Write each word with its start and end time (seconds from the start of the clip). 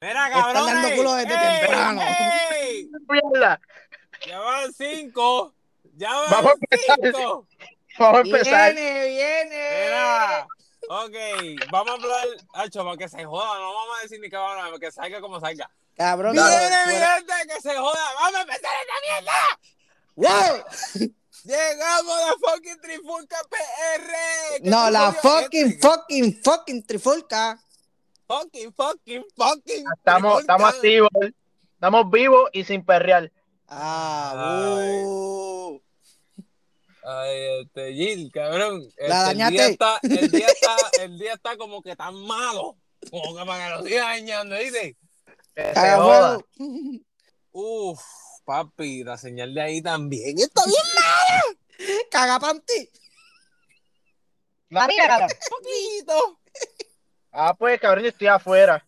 Mira, 0.00 0.26
Están 0.28 0.42
cabrón. 0.42 0.66
dando 0.66 0.96
culo 0.96 1.14
desde 1.14 1.36
temprano. 1.38 2.02
Mierda. 3.08 3.60
Ya 4.26 4.38
van 4.40 4.72
cinco. 4.74 5.54
Ya 5.96 6.12
van 6.14 6.30
Vamos 6.30 6.52
a 6.52 6.54
empezar. 6.60 6.98
cinco. 7.02 7.48
Vamos 7.98 8.16
a 8.16 8.20
empezar. 8.20 8.74
Viene, 8.74 9.06
viene. 9.08 9.70
Mira. 9.84 10.46
Ok, 10.88 11.14
vamos 11.72 11.90
a 11.90 11.94
hablar. 11.94 12.26
Hacho, 12.54 12.84
para 12.84 12.96
que 12.98 13.08
se 13.08 13.24
joda. 13.24 13.58
No 13.58 13.72
vamos 13.74 13.98
a 13.98 14.02
decir 14.02 14.20
ni 14.20 14.28
que 14.28 14.36
vamos 14.36 14.58
a 14.62 14.64
hablar, 14.66 14.80
que 14.80 14.92
salga 14.92 15.20
como 15.20 15.40
salga. 15.40 15.70
Cabrón, 15.96 16.32
Viene, 16.32 16.46
fuera- 16.48 17.14
gente, 17.16 17.32
que 17.54 17.60
se 17.62 17.74
joda. 17.76 18.00
Vamos 18.20 18.34
a 18.36 18.40
empezar 18.42 18.70
esta 18.82 18.94
mierda. 19.08 19.32
¡Wow! 20.16 21.10
Llegamos 21.44 22.12
a 22.12 22.26
la 22.26 22.32
fucking 22.50 22.80
Trifulca 22.82 23.36
PR. 23.48 24.12
¿Qué 24.62 24.68
No, 24.70 24.90
la 24.90 25.12
fucking, 25.12 25.66
este? 25.68 25.88
fucking, 25.88 26.42
fucking 26.42 26.86
trifulca. 26.86 27.58
Fucking, 28.26 28.72
fucking, 28.72 29.24
fucking. 29.36 29.84
Estamos, 29.96 30.40
estamos 30.40 30.74
activos. 30.74 31.10
Estamos 31.74 32.10
vivos 32.10 32.50
y 32.52 32.64
sin 32.64 32.84
perrear. 32.84 33.30
Ah, 33.68 35.02
uh. 35.04 35.80
Ay, 37.04 37.62
este, 37.62 37.92
Gil, 37.94 38.32
cabrón. 38.32 38.82
Este, 38.82 39.08
La 39.08 39.30
el, 39.30 39.38
día 39.38 39.68
está, 39.68 40.00
el, 40.02 40.30
día 40.30 40.46
está, 40.48 40.76
el 41.02 41.18
día 41.18 41.34
está 41.34 41.56
como 41.56 41.80
que 41.80 41.94
tan 41.94 42.14
malo. 42.14 42.76
Como 43.10 43.36
que 43.36 43.44
para 43.44 43.64
que 43.64 43.70
lo 43.76 43.82
siga 43.88 44.04
dañando, 44.06 44.56
¿dice? 44.56 44.96
Uf, 47.52 48.02
papi, 48.44 49.04
la 49.04 49.16
señal 49.16 49.54
de 49.54 49.60
ahí 49.60 49.82
también 49.82 50.36
está 50.38 50.62
bien 50.66 52.08
Caga 52.10 52.40
panty. 52.40 52.90
poquito. 55.48 56.40
Ah, 57.38 57.54
pues 57.54 57.78
cabrón, 57.78 58.02
yo 58.02 58.08
estoy 58.08 58.28
afuera. 58.28 58.82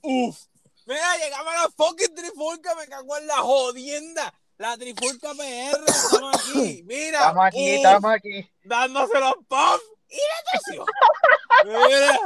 Uf. 0.00 0.38
Mira, 0.86 1.18
llegamos 1.18 1.54
a 1.54 1.62
la 1.64 1.70
fucking 1.76 2.14
trifulca, 2.14 2.74
me 2.76 2.86
cago 2.86 3.18
en 3.18 3.26
la 3.26 3.36
jodienda. 3.36 4.34
La 4.56 4.78
trifulca 4.78 5.34
PR, 5.34 5.84
estamos 5.86 6.34
aquí. 6.34 6.82
Mira. 6.86 7.18
Estamos 7.18 7.44
aquí, 7.44 7.70
uf, 7.70 7.76
estamos 7.76 8.10
aquí. 8.10 8.50
dándose 8.62 9.20
los 9.20 9.34
puffs 9.46 9.84
y 10.08 10.16
la 10.16 10.38
atención. 10.48 10.86
Mira. 11.66 12.18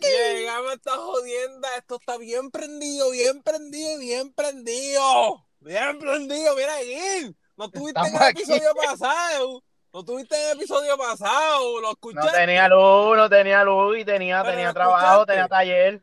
Llegamos 0.00 0.70
a 0.70 0.74
esta 0.74 0.96
jodienda. 0.96 1.76
Esto 1.76 1.96
está 1.96 2.16
bien 2.16 2.50
prendido, 2.50 3.10
bien 3.10 3.42
prendido, 3.42 3.98
bien 3.98 4.32
prendido. 4.32 5.46
Bien 5.60 5.98
prendido, 5.98 6.56
mira, 6.56 6.76
Gil. 6.78 7.36
No 7.58 7.70
tuviste 7.70 8.00
en 8.00 8.16
el 8.16 8.22
episodio 8.30 8.74
pasado. 8.74 9.62
No 9.96 10.04
tuviste 10.04 10.36
en 10.36 10.50
el 10.50 10.56
episodio 10.58 10.98
pasado. 10.98 11.80
Lo 11.80 11.86
No 11.88 11.92
escuchaste. 11.92 12.36
tenía 12.36 12.68
luz, 12.68 13.16
no 13.16 13.30
tenía 13.30 13.64
luz 13.64 13.96
y 13.96 14.04
tenía, 14.04 14.42
Pero 14.42 14.52
tenía 14.54 14.74
trabajo, 14.74 14.98
escuchaste. 15.22 15.32
tenía 15.32 15.48
taller. 15.48 16.02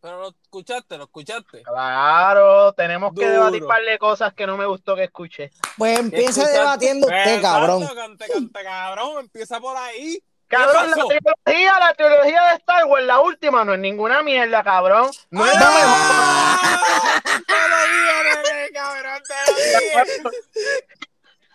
Pero 0.00 0.18
lo 0.18 0.28
escuchaste, 0.30 0.98
lo 0.98 1.04
escuchaste. 1.04 1.62
Claro, 1.62 2.72
tenemos 2.72 3.14
que 3.14 3.28
debatir 3.28 3.62
un 3.62 3.68
par 3.68 3.82
de 3.82 3.98
cosas 4.00 4.34
que 4.34 4.48
no 4.48 4.56
me 4.56 4.66
gustó 4.66 4.96
que 4.96 5.04
escuché. 5.04 5.52
Pues 5.78 5.96
empieza 6.00 6.28
Escuchaste. 6.40 6.58
debatiendo 6.58 7.06
usted, 7.06 7.34
Exacto, 7.36 7.42
cabrón. 7.42 7.86
Cante, 7.94 8.26
cante, 8.26 8.64
cabrón. 8.64 9.18
Empieza 9.20 9.60
por 9.60 9.76
ahí. 9.76 10.20
Cabrón, 10.48 10.90
la 10.90 10.94
trilogía, 11.06 11.78
la 11.78 11.94
trilogía 11.94 12.42
de 12.48 12.54
Star 12.56 12.84
Wars, 12.86 13.04
la 13.06 13.20
última, 13.20 13.64
no 13.64 13.74
es 13.74 13.78
ninguna 13.78 14.24
mierda, 14.24 14.64
cabrón. 14.64 15.08
No 15.30 15.46
es 15.46 15.52
la 15.54 15.60
mejor. 15.60 15.84
¡Ah! 15.86 17.20
Te 17.46 17.54
lo 17.70 17.76
digo, 17.94 18.42
nene, 18.44 18.70
cabrón, 18.72 19.22
te 19.22 19.52
lo 19.52 20.02
digo. 20.18 20.30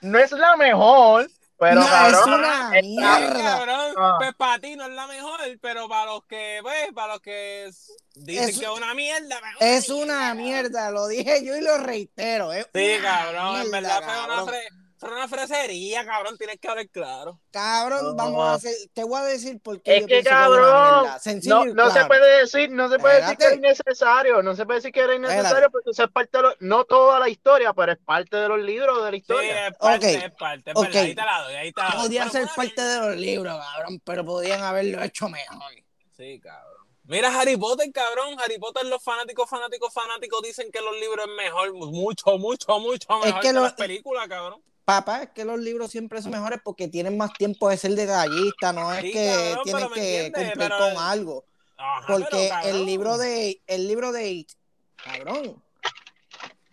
No 0.01 0.17
es 0.17 0.31
la 0.31 0.55
mejor, 0.55 1.27
pero 1.59 1.75
No, 1.81 2.07
es 2.07 2.25
una 2.25 2.69
mierda. 2.81 3.43
cabrón, 3.43 3.93
Ah. 3.97 4.15
pues 4.17 4.33
para 4.35 4.59
ti 4.59 4.75
no 4.75 4.85
es 4.85 4.91
la 4.91 5.07
mejor, 5.07 5.39
pero 5.61 5.89
para 5.89 6.05
los 6.05 6.23
que, 6.25 6.59
pues, 6.61 6.93
para 6.95 7.13
los 7.13 7.21
que 7.21 7.69
dicen 8.15 8.49
Es- 8.49 8.57
que 8.59 8.65
es 8.65 8.71
una 8.71 8.93
mierda, 8.93 9.41
mejor 9.41 9.57
Es 9.59 9.89
una 9.89 10.33
mierda, 10.33 10.89
lo 10.91 11.07
dije 11.07 11.45
yo 11.45 11.55
y 11.55 11.61
lo 11.61 11.77
reitero. 11.77 12.53
Es 12.53 12.67
Sí, 12.73 12.97
cabrón, 13.01 13.61
en 13.61 13.69
mierda, 13.71 13.99
verdad 13.99 14.03
fue 14.03 14.25
una, 14.35 14.51
fue 14.99 15.09
una 15.11 15.27
fresería, 15.27 16.05
cabrón, 16.05 16.37
tienes 16.37 16.59
que 16.59 16.67
hablar 16.67 16.89
claro. 16.89 17.39
Cabrón, 17.51 18.03
No. 18.05 18.15
vamos 18.15 18.47
a 18.47 18.53
hacer, 18.55 18.73
te 18.93 19.03
voy 19.03 19.19
a 19.19 19.23
decir 19.23 19.59
por 19.61 19.81
qué 19.81 19.95
Es 19.97 20.01
yo 20.01 20.07
que 20.07 20.19
es 20.19 20.27
cabrón, 20.27 21.07
no, 21.45 21.65
no 21.73 21.91
se 21.91 22.05
puede 22.05 22.39
decir, 22.41 22.69
no 22.71 22.89
se 22.89 22.99
puede 22.99 23.21
decir 23.21 23.37
que 23.37 23.45
es 23.45 23.53
innecesario, 23.55 24.41
no 24.43 24.55
se 24.55 24.65
puede 24.65 24.79
decir 24.79 24.91
que 24.91 24.99
era 24.99 25.15
innecesario 25.15 25.47
Espérate. 25.49 25.71
porque 25.71 25.89
eso 25.91 26.03
es 26.03 26.11
parte 26.11 26.37
de 26.37 26.41
los, 26.43 26.55
no 26.59 26.83
toda 26.83 27.19
la 27.19 27.29
historia, 27.29 27.73
pero 27.73 27.93
es 27.93 27.97
parte 27.97 28.37
de 28.37 28.47
los 28.49 28.59
libros 28.59 28.97
de 28.97 29.03
la 29.03 29.11
Sí, 29.11 29.17
historia. 29.17 29.67
es 29.67 29.77
parte, 29.77 30.17
Ok, 30.17 30.23
es 30.25 30.31
parte, 30.33 30.71
es 30.71 30.75
ok. 30.77 30.83
verdad, 30.83 31.01
ahí 31.03 31.15
te 31.15 31.21
la 31.21 31.41
doy, 31.43 31.55
ahí 31.55 31.71
te 31.71 31.81
la 31.81 31.89
doy. 31.91 32.01
Podía 32.03 32.21
Pero 32.21 32.31
ser 32.31 32.47
parte 32.55 32.81
de 32.81 32.99
los 32.99 33.15
libros, 33.15 33.57
cabrón, 33.73 34.01
pero 34.03 34.25
podían 34.25 34.63
haberlo 34.63 35.01
hecho 35.03 35.29
mejor. 35.29 35.71
Sí, 36.17 36.39
cabrón. 36.39 36.79
Mira 37.05 37.39
Harry 37.39 37.57
Potter, 37.57 37.89
cabrón. 37.91 38.35
Harry 38.39 38.59
Potter, 38.59 38.85
los 38.85 39.01
fanáticos, 39.03 39.49
fanáticos, 39.49 39.91
fanáticos 39.91 40.41
dicen 40.43 40.69
que 40.71 40.79
los 40.79 40.93
libros 40.99 41.25
es 41.27 41.35
mejor, 41.35 41.73
mucho, 41.73 42.37
mucho, 42.37 42.79
mucho 42.79 43.17
mejor 43.17 43.41
que 43.41 43.47
que, 43.47 43.53
lo- 43.53 43.63
las 43.63 43.73
películas, 43.73 44.27
cabrón. 44.27 44.61
Papá, 44.89 45.23
es 45.23 45.29
que 45.29 45.45
los 45.45 45.59
libros 45.59 45.91
siempre 45.91 46.21
son 46.21 46.31
mejores 46.31 46.59
porque 46.63 46.87
tienen 46.87 47.17
más 47.17 47.31
tiempo 47.33 47.69
de 47.69 47.77
ser 47.77 47.91
detallista, 47.91 48.73
no 48.73 48.91
es 48.93 49.01
Sí, 49.01 49.11
que 49.11 49.53
cabrón, 49.63 49.89
me 49.91 49.95
que 50.01 50.31
cumplir 50.33 50.53
pero- 50.57 50.77
con 50.77 50.97
algo. 50.97 51.45
Ajá, 51.77 52.05
Porque 52.07 52.51
pero, 52.63 52.75
el 52.77 52.85
libro 52.85 53.17
de, 53.17 53.61
el 53.67 53.87
libro 53.87 54.11
de 54.11 54.29
It, 54.31 54.49
cabrón, 55.03 55.63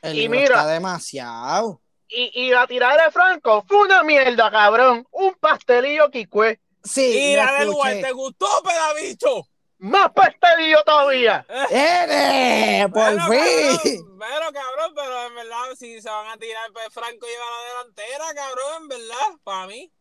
el 0.03 0.15
Y 0.16 0.21
libro 0.22 0.41
mira- 0.41 0.55
está 0.56 0.66
demasiado. 0.66 1.81
Y, 2.09 2.31
y 2.34 2.50
la 2.50 2.66
tirada 2.66 3.05
de 3.05 3.10
Franco 3.10 3.65
fue 3.69 3.78
una 3.82 4.03
mierda, 4.05 4.50
cabrón. 4.50 5.06
Un 5.10 5.34
pastelillo 5.34 6.10
quicue. 6.10 6.60
Sí, 6.84 7.03
Y 7.03 7.37
la 7.37 7.53
del. 7.59 7.71
Guay, 7.72 8.00
¿te 8.00 8.12
gustó, 8.12 8.47
pedabicho? 8.65 9.47
Más 9.78 10.10
pastelillo 10.12 10.82
todavía. 10.84 11.44
¡Eres! 11.70 12.91
¡Por 12.91 13.03
Pero, 13.04 13.22
fin! 13.26 14.00
Cabrón, 14.06 14.19
pero, 14.19 14.53
cabrón, 14.53 14.92
pero 14.94 15.26
en 15.26 15.34
verdad, 15.34 15.75
si 15.78 16.00
se 16.00 16.09
van 16.09 16.28
a 16.28 16.37
tirar, 16.38 16.72
pues 16.72 16.88
Franco 16.92 17.26
lleva 17.26 17.44
la 17.44 17.69
delantera, 17.69 18.25
cabrón, 18.34 18.82
en 18.82 18.88
verdad, 18.88 19.41
para 19.44 19.66
mí. 19.66 19.92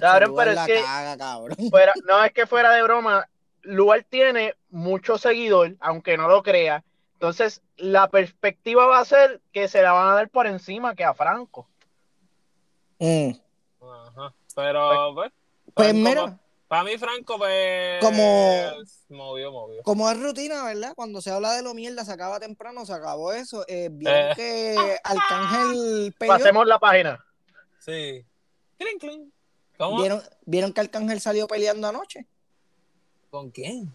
Cabrón, 0.00 0.34
pero 0.36 0.50
es 0.52 0.60
que- 0.66 0.82
caga, 0.82 1.16
cabrón. 1.16 1.56
Fuera- 1.70 1.92
no 2.06 2.24
es 2.24 2.32
que 2.32 2.46
fuera 2.46 2.72
de 2.72 2.82
broma, 2.82 3.28
Lugar 3.62 4.04
tiene 4.08 4.54
mucho 4.70 5.18
seguidor, 5.18 5.76
aunque 5.80 6.16
no 6.16 6.26
lo 6.28 6.42
crea. 6.42 6.82
Entonces, 7.14 7.60
la 7.76 8.08
perspectiva 8.08 8.86
va 8.86 8.98
a 9.00 9.04
ser 9.04 9.40
que 9.52 9.68
se 9.68 9.82
la 9.82 9.92
van 9.92 10.08
a 10.08 10.14
dar 10.14 10.28
por 10.30 10.46
encima 10.46 10.94
que 10.94 11.04
a 11.04 11.12
Franco. 11.14 11.68
Mm. 12.98 13.32
Ajá. 13.82 14.34
Pero, 14.54 15.14
pues. 15.14 15.32
Pues 15.74 15.94
mira, 15.94 16.38
Para 16.70 16.84
mí, 16.84 16.96
Franco, 16.98 17.36
pues. 17.36 17.98
Como- 18.00 18.70
Movió, 19.08 19.50
movió. 19.50 19.82
como 19.82 20.08
es 20.08 20.20
rutina, 20.22 20.64
¿verdad? 20.64 20.92
Cuando 20.94 21.20
se 21.20 21.32
habla 21.32 21.54
de 21.54 21.62
lo 21.62 21.74
mierda, 21.74 22.04
se 22.04 22.12
acaba 22.12 22.38
temprano, 22.38 22.86
se 22.86 22.92
acabó 22.92 23.32
eso. 23.32 23.64
Eh, 23.66 23.88
Vieron 23.90 24.30
Eh. 24.30 24.32
que 24.36 24.98
Arcángel 25.02 26.14
peleó. 26.16 26.32
Pasemos 26.38 26.64
la 26.68 26.78
página. 26.78 27.24
Sí. 27.80 28.24
Clink, 28.78 29.00
clink. 29.00 29.32
¿Cómo? 29.78 29.98
¿Vieron, 30.00 30.22
¿Vieron 30.46 30.72
que 30.72 30.80
Arcángel 30.82 31.20
salió 31.20 31.48
peleando 31.48 31.88
anoche? 31.88 32.24
¿Con 33.32 33.50
quién? 33.50 33.92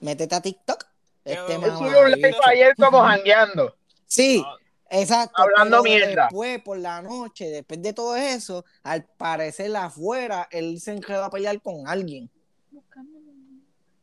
Métete 0.00 0.34
a 0.34 0.40
TikTok. 0.40 0.84
Este 1.24 1.54
Él 1.54 1.60
subió 1.78 2.00
un 2.00 2.10
live 2.10 2.36
ayer 2.46 2.74
como 2.76 3.02
jangueando. 3.04 3.76
Sí, 4.08 4.42
Ah, 4.44 4.56
exacto. 5.00 5.42
Hablando 5.42 5.82
mierda. 5.82 6.24
Después, 6.24 6.62
por 6.62 6.78
la 6.78 7.02
noche, 7.02 7.50
después 7.50 7.82
de 7.82 7.92
todo 7.92 8.16
eso, 8.16 8.64
al 8.82 9.04
parecer 9.04 9.74
afuera, 9.76 10.48
él 10.50 10.80
se 10.80 10.92
enredó 10.92 11.24
a 11.24 11.30
pelear 11.30 11.60
con 11.60 11.86
alguien. 11.86 12.30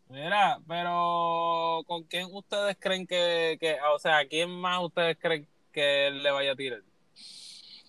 Mira, 0.09 0.59
pero 0.67 1.83
¿con 1.87 2.03
quién 2.03 2.27
ustedes 2.31 2.75
creen 2.77 3.07
que, 3.07 3.57
que, 3.59 3.77
o 3.93 3.99
sea, 3.99 4.17
¿a 4.17 4.25
quién 4.25 4.49
más 4.49 4.83
ustedes 4.83 5.17
creen 5.17 5.47
que 5.71 6.07
él 6.07 6.21
le 6.21 6.31
vaya 6.31 6.51
a 6.51 6.55
tirar? 6.55 6.81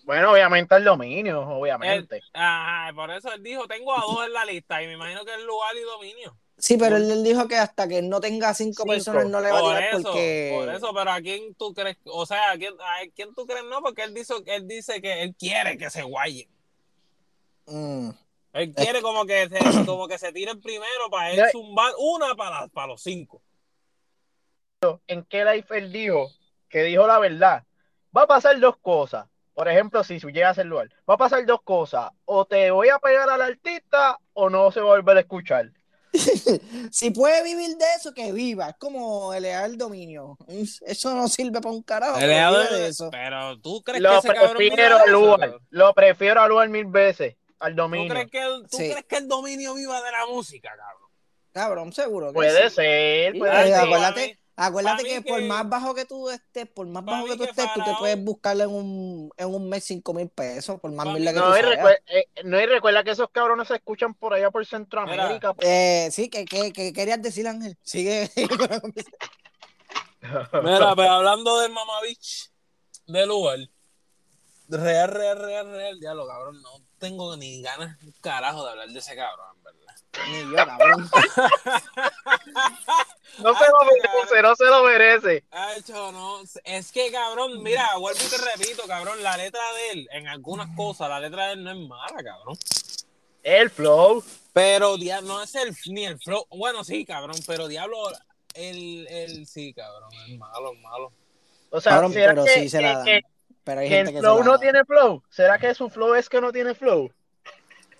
Bueno, 0.05 0.31
obviamente 0.31 0.75
el 0.75 0.83
dominio, 0.83 1.41
obviamente. 1.41 2.21
Ajá, 2.33 2.93
por 2.93 3.11
eso 3.11 3.31
él 3.33 3.43
dijo, 3.43 3.67
tengo 3.67 3.93
a 3.93 4.01
dos 4.01 4.25
en 4.25 4.33
la 4.33 4.45
lista 4.45 4.81
y 4.81 4.87
me 4.87 4.93
imagino 4.93 5.23
que 5.25 5.33
es 5.33 5.43
lugar 5.43 5.75
y 5.75 5.81
dominio. 5.81 6.37
Sí, 6.63 6.77
pero 6.77 6.95
él, 6.95 7.11
él 7.11 7.25
dijo 7.25 7.45
que 7.49 7.57
hasta 7.57 7.89
que 7.89 8.01
no 8.01 8.21
tenga 8.21 8.53
cinco, 8.53 8.83
Cinco. 8.83 8.93
personas 8.93 9.25
no 9.27 9.41
le 9.41 9.51
va 9.51 9.57
a 9.57 9.61
Por 9.61 9.75
tirar 9.75 9.89
eso, 9.89 10.03
porque... 10.03 10.51
por 10.55 10.69
eso, 10.73 10.93
pero 10.93 11.11
¿a 11.11 11.19
quién 11.19 11.53
tú 11.55 11.73
crees? 11.73 11.97
O 12.05 12.25
sea, 12.25 12.51
¿a 12.51 12.57
quién, 12.57 12.73
a 12.79 12.99
quién 13.13 13.35
tú 13.35 13.45
crees 13.45 13.65
no? 13.65 13.81
Porque 13.81 14.03
él 14.03 14.13
dice, 14.13 14.33
él 14.45 14.65
dice 14.65 15.01
que 15.01 15.23
él 15.23 15.35
quiere 15.37 15.77
que 15.77 15.89
se 15.89 16.03
guayen. 16.03 16.47
Mm. 17.65 18.11
Él 18.53 18.73
quiere 18.73 19.01
como 19.01 19.25
que 19.25 19.49
se, 19.49 19.59
como 19.85 20.07
que 20.07 20.17
se 20.17 20.31
tiren 20.31 20.61
primero 20.61 21.09
para 21.11 21.31
él 21.31 21.43
zumbar 21.51 21.91
una 21.99 22.33
para, 22.35 22.69
para 22.69 22.87
los 22.87 23.03
cinco. 23.03 23.41
en 25.07 25.25
qué 25.25 25.43
live 25.43 25.67
él 25.71 25.91
dijo 25.91 26.31
que 26.69 26.83
dijo 26.83 27.05
la 27.05 27.19
verdad. 27.19 27.65
Va 28.15 28.21
a 28.21 28.27
pasar 28.27 28.57
dos 28.61 28.77
cosas. 28.77 29.27
Por 29.53 29.67
ejemplo, 29.67 30.01
si 30.05 30.17
llega 30.17 30.51
a 30.51 30.53
ser 30.53 30.67
lugar, 30.67 30.87
va 31.09 31.15
a 31.15 31.17
pasar 31.17 31.45
dos 31.45 31.61
cosas. 31.61 32.09
O 32.23 32.45
te 32.45 32.71
voy 32.71 32.87
a 32.87 32.99
pegar 32.99 33.29
al 33.29 33.41
artista 33.41 34.17
o 34.31 34.49
no 34.49 34.71
se 34.71 34.79
va 34.79 34.93
a 34.93 34.95
volver 34.95 35.17
a 35.17 35.19
escuchar. 35.19 35.69
si 36.91 37.09
puede 37.11 37.43
vivir 37.43 37.75
de 37.77 37.85
eso, 37.97 38.13
que 38.13 38.31
viva. 38.31 38.69
Es 38.69 38.75
como 38.77 39.33
elevar 39.33 39.65
el 39.65 39.77
dominio. 39.77 40.37
Eso 40.85 41.13
no 41.15 41.27
sirve 41.27 41.59
para 41.61 41.73
un 41.73 41.81
carajo. 41.83 42.17
de 42.19 42.87
eso. 42.87 43.09
Pero 43.11 43.59
tú 43.59 43.81
crees 43.83 43.97
que 43.97 44.03
Lo 44.03 44.19
ese 44.19 44.27
cabrón 44.29 44.57
vive 44.57 44.69
prefiero 44.75 44.97
al 44.97 45.03
eso, 45.09 45.11
lugar. 45.11 45.57
Lo 45.69 45.93
prefiero 45.93 46.41
al 46.41 46.49
lugar 46.49 46.69
mil 46.69 46.85
veces. 46.85 47.35
Al 47.59 47.75
¿Tú 47.75 47.81
dominio. 47.83 48.13
crees, 48.13 48.29
que 48.31 48.41
el, 48.41 48.61
¿Tú 48.69 48.77
Sí. 48.77 48.89
crees 48.89 49.05
que 49.05 49.15
el 49.17 49.27
dominio 49.27 49.73
viva 49.73 50.01
de 50.01 50.11
la 50.11 50.25
música, 50.27 50.69
cabrón? 50.69 51.09
Cabrón, 51.53 51.93
seguro 51.93 52.27
que 52.27 52.33
Puede 52.33 52.69
sí. 52.69 52.75
ser, 52.75 53.37
puede 53.37 53.51
Ay, 53.51 53.69
ser. 53.71 53.79
acuérdate, 53.81 54.39
Acuérdate 54.55 55.03
que, 55.03 55.21
por 55.21 55.39
que- 55.39 55.45
más 55.47 55.67
bajo 55.67 55.95
que 55.95 56.05
tú 56.05 56.29
estés, 56.29 56.67
por 56.67 56.85
más 56.85 57.03
bajo 57.03 57.25
que 57.25 57.31
tú 57.31 57.43
que 57.43 57.49
estés, 57.49 57.65
tú 57.73 57.81
te 57.83 57.93
puedes 57.97 58.23
buscar 58.23 58.55
en 58.61 58.69
un, 58.69 59.31
en 59.35 59.47
un 59.53 59.67
mes 59.67 59.83
cinco 59.83 60.13
mil 60.13 60.29
pesos, 60.29 60.79
por 60.79 60.91
más 60.91 61.07
mí- 61.07 61.23
que 61.25 61.33
No 61.33 61.51
tú 61.51 61.57
y, 61.57 61.61
seas. 61.61 61.79
recue- 61.79 61.99
eh, 62.07 62.27
no, 62.43 62.61
y 62.61 62.65
recuerda 62.67 63.03
que 63.03 63.11
esos 63.11 63.29
cabrones 63.31 63.67
se 63.67 63.75
escuchan 63.75 64.13
por 64.13 64.33
allá 64.35 64.51
por 64.51 64.63
Centroamérica. 64.65 65.55
Eh, 65.59 66.09
sí, 66.11 66.29
¿qué, 66.29 66.45
qué, 66.45 66.71
qué 66.71 66.93
querías 66.93 67.19
decir, 67.21 67.47
Ángel? 67.47 67.77
Sigue. 67.81 68.29
Mira, 70.63 70.95
pero 70.95 71.11
hablando 71.11 71.59
del 71.59 71.71
mamavich 71.71 72.49
del 73.07 73.27
lugar, 73.27 73.57
real, 74.69 75.09
real, 75.09 75.39
real, 75.39 75.71
real, 75.71 75.99
diablo, 75.99 76.27
cabrón, 76.27 76.61
no 76.61 76.69
tengo 76.99 77.35
ni 77.35 77.61
ganas, 77.61 77.97
carajo, 78.21 78.63
de 78.63 78.69
hablar 78.71 78.87
de 78.89 78.99
ese 78.99 79.15
cabrón, 79.15 79.61
¿verdad? 79.63 79.82
Ni 80.29 80.41
yo, 80.51 80.55
cabrón. 80.55 81.09
No 83.39 83.53
se 83.57 83.65
lo 83.65 83.79
merece, 83.85 84.41
no 84.43 84.55
se 84.55 84.65
lo 84.65 84.83
merece. 84.83 85.43
No, 85.91 86.41
es 86.63 86.91
que, 86.91 87.11
cabrón, 87.11 87.63
mira, 87.63 87.89
vuelvo 87.97 88.19
y 88.23 88.29
te 88.29 88.37
repito, 88.37 88.83
cabrón, 88.87 89.21
la 89.23 89.35
letra 89.37 89.61
de 89.73 89.89
él, 89.91 90.07
en 90.11 90.27
algunas 90.27 90.75
cosas, 90.75 91.09
la 91.09 91.19
letra 91.19 91.47
de 91.47 91.53
él 91.53 91.63
no 91.63 91.71
es 91.71 91.77
mala, 91.87 92.23
cabrón. 92.23 92.55
El 93.41 93.69
flow. 93.69 94.23
Pero 94.53 94.97
dia- 94.97 95.21
no 95.21 95.41
es 95.41 95.55
el 95.55 95.75
ni 95.87 96.05
el 96.05 96.19
flow. 96.19 96.45
Bueno, 96.51 96.83
sí, 96.83 97.05
cabrón, 97.05 97.35
pero 97.47 97.67
diablo, 97.67 97.97
el, 98.53 99.07
el 99.09 99.47
sí, 99.47 99.73
cabrón, 99.73 100.09
es 100.27 100.37
malo, 100.37 100.73
es 100.73 100.79
malo. 100.81 101.11
O 101.71 101.81
sea, 101.81 101.93
Cabrón, 101.93 102.13
¿será 102.13 102.33
pero 102.33 102.45
que, 102.45 102.51
sí 102.51 102.69
se 102.69 102.81
la 102.81 102.89
que- 102.89 102.95
dan. 102.95 103.05
que- 103.05 103.21
Pero 103.63 103.81
hay 103.81 103.89
que 103.89 103.95
gente 103.95 104.09
el 104.11 104.15
que 104.15 104.19
se 104.19 104.21
flow 104.21 104.39
la 104.39 104.45
no 104.45 104.51
da. 104.51 104.59
tiene 104.59 104.85
flow? 104.85 105.23
¿Será 105.31 105.57
que 105.57 105.73
su 105.73 105.89
flow 105.89 106.13
es 106.13 106.29
que 106.29 106.39
no 106.39 106.51
tiene 106.51 106.75
flow? 106.75 107.11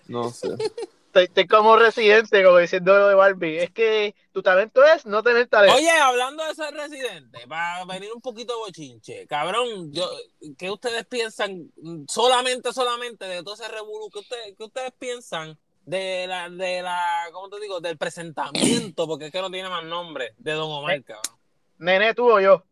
No 0.06 0.30
sé. 0.30 0.48
Estoy, 1.14 1.26
estoy 1.26 1.46
como 1.46 1.76
residente, 1.76 2.42
como 2.42 2.58
diciendo 2.58 2.98
lo 2.98 3.06
de 3.06 3.14
Barbie. 3.14 3.58
Es 3.58 3.70
que 3.70 4.16
tu 4.32 4.42
talento 4.42 4.82
es 4.82 5.06
no 5.06 5.22
tener 5.22 5.46
talento. 5.46 5.76
Oye, 5.76 5.88
hablando 5.88 6.44
de 6.44 6.52
ser 6.56 6.74
residente, 6.74 7.46
para 7.46 7.84
venir 7.84 8.10
un 8.12 8.20
poquito 8.20 8.52
de 8.52 8.58
bochinche, 8.58 9.24
cabrón, 9.28 9.92
yo, 9.92 10.10
¿qué 10.58 10.72
ustedes 10.72 11.06
piensan 11.06 11.70
solamente, 12.08 12.72
solamente 12.72 13.26
de 13.26 13.44
todo 13.44 13.54
ese 13.54 13.68
revolú? 13.68 14.10
¿Qué 14.10 14.18
ustedes, 14.18 14.54
qué 14.58 14.64
ustedes 14.64 14.90
piensan 14.98 15.56
de 15.84 16.26
la, 16.26 16.50
de 16.50 16.82
la, 16.82 17.28
¿cómo 17.32 17.48
te 17.48 17.60
digo? 17.60 17.80
Del 17.80 17.96
presentamiento, 17.96 19.06
porque 19.06 19.26
es 19.26 19.30
que 19.30 19.40
no 19.40 19.52
tiene 19.52 19.68
más 19.68 19.84
nombre, 19.84 20.34
de 20.38 20.50
Don 20.50 20.68
Omar, 20.68 21.00
cabrón. 21.04 21.38
Nene, 21.78 22.12
tú 22.14 22.28
o 22.28 22.40
yo. 22.40 22.64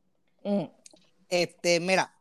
Mm. 0.42 0.64
Este, 1.28 1.78
mira, 1.78 2.12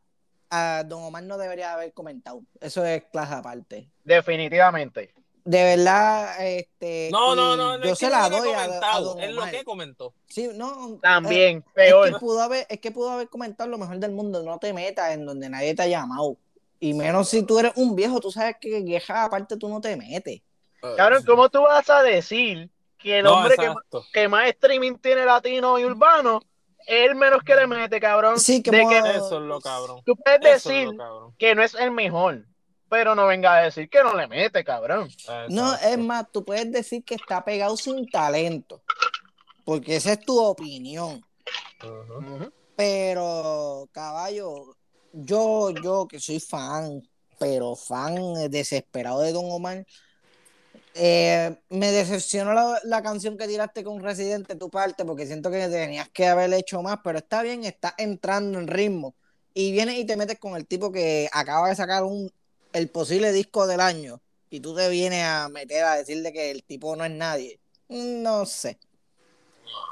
a 0.52 0.84
Don 0.86 1.02
Omar 1.02 1.24
no 1.24 1.40
debería 1.40 1.74
haber 1.74 1.94
comentado. 1.94 2.44
Eso 2.60 2.86
es 2.86 3.06
clase 3.12 3.34
aparte. 3.34 3.90
Definitivamente. 4.04 5.16
De 5.44 5.64
verdad, 5.64 6.46
este. 6.46 7.10
No, 7.12 7.36
no, 7.36 7.58
no, 7.58 7.78
no 7.78 7.84
yo 7.84 7.94
es 7.94 7.98
se 8.00 8.06
que 8.06 8.12
la 8.12 8.30
doy 8.30 8.50
a, 8.52 8.64
a 8.64 9.00
es 9.22 9.34
lo 9.34 9.46
que 9.46 9.64
comentó. 9.64 10.14
Sí, 10.28 10.50
no. 10.54 10.96
eh, 10.96 11.00
También, 11.02 11.64
es 11.68 11.74
peor. 11.74 12.12
que 12.14 12.20
pudo 12.20 12.42
haber, 12.42 12.68
es 12.70 12.80
que 12.80 12.92
pudo 12.92 13.10
haber 13.10 13.28
comentado 13.28 13.70
lo 13.70 13.78
mejor 13.78 13.98
del 13.98 14.12
mundo. 14.12 14.44
No 14.44 14.60
te 14.60 14.72
metas 14.74 15.12
en 15.14 15.26
donde 15.26 15.50
nadie 15.50 15.74
te 15.74 15.82
ha 15.84 15.88
llamado. 15.88 16.38
Y 16.80 16.94
menos 16.94 17.30
si 17.30 17.44
tú 17.44 17.60
eres 17.60 17.74
un 17.76 17.96
viejo, 17.96 18.20
tú 18.20 18.32
sabes 18.32 18.56
que 18.62 18.82
vieja 18.82 19.24
aparte 19.24 19.58
tú 19.58 19.68
no 19.70 19.82
te 19.82 19.96
metes. 19.96 20.42
Cabrón, 20.98 21.24
¿cómo 21.26 21.50
tú 21.50 21.62
vas 21.62 21.88
a 21.90 22.02
decir 22.02 22.70
que 22.98 23.20
el 23.20 23.24
No, 23.24 23.34
hombre 23.38 23.56
que, 23.56 23.72
que 24.14 24.28
más 24.28 24.48
streaming 24.50 24.96
tiene 24.98 25.26
latino 25.26 25.78
y 25.80 25.86
urbano 25.86 26.42
es 26.88 27.08
el 27.10 27.16
menos 27.16 27.44
que 27.44 27.56
le 27.56 27.68
mete, 27.68 28.00
cabrón? 28.00 28.40
Sí, 28.40 28.62
De 28.62 28.72
como- 28.80 28.90
que 28.90 28.98
Eso 28.98 29.38
es 29.38 29.42
lo 29.44 29.62
cabrón. 29.62 30.02
tú 30.04 30.16
puedes 30.16 30.40
Eso 30.40 30.48
es 30.48 30.64
decir 30.64 30.88
lo 30.88 30.98
cabrón. 30.98 31.36
que 31.38 31.54
no 31.56 31.62
es 31.64 31.76
el 31.76 31.92
mejor, 31.92 32.46
pero 32.92 33.16
no 33.16 33.26
venga 33.26 33.56
a 33.56 33.64
decir 33.64 33.90
que 33.90 34.04
no 34.04 34.14
le 34.18 34.28
mete, 34.28 34.66
cabrón. 34.66 35.08
No, 35.48 35.74
es 35.76 35.98
más, 35.98 36.30
tú 36.30 36.44
puedes 36.44 36.70
decir 36.70 37.06
que 37.06 37.16
está 37.16 37.42
pegado 37.42 37.78
sin 37.78 38.06
talento. 38.10 38.82
Porque 39.64 39.96
esa 39.96 40.12
es 40.12 40.20
tu 40.20 40.38
opinión. 40.38 41.26
Pero, 42.76 43.88
caballo, 43.94 44.76
yo, 45.14 45.70
yo 45.82 46.06
que 46.06 46.20
soy 46.20 46.42
fan, 46.42 47.02
pero 47.40 47.78
fan 47.78 48.52
desesperado 48.52 49.22
de 49.22 49.32
Don 49.32 49.50
Omar, 49.50 49.86
eh, 50.94 51.56
me 51.70 51.92
decepcionó 51.92 52.54
la, 52.54 52.78
la 52.84 53.02
canción 53.02 53.38
que 53.38 53.48
tiraste 53.48 53.86
con 53.86 54.04
Residente, 54.04 54.58
tu 54.58 54.70
parte, 54.70 55.06
porque 55.06 55.26
siento 55.26 55.50
que 55.50 55.70
tenías 55.70 56.10
que 56.10 56.28
haber 56.28 56.54
hecho 56.54 56.82
más, 56.82 56.98
pero 57.02 57.20
está 57.20 57.42
bien, 57.42 57.64
está 57.64 57.96
entrando 57.98 58.60
en 58.60 58.68
ritmo. 58.68 59.16
Y 59.54 59.72
vienes 59.72 59.98
y 59.98 60.06
te 60.06 60.18
metes 60.18 60.40
con 60.40 60.58
el 60.58 60.68
tipo 60.68 60.92
que 60.92 61.30
acaba 61.32 61.70
de 61.70 61.76
sacar 61.76 62.04
un, 62.04 62.30
el 62.74 62.90
posible 62.90 63.32
disco 63.32 63.68
del 63.68 63.82
año, 63.82 64.22
y 64.50 64.60
tú 64.60 64.76
te 64.76 64.90
vienes 64.90 65.26
a 65.26 65.50
meter 65.50 65.84
a 65.86 65.96
decirle 65.96 66.34
que 66.34 66.52
el 66.52 66.64
tipo 66.64 66.96
no 66.96 67.06
es 67.06 67.12
nadie. 67.12 67.60
No 67.90 68.46
sé. 68.46 68.78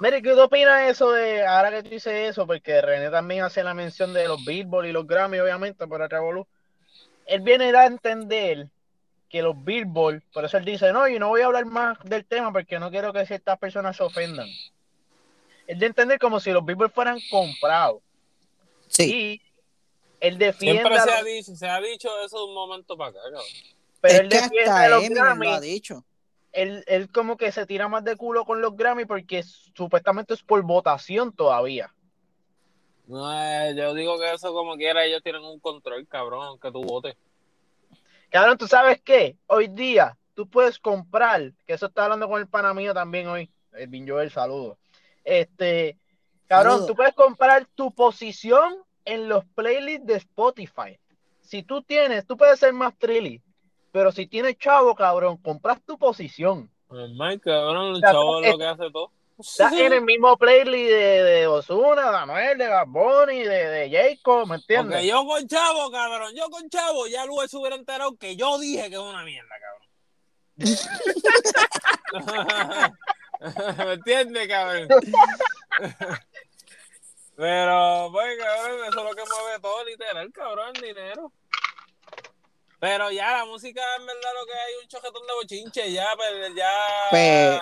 Mire, 0.02 0.22
¿qué 0.22 0.34
tú 0.34 0.42
opinas 0.42 0.82
de 0.82 0.90
eso 0.90 1.12
de 1.12 1.46
ahora 1.46 1.72
que 1.72 1.84
tú 1.84 1.90
dices 1.90 2.30
eso? 2.30 2.46
Porque 2.46 2.82
René 2.82 3.10
también 3.10 3.44
hace 3.44 3.64
la 3.64 3.74
mención 3.74 4.14
de 4.14 4.28
los 4.28 4.44
Billboard 4.46 4.88
y 4.88 4.92
los 4.92 5.08
Grammy, 5.08 5.40
obviamente, 5.40 5.88
por 5.88 6.02
el 6.02 6.10
Revolú. 6.10 6.48
Él 7.26 7.42
viene 7.42 7.76
a 7.78 7.86
entender 7.86 8.70
que 9.30 9.42
los 9.42 9.64
Billboard, 9.64 10.24
por 10.34 10.44
eso 10.44 10.58
él 10.58 10.66
dice, 10.66 10.92
no, 10.92 11.08
yo 11.08 11.20
no 11.20 11.30
voy 11.30 11.42
a 11.42 11.46
hablar 11.46 11.66
más 11.66 11.98
del 12.04 12.26
tema 12.26 12.52
porque 12.52 12.80
no 12.80 12.90
quiero 12.90 13.14
que 13.14 13.26
ciertas 13.26 13.60
personas 13.60 13.96
se 13.96 14.04
ofendan. 14.04 14.48
Él 15.68 15.78
de 15.78 15.86
entender 15.86 16.18
como 16.18 16.40
si 16.40 16.52
los 16.52 16.66
Billboard 16.66 16.92
fueran 16.92 17.20
comprados. 17.30 18.02
Sí. 18.88 19.14
Y 19.14 19.42
él 20.20 20.38
defiende, 20.38 20.82
Siempre 20.82 21.02
se 21.02 21.12
ha, 21.12 21.24
dicho, 21.24 21.56
se 21.56 21.68
ha 21.68 21.80
dicho 21.82 22.10
eso 22.24 22.38
de 22.40 22.46
un 22.46 22.54
momento 22.54 22.98
para 22.98 23.12
acá, 23.12 23.20
cabrón. 23.24 23.44
pero 24.02 24.14
es 24.16 24.20
él 24.22 24.30
que 24.30 24.36
defiende 24.42 24.70
a 24.70 24.90
los 24.90 25.04
Eminem 25.04 25.24
lo 25.24 25.30
ha 25.32 25.36
Grammy. 25.36 25.68
dicho. 25.68 26.04
Él, 26.52 26.84
él 26.88 27.12
como 27.12 27.38
que 27.38 27.52
se 27.52 27.66
tira 27.66 27.88
más 27.88 28.04
de 28.04 28.16
culo 28.16 28.44
con 28.46 28.60
los 28.62 28.76
Grammy 28.76 29.06
porque 29.06 29.44
supuestamente 29.44 30.34
es 30.34 30.42
por 30.44 30.62
votación 30.64 31.32
todavía. 31.32 31.94
No, 33.08 33.32
eh, 33.34 33.74
yo 33.76 33.94
digo 33.94 34.20
que 34.20 34.32
eso 34.34 34.54
como 34.54 34.76
quiera, 34.76 35.04
ellos 35.06 35.22
tienen 35.24 35.44
un 35.44 35.60
control, 35.60 36.08
cabrón, 36.08 36.46
aunque 36.46 36.72
tú 36.72 36.82
votes. 36.84 37.16
Cabrón, 38.30 38.58
¿tú 38.58 38.68
sabes 38.68 39.02
qué? 39.04 39.36
Hoy 39.48 39.68
día 39.68 40.16
tú 40.36 40.48
puedes 40.48 40.80
comprar, 40.80 41.52
que 41.66 41.74
eso 41.74 41.88
está 41.88 42.04
hablando 42.04 42.28
con 42.30 42.40
el 42.40 42.48
pana 42.48 42.74
mío 42.74 42.94
también 42.94 43.28
hoy, 43.28 43.50
el 43.74 43.88
Bin 43.88 44.08
Joel, 44.08 44.32
saludo. 44.32 44.78
Este, 45.24 45.98
cabrón, 46.48 46.74
Saludo. 46.74 46.88
tú 46.88 46.96
puedes 46.96 47.14
comprar 47.16 47.66
tu 47.76 47.92
posición 47.94 48.76
en 49.10 49.28
los 49.28 49.44
playlists 49.56 50.06
de 50.06 50.16
Spotify. 50.16 50.98
Si 51.42 51.64
tú 51.64 51.82
tienes, 51.82 52.28
tú 52.28 52.38
puedes 52.38 52.60
ser 52.60 52.72
más 52.74 52.96
trilly, 52.98 53.42
pero 53.92 54.12
si 54.12 54.28
tienes 54.28 54.58
chavo, 54.58 54.94
cabrón, 54.96 55.38
compras 55.38 55.82
tu 55.84 55.98
posición. 55.98 56.70
Normal, 56.90 57.42
cabrón, 57.42 57.96
el 57.96 58.02
chavo 58.02 58.44
es 58.44 58.52
lo 58.52 58.58
que 58.58 58.66
hace 58.66 58.92
todo. 58.92 59.12
Estás 59.40 59.74
en 59.74 59.94
el 59.94 60.02
mismo 60.02 60.38
playlist 60.38 60.92
de, 60.92 61.24
de 61.24 61.48
Ozuna, 61.48 62.12
de 62.12 62.18
Anuel, 62.18 62.58
de 62.58 62.70
Bunny, 62.88 63.40
de, 63.40 63.70
de 63.70 63.90
Jacob, 63.90 64.46
¿me 64.48 64.58
entiendes? 64.58 64.98
Porque 64.98 65.08
yo 65.08 65.26
con 65.26 65.48
chavo, 65.48 65.90
cabrón, 65.92 66.34
yo 66.36 66.50
con 66.50 66.70
chavo, 66.70 67.08
ya 67.08 67.26
luego 67.26 67.48
se 67.48 67.56
hubiera 67.58 67.78
enterado 67.78 68.18
que 68.18 68.36
yo 68.36 68.60
dije 68.60 68.90
que 68.90 68.96
es 68.96 69.02
una 69.02 69.24
mierda, 69.24 69.56
cabrón. 69.62 69.88
¿Me 73.78 73.94
entiendes, 73.94 74.48
cabrón? 74.48 74.88
Pero, 77.40 78.10
pues, 78.12 78.38
cabrón, 78.38 78.80
eso 78.82 78.88
es 78.90 78.96
lo 78.96 79.16
que 79.16 79.24
mueve 79.32 79.60
todo, 79.62 79.86
literal, 79.86 80.30
cabrón, 80.34 80.76
el 80.76 80.82
dinero. 80.82 81.32
Pero 82.82 83.12
ya 83.12 83.32
la 83.38 83.46
música, 83.46 83.82
en 83.98 84.06
verdad, 84.06 84.30
lo 84.40 84.46
que 84.46 84.54
hay 84.54 84.74
un 84.82 84.88
choquetón 84.90 85.26
de 85.26 85.34
bochinche, 85.34 85.92
ya, 85.92 86.08
pero 86.18 86.54
ya. 86.54 86.72
Pues, 87.10 87.62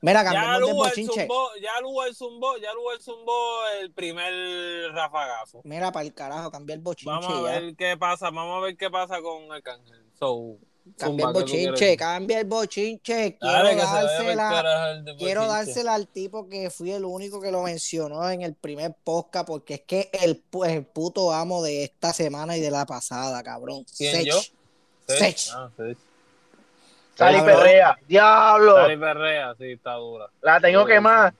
Mira, 0.00 0.22
ya 0.22 0.24
cambiamos 0.24 0.54
de 0.54 0.60
Lugo 0.60 0.84
el 0.84 0.90
bochinche. 0.90 1.20
zumbó, 1.26 1.50
ya 1.60 1.80
Lugo 1.82 2.04
el 2.04 2.14
zumbó, 2.14 2.56
ya 2.56 2.72
Lugo 2.72 2.92
el 2.92 3.00
zumbó 3.02 3.66
el 3.80 3.92
primer 3.92 4.92
rafagazo. 4.92 5.60
Mira, 5.64 5.92
para 5.92 6.06
el 6.06 6.14
carajo, 6.14 6.50
cambia 6.50 6.74
el 6.74 6.80
bochinche 6.80 7.10
Vamos 7.10 7.28
a 7.30 7.52
ya. 7.52 7.60
ver 7.60 7.76
qué 7.76 7.96
pasa, 7.98 8.30
vamos 8.30 8.58
a 8.58 8.60
ver 8.64 8.76
qué 8.78 8.88
pasa 8.90 9.20
con 9.20 9.52
Arcángel. 9.52 10.06
So, 10.18 10.56
Cambia 10.96 11.26
el 11.28 11.32
¿qué 11.34 11.40
tú 11.40 11.44
quieres 11.46 11.70
bochinche, 11.70 11.96
cambia 11.96 12.38
el 12.40 12.44
bochinche. 12.46 13.36
Quiero 13.38 13.54
Dale, 13.64 13.74
dársela. 13.76 15.02
Quiero 15.18 15.40
bochinche. 15.42 15.66
dársela 15.66 15.94
al 15.94 16.06
tipo 16.08 16.48
que 16.48 16.70
fui 16.70 16.92
el 16.92 17.04
único 17.04 17.40
que 17.40 17.50
lo 17.52 17.62
mencionó 17.62 18.28
en 18.30 18.42
el 18.42 18.54
primer 18.54 18.94
podcast, 19.04 19.46
porque 19.46 19.74
es 19.74 19.80
que 19.82 20.10
el, 20.12 20.42
pu- 20.50 20.66
el 20.68 20.84
puto 20.84 21.32
amo 21.32 21.62
de 21.62 21.84
esta 21.84 22.12
semana 22.12 22.56
y 22.56 22.60
de 22.60 22.70
la 22.70 22.86
pasada, 22.86 23.42
cabrón. 23.42 23.84
¿Quién, 23.96 24.14
Sech. 24.16 24.26
yo? 24.26 24.40
Sech. 25.06 25.38
Ah, 25.54 25.70
Sech. 25.76 25.96
Sal 27.16 27.34
y 27.34 27.38
Cabrón. 27.38 27.56
perrea. 27.56 27.98
¡Diablo! 28.06 28.74
Dale 28.74 28.96
Perrea, 28.96 29.54
sí, 29.58 29.72
está 29.72 29.94
dura. 29.94 30.30
La 30.40 30.60
tengo 30.60 30.86
que 30.86 31.00
más. 31.00 31.34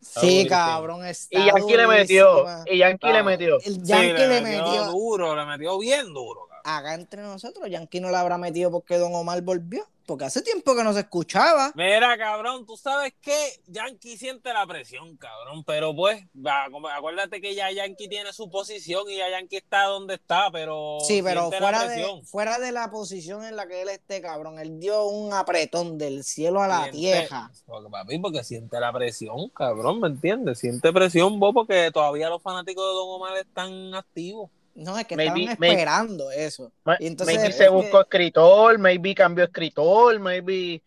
Sí, 0.00 0.46
cabrón. 0.48 1.04
Está 1.04 1.38
Y 1.40 1.46
Yankee 1.46 1.76
le 1.76 1.86
metió. 1.88 2.44
Y 2.66 2.78
Yankee 2.78 3.12
le 3.12 3.22
metió. 3.24 3.58
El 3.64 3.82
Yankee 3.82 4.10
Sí, 4.22 4.28
le 4.28 4.40
metió. 4.40 4.84
duro, 4.84 5.34
le 5.34 5.44
metió 5.44 5.76
bien 5.80 6.06
duro. 6.14 6.47
Acá 6.76 6.94
entre 6.94 7.22
nosotros, 7.22 7.68
Yankee 7.70 8.00
no 8.00 8.10
le 8.10 8.16
habrá 8.16 8.36
metido 8.36 8.70
porque 8.70 8.98
Don 8.98 9.14
Omar 9.14 9.40
volvió. 9.42 9.86
porque 10.06 10.24
hace 10.24 10.40
tiempo 10.40 10.74
que 10.74 10.82
no 10.84 10.94
se 10.94 11.00
escuchaba. 11.00 11.70
Mira, 11.74 12.16
cabrón, 12.16 12.64
tú 12.64 12.78
sabes 12.78 13.12
que 13.20 13.36
Yankee 13.66 14.16
siente 14.16 14.50
la 14.54 14.66
presión, 14.66 15.18
cabrón, 15.18 15.64
pero 15.64 15.94
pues, 15.94 16.24
acuérdate 16.96 17.40
que 17.42 17.54
ya 17.54 17.70
Yankee 17.70 18.08
tiene 18.08 18.32
su 18.32 18.48
posición 18.50 19.08
y 19.10 19.16
ya 19.18 19.28
Yankee 19.30 19.56
está 19.58 19.84
donde 19.84 20.14
está, 20.14 20.50
pero 20.50 20.98
Sí, 21.06 21.20
pero 21.22 21.50
la 21.50 21.58
fuera 21.58 21.86
de, 21.88 22.22
fuera 22.24 22.58
de 22.58 22.72
la 22.72 22.90
posición 22.90 23.44
en 23.44 23.56
la 23.56 23.66
que 23.66 23.82
él 23.82 23.88
esté, 23.90 24.20
cabrón, 24.22 24.58
él 24.58 24.80
dio 24.80 25.06
un 25.08 25.32
apretón 25.34 25.98
del 25.98 26.24
cielo 26.24 26.62
a 26.62 26.68
la 26.68 26.78
Siente- 26.84 26.98
tierra. 26.98 27.50
Porque, 27.66 27.90
papi, 27.90 28.18
porque 28.18 28.44
siente 28.44 28.80
la 28.80 28.92
presión, 28.92 29.50
cabrón, 29.50 30.00
¿me 30.00 30.08
entiendes? 30.08 30.58
Siente 30.58 30.90
presión 30.92 31.38
vos 31.38 31.52
porque 31.54 31.90
todavía 31.92 32.28
los 32.30 32.42
fanáticos 32.42 32.82
de 32.84 32.94
Don 32.94 33.08
Omar 33.10 33.36
están 33.36 33.94
activos. 33.94 34.50
No, 34.78 34.96
es 34.96 35.06
que 35.06 35.16
Maybe- 35.16 35.40
estaban 35.42 35.56
maybe- 35.58 35.74
esperando 35.74 36.30
eso. 36.30 36.70
Y 37.00 37.06
entonces 37.08 37.36
maybe 37.36 37.52
se 37.52 37.64
que- 37.64 37.68
buscó 37.70 38.00
escritor, 38.02 38.78
maybe 38.78 39.12
cambió 39.14 39.44
escritor, 39.44 40.18
maybe. 40.20 40.80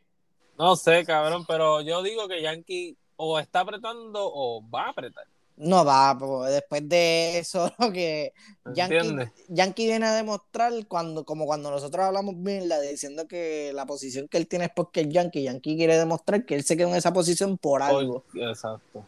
No 0.57 0.75
sé, 0.77 1.03
cabrón, 1.05 1.43
pero 1.45 1.81
yo 1.81 2.01
digo 2.01 2.27
que 2.27 2.41
Yankee 2.41 2.95
o 3.17 3.37
está 3.37 3.59
apretando 3.61 4.21
o 4.33 4.63
va 4.69 4.85
a 4.85 4.89
apretar. 4.91 5.25
No 5.57 5.83
va, 5.83 6.17
pues, 6.17 6.53
después 6.53 6.87
de 6.87 7.37
eso, 7.39 7.69
lo 7.79 7.91
que 7.91 8.31
¿Me 8.63 8.73
Yankee? 8.75 9.29
Yankee 9.49 9.85
viene 9.87 10.05
a 10.07 10.13
demostrar 10.15 10.71
cuando, 10.87 11.25
como 11.25 11.45
cuando 11.45 11.69
nosotros 11.69 12.05
hablamos 12.05 12.35
mierda, 12.35 12.79
diciendo 12.79 13.27
que 13.27 13.71
la 13.73 13.85
posición 13.85 14.27
que 14.29 14.37
él 14.37 14.47
tiene 14.47 14.65
es 14.65 14.71
porque 14.73 15.01
es 15.01 15.09
Yankee, 15.09 15.43
Yankee 15.43 15.75
quiere 15.75 15.97
demostrar 15.97 16.45
que 16.45 16.55
él 16.55 16.63
se 16.63 16.77
quedó 16.77 16.87
en 16.87 16.95
esa 16.95 17.11
posición 17.11 17.57
por 17.57 17.83
algo. 17.83 18.23
Exacto. 18.33 19.05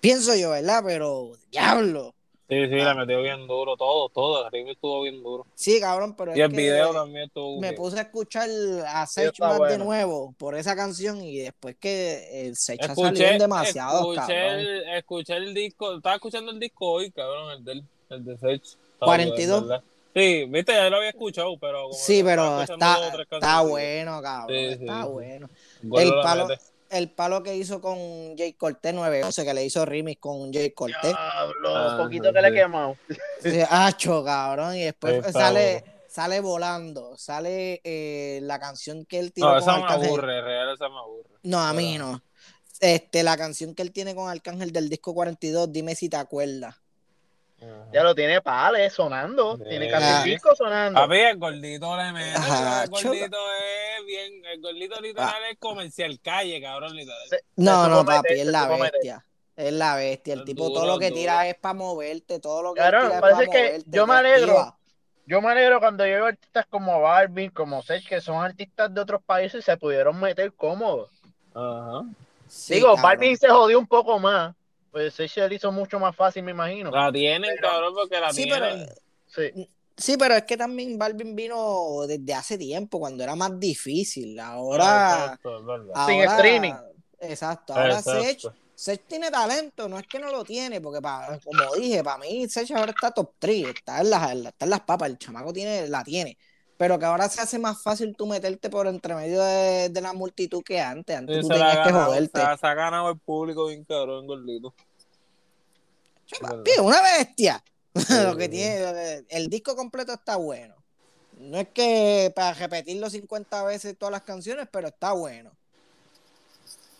Pienso 0.00 0.34
yo, 0.34 0.50
¿verdad? 0.50 0.82
Pero, 0.84 1.32
diablo. 1.52 2.12
Sí, 2.48 2.66
sí, 2.66 2.80
Ah. 2.80 2.94
le 2.94 3.00
metió 3.00 3.20
bien 3.20 3.46
duro, 3.46 3.76
todo, 3.76 4.08
todo. 4.08 4.46
El 4.46 4.50
ritmo 4.52 4.70
estuvo 4.72 5.02
bien 5.02 5.22
duro. 5.22 5.46
Sí, 5.54 5.78
cabrón, 5.80 6.14
pero 6.16 6.30
Y 6.34 6.40
es 6.40 6.46
el 6.46 6.50
que 6.50 6.56
video 6.56 6.92
también 6.94 7.24
estuvo 7.26 7.56
me 7.60 7.68
bien. 7.68 7.74
puse 7.74 7.98
a 7.98 8.02
escuchar 8.02 8.48
a 8.86 9.06
Sí, 9.06 9.14
Sech 9.20 9.32
está 9.34 9.48
más 9.48 9.52
de 9.54 9.58
bueno. 9.66 9.84
nuevo 9.84 10.34
por 10.38 10.54
esa 10.54 10.74
canción 10.74 11.22
y 11.22 11.38
después 11.38 11.76
que 11.78 12.46
el 12.46 12.56
Sech 12.56 12.80
ha 12.82 12.86
salido 12.94 13.06
Escuché, 13.08 13.32
en 13.32 13.38
demasiados, 13.38 14.00
escuché, 14.00 14.16
cabrón. 14.34 14.58
el, 14.60 14.88
escuché 14.96 15.36
el 15.36 15.52
disco, 15.54 15.96
estaba 15.96 16.14
escuchando 16.14 16.50
el 16.50 16.58
disco 16.58 16.90
hoy, 16.90 17.10
cabrón, 17.10 17.52
el 17.58 17.64
del, 17.64 17.84
el 18.10 18.24
de 18.24 18.38
Sech. 18.38 18.62
Está 18.64 19.06
42. 19.06 19.60
bueno, 19.60 19.68
¿verdad? 19.68 19.84
Sí, 20.16 20.46
viste, 20.48 20.72
ya 20.72 20.88
lo 20.90 20.96
había 20.96 21.10
escuchado, 21.10 21.56
pero 21.60 21.82
como 21.82 21.92
Sí, 21.92 22.22
pero 22.24 22.62
está, 22.62 22.98
está 23.30 23.60
bueno, 23.60 24.22
cabrón. 24.22 24.56
Sí, 24.58 24.64
está 24.64 25.02
sí. 25.02 25.08
bueno. 25.10 25.50
El 25.82 26.08
la 26.08 26.22
palo. 26.22 26.48
El 26.90 27.10
palo 27.10 27.42
que 27.42 27.54
hizo 27.56 27.80
con 27.80 28.36
Jay 28.36 28.52
Cortés 28.54 28.94
911, 28.94 29.44
que 29.44 29.54
le 29.54 29.64
hizo 29.64 29.84
remix 29.84 30.20
con 30.20 30.52
Jay 30.52 30.70
Cortés. 30.70 31.02
Diablo, 31.14 31.76
Ah, 31.76 31.96
poquito 31.98 32.32
que 32.32 32.40
le 32.42 32.48
he 32.48 32.50
sí. 32.50 32.56
quemado. 32.56 32.96
Sí, 33.42 33.60
Hacho, 33.68 34.24
cabrón. 34.24 34.74
Y 34.76 34.84
después 34.84 35.14
Está 35.14 35.32
sale, 35.32 35.84
sale 36.08 36.40
volando. 36.40 37.16
Sale 37.16 37.80
eh, 37.84 38.40
la 38.42 38.58
canción 38.58 39.04
que 39.04 39.18
él 39.18 39.32
tiene 39.32 39.48
No, 39.48 39.54
con 39.54 39.62
esa 39.62 39.76
me 39.76 39.82
Arcángel. 39.84 40.08
aburre, 40.08 40.42
real, 40.42 40.74
esa 40.74 40.88
me 40.88 40.98
aburre. 40.98 41.30
No, 41.42 41.60
a 41.60 41.72
mí 41.72 41.98
no. 41.98 42.22
Este, 42.80 43.22
la 43.22 43.36
canción 43.36 43.74
que 43.74 43.82
él 43.82 43.92
tiene 43.92 44.14
con 44.14 44.30
Arcángel 44.30 44.72
del 44.72 44.88
disco 44.88 45.12
42, 45.14 45.72
dime 45.72 45.94
si 45.94 46.08
te 46.08 46.16
acuerdas. 46.16 46.76
Ajá. 47.60 47.86
Ya 47.92 48.04
lo 48.04 48.14
tiene 48.14 48.40
pales 48.40 48.92
sonando. 48.92 49.56
Sí. 49.56 49.64
Tiene 49.68 49.90
casi 49.90 50.04
Ah. 50.06 50.18
el 50.22 50.30
disco 50.30 50.54
sonando. 50.54 51.00
Papi, 51.00 51.16
el 51.16 51.38
gordito 51.38 51.96
le 51.96 52.12
mete, 52.12 52.36
el 52.84 52.88
gordito 52.90 53.36
es 53.36 53.87
el 54.44 54.60
gordito 54.60 55.00
literal 55.00 55.34
es 55.50 55.58
comercial 55.58 56.18
calle, 56.20 56.60
cabrón, 56.60 56.94
literal. 56.96 57.20
No, 57.56 57.88
no, 57.88 58.04
papi, 58.04 58.28
meter, 58.30 58.38
es 58.38 58.46
la 58.46 58.68
bestia. 58.68 59.24
Es 59.56 59.72
la 59.72 59.96
bestia. 59.96 60.34
El 60.34 60.44
tipo 60.44 60.64
duro, 60.68 60.74
todo 60.74 60.86
lo 60.86 60.98
que 60.98 61.08
duro. 61.10 61.20
tira 61.20 61.48
es 61.48 61.56
para 61.56 61.74
moverte, 61.74 62.38
todo 62.38 62.62
lo 62.62 62.74
que 62.74 62.80
Cabrón, 62.80 63.02
él 63.02 63.06
tira 63.08 63.14
es 63.16 63.20
parece 63.20 63.46
para 63.46 63.52
que 63.52 63.66
moverte. 63.68 63.90
yo 63.90 64.06
me 64.06 64.14
alegro. 64.14 64.58
activa. 64.58 64.74
Yo 65.26 65.42
me 65.42 65.50
alegro 65.50 65.80
cuando 65.80 66.06
yo 66.06 66.12
veo 66.14 66.26
artistas 66.26 66.66
como 66.70 67.00
Barbie, 67.02 67.50
como 67.50 67.82
Sech, 67.82 68.06
que 68.08 68.20
son 68.20 68.42
artistas 68.42 68.94
de 68.94 69.00
otros 69.00 69.22
países 69.22 69.60
y 69.60 69.62
se 69.62 69.76
pudieron 69.76 70.18
meter 70.18 70.52
cómodos. 70.54 71.10
Ajá. 71.54 72.04
Sí, 72.46 72.74
Digo, 72.74 72.94
cabrón. 72.94 73.02
Barbie 73.02 73.36
se 73.36 73.48
jodió 73.48 73.78
un 73.78 73.86
poco 73.86 74.18
más. 74.18 74.54
Pues 74.90 75.12
Sech 75.14 75.30
se 75.30 75.48
le 75.48 75.56
hizo 75.56 75.70
mucho 75.70 75.98
más 75.98 76.16
fácil, 76.16 76.42
me 76.44 76.52
imagino. 76.52 76.90
La 76.90 77.12
tienen, 77.12 77.50
Pero- 77.56 77.68
cabrón, 77.68 77.94
porque 77.94 78.18
la 78.20 78.32
Sí, 78.32 78.46
pero, 78.48 78.66
tienen. 78.68 78.88
Sí. 79.26 79.68
Sí, 79.98 80.16
pero 80.16 80.34
es 80.34 80.44
que 80.44 80.56
también 80.56 80.98
Balvin 80.98 81.36
vino 81.36 82.06
desde 82.06 82.34
hace 82.34 82.56
tiempo, 82.56 82.98
cuando 82.98 83.22
era 83.22 83.36
más 83.36 83.58
difícil. 83.60 84.38
Ah, 84.40 84.52
Ahora, 84.52 85.24
exacto, 85.24 85.64
verdad. 85.64 86.06
Sin 86.06 86.20
streaming. 86.22 86.74
Exacto, 87.20 87.74
ahora 87.74 87.98
Exacto. 87.98 88.22
Sech, 88.22 88.52
Sech 88.74 89.02
tiene 89.08 89.30
talento, 89.30 89.88
no 89.88 89.98
es 89.98 90.06
que 90.06 90.18
no 90.20 90.30
lo 90.30 90.44
tiene, 90.44 90.80
porque 90.80 91.00
pa- 91.02 91.38
como 91.44 91.74
dije, 91.74 92.02
para 92.04 92.18
mí 92.18 92.48
Sech 92.48 92.70
ahora 92.72 92.92
está 92.92 93.10
top 93.10 93.32
3, 93.38 93.66
está 93.74 94.00
en, 94.00 94.10
las, 94.10 94.32
está 94.36 94.64
en 94.66 94.70
las 94.70 94.80
papas, 94.80 95.10
el 95.10 95.18
chamaco 95.18 95.52
tiene, 95.52 95.88
la 95.88 96.04
tiene. 96.04 96.38
Pero 96.76 96.96
que 96.96 97.04
ahora 97.06 97.28
se 97.28 97.40
hace 97.40 97.58
más 97.58 97.82
fácil 97.82 98.14
tú 98.16 98.24
meterte 98.26 98.70
por 98.70 98.86
entre 98.86 99.16
medio 99.16 99.42
de, 99.42 99.88
de 99.88 100.00
la 100.00 100.12
multitud 100.12 100.62
que 100.62 100.80
antes. 100.80 101.16
Antes 101.16 101.34
Sí, 101.36 101.42
tú 101.42 101.48
tenías 101.48 101.72
que 101.72 101.76
ganado, 101.76 102.06
joderte. 102.06 102.40
se 102.40 102.56
se 102.56 102.66
ha 102.68 102.74
ganado 102.74 103.10
el 103.10 103.18
público 103.18 103.66
bien 103.66 103.84
cabrón, 103.84 104.28
gordito. 104.28 104.72
Papi, 106.40 106.70
una 106.80 107.02
bestia. 107.02 107.62
lo 108.24 108.36
que 108.36 108.44
sí. 108.44 108.50
tiene, 108.50 108.80
lo 108.80 108.92
que- 108.92 109.24
el 109.28 109.48
disco 109.48 109.76
completo 109.76 110.12
está 110.12 110.36
bueno. 110.36 110.74
No 111.38 111.58
es 111.58 111.68
que 111.68 112.32
para 112.34 112.52
repetirlo 112.54 113.08
50 113.08 113.62
veces 113.64 113.96
todas 113.96 114.12
las 114.12 114.22
canciones, 114.22 114.68
pero 114.72 114.88
está 114.88 115.12
bueno. 115.12 115.52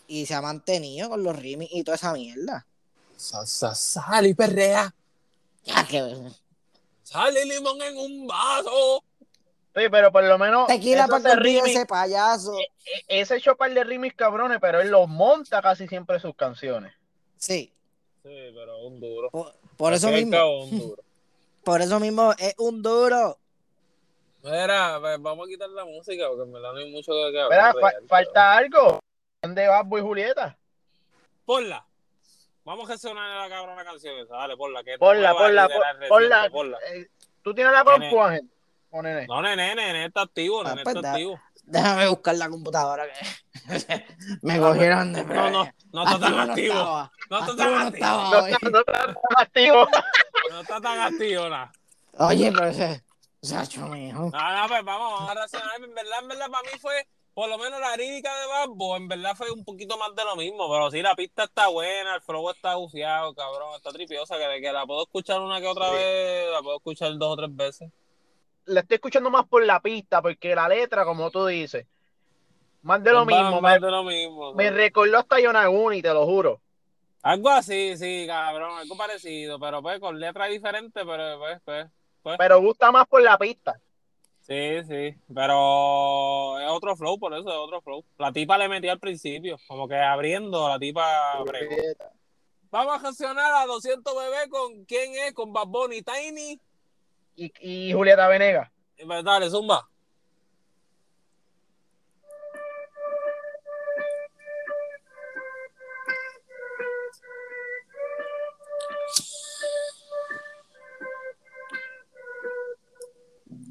Y 0.07 0.27
se 0.27 0.35
ha 0.35 0.41
mantenido 0.41 1.09
con 1.11 1.23
los 1.23 1.37
remix 1.37 1.71
y 1.73 1.83
toda 1.83 1.97
esa 1.97 2.13
mierda. 2.13 2.67
Sa- 3.17 3.45
sa- 3.47 3.75
Sal 3.75 4.27
y 4.27 4.35
perrea. 4.35 4.95
Ya 5.65 5.85
que 5.87 6.31
Sale 7.03 7.45
limón 7.47 7.81
en 7.83 7.97
un 7.97 8.27
vaso. 8.27 9.03
Sí, 9.75 9.85
pero 9.91 10.11
por 10.11 10.25
lo 10.25 10.39
menos 10.39 10.67
tequila 10.67 11.07
para 11.07 11.41
que 11.41 11.59
ese 11.59 11.87
payaso. 11.87 12.57
e- 12.59 13.21
ese 13.21 13.37
hecho 13.37 13.57
par 13.57 13.73
de 13.73 13.85
remix 13.85 14.15
cabrones, 14.17 14.59
pero 14.61 14.81
él 14.81 14.89
los 14.91 15.09
monta 15.09 15.61
casi 15.63 15.87
siempre 15.89 16.19
sus 16.21 16.35
canciones. 16.35 16.93
Sí, 17.37 17.73
Sí, 18.29 18.53
pero 18.55 18.79
un 18.81 19.01
duro. 19.01 19.31
por, 19.31 19.55
por 19.77 19.93
eso 19.95 20.11
mismo, 20.11 20.31
cabo, 20.33 20.65
un 20.65 20.79
duro. 20.79 21.03
por 21.65 21.81
eso 21.81 22.01
mismo 22.01 22.33
es 22.39 22.55
un 22.59 22.83
duro. 22.83 23.39
Mira, 24.43 24.99
pues, 25.01 25.21
vamos 25.21 25.47
a 25.47 25.49
quitar 25.51 25.69
la 25.71 25.85
música 25.85 26.29
porque 26.29 26.43
en 26.45 26.53
verdad 26.53 26.73
no 26.73 26.79
hay 26.79 26.93
mucho 26.93 27.13
que 27.13 27.33
que 27.33 27.45
Mira, 27.51 27.69
hablar. 27.71 27.73
fa- 27.75 27.81
real, 27.81 27.95
pero- 27.97 28.09
falta 28.09 28.57
algo. 28.57 29.01
¿Dónde 29.43 29.67
va 29.69 29.83
Boy 29.83 30.01
Julieta? 30.01 30.57
Ponla. 31.45 31.85
Vamos 32.65 32.89
a 32.89 32.93
gestionar 32.93 33.49
la 33.49 33.55
cabrona 33.57 33.85
canción 33.85 34.19
esa. 34.19 34.37
Dale, 34.37 34.57
ponla. 34.57 34.85
Que 34.85 34.99
Ponla, 34.99 35.33
ponla, 35.33 35.67
de 35.69 35.75
la 35.79 35.93
reciente, 35.93 36.09
ponla. 36.09 36.51
ponla. 36.51 36.79
Eh, 36.93 37.09
¿Tú 37.43 37.55
tienes 37.55 37.73
la 37.73 37.85
compu, 37.85 38.21
Ángel? 38.23 38.49
O 38.91 39.03
nene? 39.03 39.27
No, 39.27 39.41
nene, 39.43 39.75
nene 39.75 40.05
está 40.07 40.23
activo, 40.23 40.61
Ah, 40.63 40.71
nene 40.71 40.83
pues, 40.83 40.97
está 40.97 41.09
da- 41.09 41.13
activo. 41.15 41.41
Déjame 41.65 42.09
buscar 42.09 42.35
la 42.37 42.49
computadora 42.49 43.07
que 43.13 43.25
me 44.43 44.59
cogieron 44.59 45.13
de 45.13 45.25
No, 45.25 45.51
no, 45.51 45.71
no 45.93 46.05
está 46.05 46.19
tan 46.19 46.51
activo. 46.51 47.11
No 47.31 47.39
está 47.39 47.57
tan 47.57 47.75
activo. 47.87 48.07
No 48.09 48.47
está, 48.47 48.59
no 48.71 48.79
está 48.79 48.85
tan 48.85 49.17
activo. 49.37 49.89
No 50.51 50.61
está 50.61 50.81
tan 50.81 51.01
activo, 51.01 51.49
nada. 51.49 51.73
Oye, 52.19 52.53
pero 52.53 52.67
ese. 52.69 53.05
Sacho, 53.41 53.83
mijo. 53.87 54.31
No, 54.31 54.31
no, 54.31 54.69
pues 54.69 54.85
vamos, 54.85 55.13
vamos 55.13 55.31
a 55.31 55.35
reaccionar. 55.35 55.77
En 55.83 55.95
verdad, 55.95 56.19
en 56.23 56.29
verdad, 56.29 56.51
para 56.51 56.63
mí 56.71 56.77
fue, 56.81 57.07
por 57.35 57.49
lo 57.49 57.57
menos 57.57 57.79
la 57.81 57.97
lírica 57.97 58.37
de 58.41 58.47
Babbo, 58.49 58.97
en 58.97 59.07
verdad 59.07 59.37
fue 59.37 59.51
un 59.53 59.65
poquito 59.65 59.97
más 59.97 60.13
de 60.17 60.25
lo 60.25 60.35
mismo. 60.35 60.69
Pero 60.69 60.91
sí, 60.91 61.01
la 61.03 61.15
pista 61.15 61.45
está 61.45 61.69
buena, 61.69 62.17
el 62.17 62.21
flow 62.23 62.51
está 62.51 62.75
bufiado, 62.75 63.33
cabrón, 63.35 63.75
está 63.77 63.91
tripiosa, 63.91 64.37
que 64.39 64.49
de 64.49 64.61
que 64.61 64.73
la 64.73 64.85
puedo 64.87 65.03
escuchar 65.05 65.41
una 65.41 65.61
que 65.61 65.69
otra 65.69 65.89
Sí. 65.91 65.95
vez, 65.95 66.51
la 66.51 66.63
puedo 66.63 66.77
escuchar 66.79 67.13
dos 67.17 67.33
o 67.33 67.37
tres 67.37 67.55
veces. 67.55 67.93
La 68.65 68.81
estoy 68.81 68.97
escuchando 68.97 69.31
más 69.31 69.47
por 69.47 69.65
la 69.65 69.81
pista, 69.81 70.21
porque 70.21 70.55
la 70.57 70.69
letra, 70.69 71.05
como 71.05 71.31
tú 71.31 71.47
dices, 71.47 71.87
más 72.89 73.05
de 73.05 73.13
lo 73.13 73.27
mismo. 73.27 73.61
más 73.61 73.79
Me, 73.81 73.87
de 73.87 73.91
lo 73.93 74.03
mismo. 74.03 74.55
me 74.55 74.71
recordó 74.71 75.19
hasta 75.19 75.39
Yonaguni, 75.39 76.01
te 76.01 76.09
lo 76.09 76.25
juro. 76.25 76.63
Algo 77.23 77.51
así, 77.51 77.99
sí, 77.99 78.25
cabrón, 78.27 78.79
algo 78.79 78.97
parecido, 78.97 79.61
pero 79.61 79.83
pues 79.83 80.01
con 80.01 80.19
letra 80.19 80.47
diferente, 80.47 81.05
pero 81.05 81.39
pues, 81.39 81.61
pues. 81.65 82.37
Pero 82.39 82.61
gusta 82.63 82.91
más 82.91 83.07
por 83.07 83.21
la 83.21 83.37
pista. 83.37 83.79
Sí, 84.41 84.83
sí, 84.89 85.15
pero 85.35 86.59
es 86.59 86.71
otro 86.71 86.97
flow, 86.97 87.19
por 87.19 87.35
eso 87.35 87.47
es 87.47 87.55
otro 87.55 87.83
flow. 87.83 88.03
La 88.17 88.33
tipa 88.33 88.57
le 88.57 88.69
metí 88.69 88.89
al 88.89 88.99
principio, 88.99 89.59
como 89.67 89.87
que 89.87 89.97
abriendo, 89.97 90.67
la 90.67 90.79
tipa. 90.79 91.45
Vamos 92.71 92.95
a 92.97 93.07
gestionar 93.07 93.53
a 93.55 93.67
200 93.67 94.17
bebés 94.17 94.49
con 94.49 94.87
quién 94.87 95.13
es, 95.27 95.35
con 95.35 95.53
Bad 95.53 95.67
Bunny, 95.67 96.01
Tiny. 96.01 96.59
Y, 97.37 97.53
y 97.61 97.93
Julieta 97.93 98.27
Venegas. 98.29 98.71
Pues 99.07 99.23
Dale, 99.25 99.51
zumba. 99.51 99.87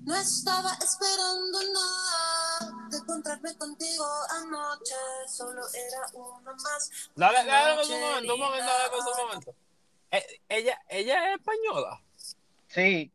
No 0.07 0.15
estaba 0.15 0.71
esperando 0.81 1.59
nada 1.73 2.87
de 2.89 2.97
encontrarme 2.97 3.53
contigo 3.57 4.05
anoche, 4.39 4.95
solo 5.27 5.61
era 5.73 5.99
uno 6.13 6.53
más. 6.63 7.09
Dale, 7.13 7.43
dale, 7.45 7.83
un 7.83 7.99
momento, 7.99 8.33
un 8.35 8.39
momento, 8.39 8.65
dale, 8.65 8.95
un 8.97 9.27
momento. 9.27 9.55
Eh, 10.11 10.25
ella, 10.47 10.81
ella 10.87 11.29
es 11.33 11.39
española. 11.39 12.01
Sí. 12.67 13.11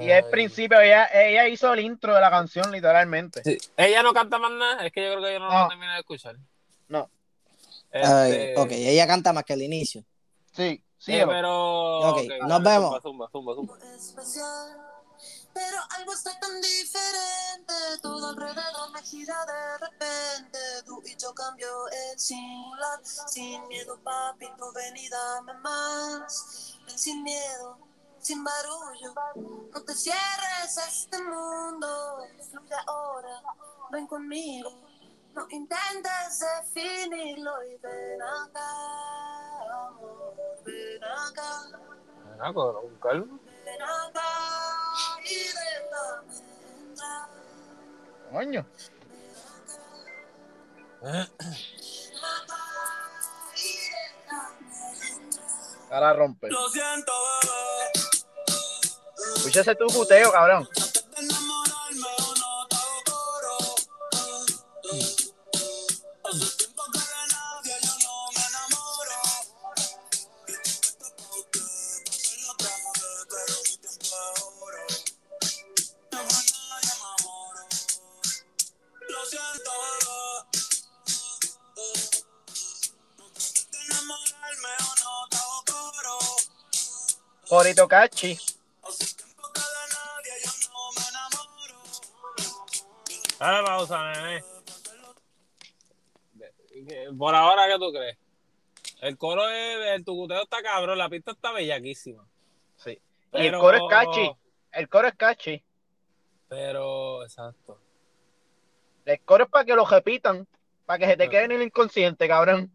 Y 0.00 0.10
al 0.10 0.30
principio 0.30 0.80
ella, 0.80 1.04
ella 1.12 1.48
hizo 1.48 1.70
el 1.74 1.80
intro 1.80 2.14
de 2.14 2.20
la 2.22 2.30
canción, 2.30 2.72
literalmente. 2.72 3.42
Sí. 3.44 3.58
Ella 3.76 4.02
no 4.02 4.14
canta 4.14 4.38
más 4.38 4.52
nada, 4.52 4.86
es 4.86 4.92
que 4.92 5.04
yo 5.04 5.10
creo 5.18 5.22
que 5.22 5.32
yo 5.34 5.38
no, 5.38 5.50
No. 5.50 5.62
lo 5.64 5.68
terminé 5.68 5.92
de 5.92 5.98
escuchar. 6.00 6.36
No. 6.88 7.10
Ay, 7.92 8.32
Este, 8.32 8.54
ok, 8.58 8.70
ella 8.70 9.06
canta 9.06 9.34
más 9.34 9.44
que 9.44 9.52
el 9.52 9.62
inicio. 9.62 10.02
Sí, 10.56 10.82
sí. 11.04 11.12
eh, 11.12 11.26
pero. 11.26 12.00
Ok, 12.10 12.18
ok, 12.18 12.48
nos 12.48 12.62
vemos. 12.62 13.02
Zumba, 13.02 13.28
zumba, 13.30 13.54
zumba. 13.54 13.76
Pero 15.54 15.76
algo 15.98 16.14
está 16.14 16.38
tan 16.40 16.60
diferente, 16.62 17.74
todo 18.00 18.30
alrededor 18.30 18.90
me 18.92 19.02
gira 19.02 19.36
de 19.44 19.78
repente. 19.78 20.58
Tú 20.86 21.02
y 21.04 21.14
yo 21.16 21.34
cambio 21.34 21.68
el 21.88 22.18
singular, 22.18 23.00
sin 23.04 23.68
miedo, 23.68 24.00
papi, 24.02 24.46
tú 24.58 24.72
ven 24.74 24.96
y 24.96 25.08
dame 25.10 25.52
más. 25.54 26.78
Ven 26.86 26.98
sin 26.98 27.22
miedo, 27.22 27.76
sin 28.18 28.42
barullo, 28.42 29.14
no 29.74 29.82
te 29.82 29.94
cierres 29.94 30.78
a 30.78 30.88
este 30.88 31.22
mundo. 31.22 32.24
Fluye 32.50 32.74
ahora, 32.86 33.42
ven 33.90 34.06
conmigo, 34.06 34.70
no 35.34 35.46
intentes 35.50 36.44
definirlo 36.64 37.62
y 37.64 37.76
ven 37.76 38.22
acá, 38.22 39.41
déjame 45.24 46.50
entrar. 46.50 47.28
Coño. 48.32 48.66
Y 53.56 53.58
déjame 53.90 54.20
entrar. 54.20 54.50
Ahora 55.90 56.12
rompe. 56.14 56.48
Lo 56.48 56.68
siento, 56.70 57.12
bebé. 57.44 57.92
Tu 59.76 59.86
puteo, 59.88 60.32
cabrón. 60.32 60.66
Dale 93.38 93.66
pausa, 93.66 94.12
nene. 94.12 94.44
Por 97.18 97.34
ahora, 97.34 97.66
¿qué 97.66 97.78
tú 97.78 97.92
crees? 97.92 98.16
El 99.00 99.18
coro 99.18 99.48
es, 99.48 99.96
el 99.96 100.04
tucuteo 100.04 100.42
está 100.42 100.62
cabrón, 100.62 100.96
la 100.96 101.08
pista 101.08 101.32
está 101.32 101.50
bellaquísima. 101.52 102.24
Sí. 102.76 103.00
Y 103.32 103.46
el 103.46 103.58
coro 103.58 103.76
es 103.76 103.82
Cachi. 103.88 104.30
El 104.70 104.88
coro 104.88 105.08
es 105.08 105.14
Cachi. 105.14 105.64
Pero, 106.48 107.24
exacto. 107.24 107.80
El 109.04 109.20
coro 109.22 109.44
es 109.44 109.50
para 109.50 109.64
que 109.64 109.74
lo 109.74 109.84
repitan. 109.84 110.46
Para 110.86 110.98
que 110.98 111.06
se 111.06 111.16
te 111.16 111.28
quede 111.28 111.44
en 111.44 111.52
el 111.52 111.62
inconsciente, 111.62 112.28
cabrón. 112.28 112.70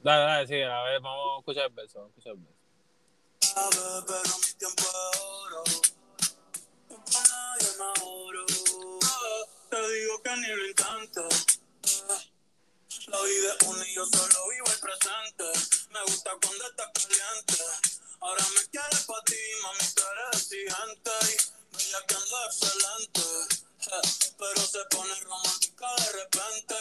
Dale, 0.00 0.24
dale, 0.24 0.46
sí, 0.46 0.60
a 0.60 0.82
ver, 0.82 1.00
vamos 1.00 1.36
a 1.36 1.38
escuchar 1.38 1.66
el 1.66 1.72
verso, 1.72 1.98
vamos 1.98 2.10
a 2.10 2.18
escuchar 2.18 2.34
el 2.34 2.40
verso. 2.40 2.53
Pero 3.54 4.38
mi 4.38 4.52
tiempo 4.58 4.82
es 4.82 5.20
oro. 5.20 5.64
Para 7.12 7.28
nadie 7.28 7.68
me 7.78 7.84
ahorro. 7.84 8.46
Ah, 9.04 9.42
Te 9.70 9.92
digo 9.92 10.22
que 10.22 10.36
ni 10.36 10.48
lo 10.48 10.66
intentes. 10.66 11.46
Ah, 12.10 12.22
La 13.06 13.20
vida 13.22 13.54
es 13.60 13.66
una 13.68 13.88
y 13.88 13.94
yo 13.94 14.06
solo 14.06 14.48
vivo 14.50 14.66
el 14.66 14.80
presente. 14.80 15.44
Me 15.90 16.02
gusta 16.02 16.30
cuando 16.42 16.66
estás 16.66 16.88
caliente. 16.94 17.64
Ahora 18.20 18.44
me 18.54 18.66
quieres 18.70 19.04
pa' 19.04 19.22
ti, 19.26 19.36
mami, 19.62 19.92
tú 19.94 20.02
eres 20.02 20.42
exigente. 20.42 21.10
Y 21.22 21.76
bella 21.76 22.06
que 22.08 22.14
ando 22.14 22.44
excelente. 22.46 23.20
Eh, 23.92 24.34
Pero 24.38 24.66
se 24.66 24.84
pone 24.90 25.14
romántica 25.20 25.86
de 25.96 26.12
repente. 26.12 26.74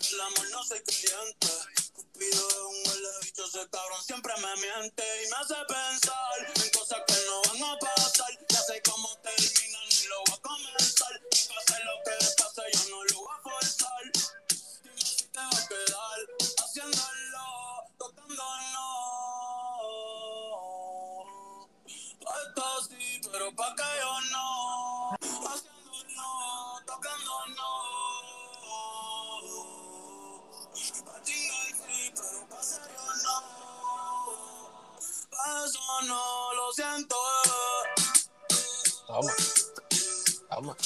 Y 0.00 0.08
del 0.10 0.20
amor 0.22 0.50
no 0.50 0.64
soy 0.64 0.80
creyente. 0.80 1.48
Cupido 1.96 2.48
es 2.48 2.56
un 2.56 2.76
huele 2.86 3.08
bicho, 3.22 3.44
ese 3.46 3.68
cabrón 3.70 4.02
siempre 4.04 4.32
me 4.36 4.54
miente 4.56 5.02
y 5.24 5.28
me 5.30 5.36
hace 5.36 5.54
pensar 5.66 6.38
en 6.54 6.70
cosas 6.70 7.00
que 7.06 7.14
no 7.26 7.42
van 7.48 7.62
a 7.72 7.78
pasar. 7.78 8.28
Ya 8.50 8.60
sé 8.60 8.82
cómo 8.82 9.08
termina, 9.22 9.78
ni 9.88 10.06
lo 10.08 10.18
voy 10.26 10.34
a 10.34 10.42
comenzar. 10.42 11.12
Y 11.32 11.38
pase 11.48 11.84
lo 11.84 11.94
que 12.04 12.16
pase, 12.36 12.62
yo 12.72 12.82
no 12.90 13.04
lo 13.04 13.16
voy 13.20 13.28
a 13.32 13.42
forzar. 13.42 14.04
Dime 14.82 15.00
si 15.00 15.24
te 15.24 15.38
va 15.38 15.48
a 15.48 15.68
quedar 15.68 16.18
haciéndolo, 16.64 17.46
tocándonos. 17.98 18.56
Esto 22.46 22.66
sí, 22.90 23.20
pero 23.32 23.46
pa' 23.56 23.74
que 23.74 23.88
yo 24.00 24.20
no. 24.20 24.25
Eso 35.64 35.78
no, 36.06 36.54
lo 36.54 36.72
siento. 36.72 37.16
Toma. 39.06 39.32
Toma. 40.50 40.72
O 40.72 40.76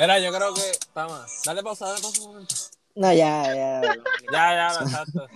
Mira, 0.00 0.18
yo 0.20 0.32
creo 0.32 0.54
que. 0.54 0.72
Toma. 0.94 1.26
Dale 1.44 1.62
pausa, 1.62 1.86
dale 1.86 2.00
pausa 2.02 2.20
un 2.22 2.28
momento. 2.32 2.54
No, 2.94 3.12
ya, 3.12 3.54
ya. 3.54 3.80
Ya, 4.32 4.70
ya, 4.72 4.78
exacto. 4.80 5.26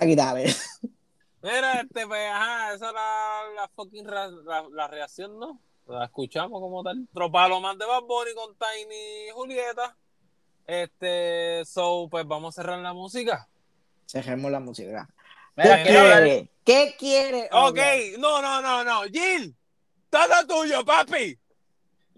Aquí 0.00 0.14
dale. 0.14 0.54
Mira, 1.42 1.80
este, 1.80 2.06
pues, 2.06 2.30
ajá, 2.32 2.74
esa 2.74 2.90
era 2.90 3.50
la 3.54 3.68
fucking 3.74 4.06
ra- 4.06 4.28
la, 4.28 4.64
la 4.70 4.88
reacción, 4.88 5.38
¿no? 5.38 5.60
La 5.86 6.06
escuchamos 6.06 6.60
como 6.60 6.82
tal. 6.82 7.06
Tropalo 7.12 7.60
más 7.60 7.76
de 7.78 7.84
Bad 7.84 8.02
Bunny 8.04 8.34
con 8.34 8.56
Tiny 8.56 9.28
y 9.28 9.30
Julieta. 9.32 9.96
Este, 10.66 11.62
so, 11.66 12.08
pues 12.10 12.26
vamos 12.26 12.54
a 12.58 12.62
cerrar 12.62 12.78
la 12.78 12.94
música. 12.94 13.46
Cerremos 14.06 14.50
la 14.50 14.60
música. 14.60 15.06
Mira, 15.56 15.76
¿Qué 15.82 15.88
quiere? 15.88 16.48
¿Qué 16.64 16.96
quiere? 16.98 17.48
Ok, 17.52 17.78
no, 18.18 18.40
no, 18.42 18.60
no, 18.62 18.82
no. 18.84 19.02
Gil, 19.04 19.54
todo 20.10 20.46
tuyo, 20.46 20.84
papi. 20.84 21.38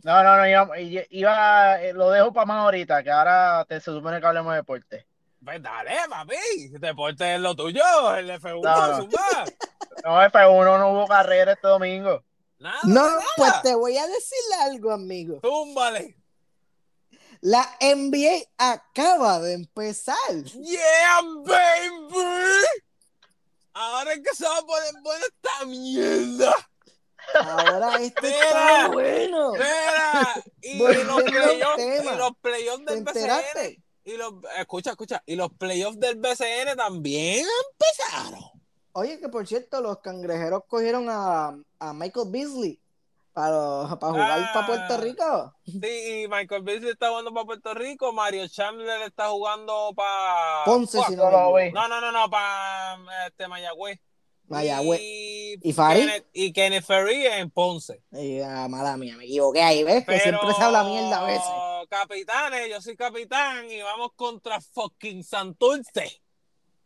No, 0.02 0.22
no, 0.22 0.36
no, 0.36 0.46
iba, 0.46 0.68
iba- 1.10 1.82
eh, 1.82 1.92
lo 1.92 2.10
dejo 2.10 2.32
para 2.32 2.46
más 2.46 2.58
ahorita, 2.62 3.02
que 3.02 3.10
ahora 3.10 3.64
te, 3.68 3.80
se 3.80 3.90
supone 3.90 4.20
que 4.20 4.26
hablemos 4.26 4.52
de 4.52 4.58
deporte. 4.58 5.06
Pues 5.44 5.62
dale, 5.62 5.96
papi. 6.08 6.68
Deporte 6.78 7.34
es 7.34 7.40
lo 7.40 7.54
tuyo, 7.56 7.82
el 8.14 8.30
F1, 8.30 8.62
No, 8.62 8.86
no. 8.88 8.96
zumba. 8.98 9.44
No, 10.04 10.22
F1 10.30 10.78
no 10.78 10.92
hubo 10.92 11.06
carrera 11.08 11.52
este 11.52 11.66
domingo. 11.68 12.22
Nada, 12.58 12.78
No, 12.84 13.08
nada. 13.08 13.20
pues 13.36 13.62
te 13.62 13.74
voy 13.74 13.98
a 13.98 14.06
decir 14.06 14.38
algo, 14.62 14.92
amigo. 14.92 15.40
Zúmbale. 15.42 16.16
La 17.42 17.68
NBA 17.80 18.44
acaba 18.56 19.40
de 19.40 19.54
empezar. 19.54 20.16
Yeah, 20.54 21.20
baby. 21.44 22.64
Ahora 23.78 24.14
es 24.14 24.20
que 24.20 24.34
se 24.34 24.44
va 24.44 24.56
a 24.56 24.62
poner 24.62 25.02
buena 25.02 25.26
esta 25.26 25.66
mierda. 25.66 26.54
Ahora 27.34 28.00
esto 28.00 28.22
Mira. 28.22 28.46
está 28.46 28.88
bueno. 28.88 29.52
Mira, 29.52 30.44
y 30.62 30.78
los 30.78 31.22
playoffs 31.22 31.82
y 31.82 32.16
los 32.16 32.32
playoffs 32.40 32.84
¿Te 32.86 32.94
del 32.94 33.04
BCN 33.04 33.84
y 34.04 34.16
los 34.16 34.34
escucha, 34.56 34.90
escucha, 34.92 35.22
y 35.26 35.36
los 35.36 35.52
playoffs 35.52 36.00
del 36.00 36.16
BCN 36.16 36.74
también 36.74 37.44
empezaron. 37.70 38.44
Oye, 38.92 39.20
que 39.20 39.28
por 39.28 39.46
cierto, 39.46 39.82
los 39.82 39.98
cangrejeros 39.98 40.62
cogieron 40.66 41.08
a, 41.10 41.58
a 41.78 41.92
Michael 41.92 42.30
Beasley 42.30 42.80
para, 43.36 43.98
para 44.00 44.12
jugar 44.12 44.40
Ah. 44.40 44.50
para 44.54 44.66
Puerto 44.66 44.96
Rico. 44.96 45.54
Sí, 45.66 46.22
y 46.22 46.28
Michael 46.28 46.62
Beasley 46.62 46.90
está 46.92 47.10
jugando 47.10 47.34
para 47.34 47.44
Puerto 47.44 47.74
Rico, 47.74 48.10
Mario 48.14 48.48
Chandler 48.48 49.02
está 49.02 49.28
jugando 49.28 49.92
para 49.94 50.64
Ponce, 50.64 50.98
si 51.06 51.14
no 51.16 51.30
lo 51.30 51.52
ve. 51.52 51.70
No, 51.70 51.86
no, 51.86 52.00
no, 52.00 52.10
no, 52.12 52.30
para 52.30 52.96
este 53.26 53.46
Mayagüez. 53.46 54.00
Mayagüez. 54.48 55.00
Y, 55.02 55.58
¿Y? 55.62 55.74
Kenneth, 55.74 56.26
y 56.32 56.52
Kenneth 56.54 56.84
Ferry 56.84 57.26
en 57.26 57.50
Ponce. 57.50 58.02
Y, 58.12 58.40
ah, 58.40 58.68
mala 58.70 58.96
mía, 58.96 59.16
me 59.18 59.24
equivoqué 59.24 59.60
ahí, 59.62 59.84
¿ves? 59.84 60.00
Que 60.06 60.12
Pero, 60.12 60.38
siempre 60.38 60.54
se 60.54 60.62
habla 60.62 60.82
mierda 60.84 61.20
a 61.20 61.24
veces. 61.24 61.50
Capitanes, 61.90 62.70
yo 62.70 62.80
soy 62.80 62.96
capitán 62.96 63.70
y 63.70 63.82
vamos 63.82 64.12
contra 64.16 64.60
fucking 64.62 65.22
Santurce. 65.22 66.22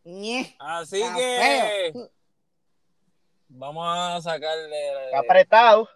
Ñe, 0.03 0.53
Así 0.59 1.01
que 1.15 1.91
feo. 1.93 2.09
vamos 3.47 3.87
a 3.87 4.21
sacarle. 4.21 5.05
Está 5.05 5.19
apretado. 5.19 5.87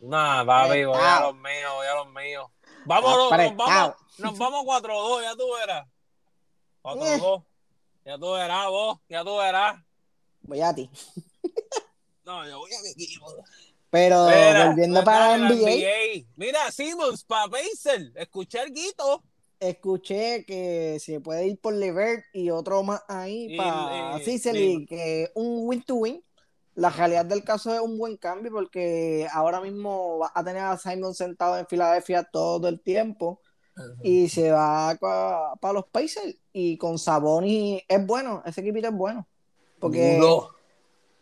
Nah, 0.00 0.44
papi, 0.44 0.84
voy 0.84 0.96
a 1.00 1.20
los 1.20 1.34
míos, 1.34 1.72
voy 1.74 1.86
a 1.86 1.94
los 1.96 2.12
míos. 2.12 2.46
Vámonos, 2.84 3.30
nos 3.30 3.56
vamos, 3.56 3.94
nos 4.18 4.38
vamos 4.38 4.64
4-2, 4.64 5.22
ya 5.22 5.36
tú 5.36 5.44
verás. 5.58 5.86
4-2. 6.82 7.44
Ya 8.04 8.18
tú 8.18 8.32
verás, 8.32 8.66
vos, 8.68 8.98
ya 9.08 9.24
tú 9.24 9.36
verás. 9.36 9.76
Voy 10.42 10.60
a 10.60 10.74
ti. 10.74 10.90
No, 12.24 12.46
yo 12.46 12.58
voy 12.58 12.70
a 12.74 12.82
mi 12.82 12.90
equipo. 12.90 13.24
Pero 13.88 14.26
Mira, 14.26 14.66
volviendo 14.66 14.96
pues 14.96 15.04
para 15.06 15.28
dale, 15.28 15.42
la 15.44 15.48
NBA, 15.48 15.70
NBA. 15.70 16.26
Mira, 16.36 16.70
Simmons, 16.70 17.24
para 17.24 17.48
Pacers, 17.50 18.12
escuché 18.16 18.60
el 18.60 18.70
guito. 18.74 19.22
escuché 19.58 20.44
que 20.44 20.98
se 21.00 21.20
puede 21.20 21.46
ir 21.46 21.58
por 21.58 21.72
Levert 21.72 22.22
y 22.34 22.50
otro 22.50 22.82
más 22.82 23.02
ahí 23.08 23.56
para 23.56 24.18
y- 24.20 24.24
Sicily, 24.26 24.84
que 24.86 25.30
un 25.34 25.66
win 25.68 25.82
to 25.84 25.94
win. 25.94 26.22
La 26.78 26.90
realidad 26.90 27.24
del 27.24 27.42
caso 27.42 27.74
es 27.74 27.80
un 27.80 27.98
buen 27.98 28.16
cambio 28.16 28.52
porque 28.52 29.26
ahora 29.32 29.60
mismo 29.60 30.18
va 30.18 30.30
a 30.32 30.44
tener 30.44 30.62
a 30.62 30.78
Simon 30.78 31.12
sentado 31.14 31.58
en 31.58 31.66
Filadelfia 31.66 32.22
todo 32.22 32.68
el 32.68 32.80
tiempo 32.80 33.40
y 34.02 34.28
se 34.28 34.50
va 34.52 34.96
para 35.00 35.72
los 35.72 35.86
Pacers 35.86 36.36
y 36.52 36.76
con 36.78 36.98
Sabonis 36.98 37.82
es 37.88 38.06
bueno, 38.06 38.42
ese 38.46 38.60
equipito 38.60 38.88
es 38.88 38.94
bueno. 38.94 39.26
Porque 39.80 40.18
Duro. 40.18 40.50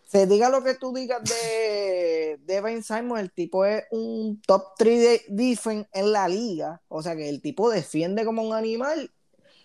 se 0.04 0.26
diga 0.26 0.48
lo 0.50 0.62
que 0.62 0.74
tú 0.74 0.92
digas 0.94 1.22
de, 1.24 2.38
de 2.44 2.60
Ben 2.60 2.82
Simon, 2.82 3.18
el 3.18 3.32
tipo 3.32 3.64
es 3.64 3.84
un 3.90 4.40
top 4.46 4.74
3 4.76 5.00
de 5.00 5.22
defense 5.28 5.88
en 5.92 6.12
la 6.12 6.28
liga. 6.28 6.82
O 6.88 7.02
sea 7.02 7.16
que 7.16 7.28
el 7.28 7.40
tipo 7.40 7.70
defiende 7.70 8.24
como 8.24 8.42
un 8.42 8.54
animal 8.54 9.10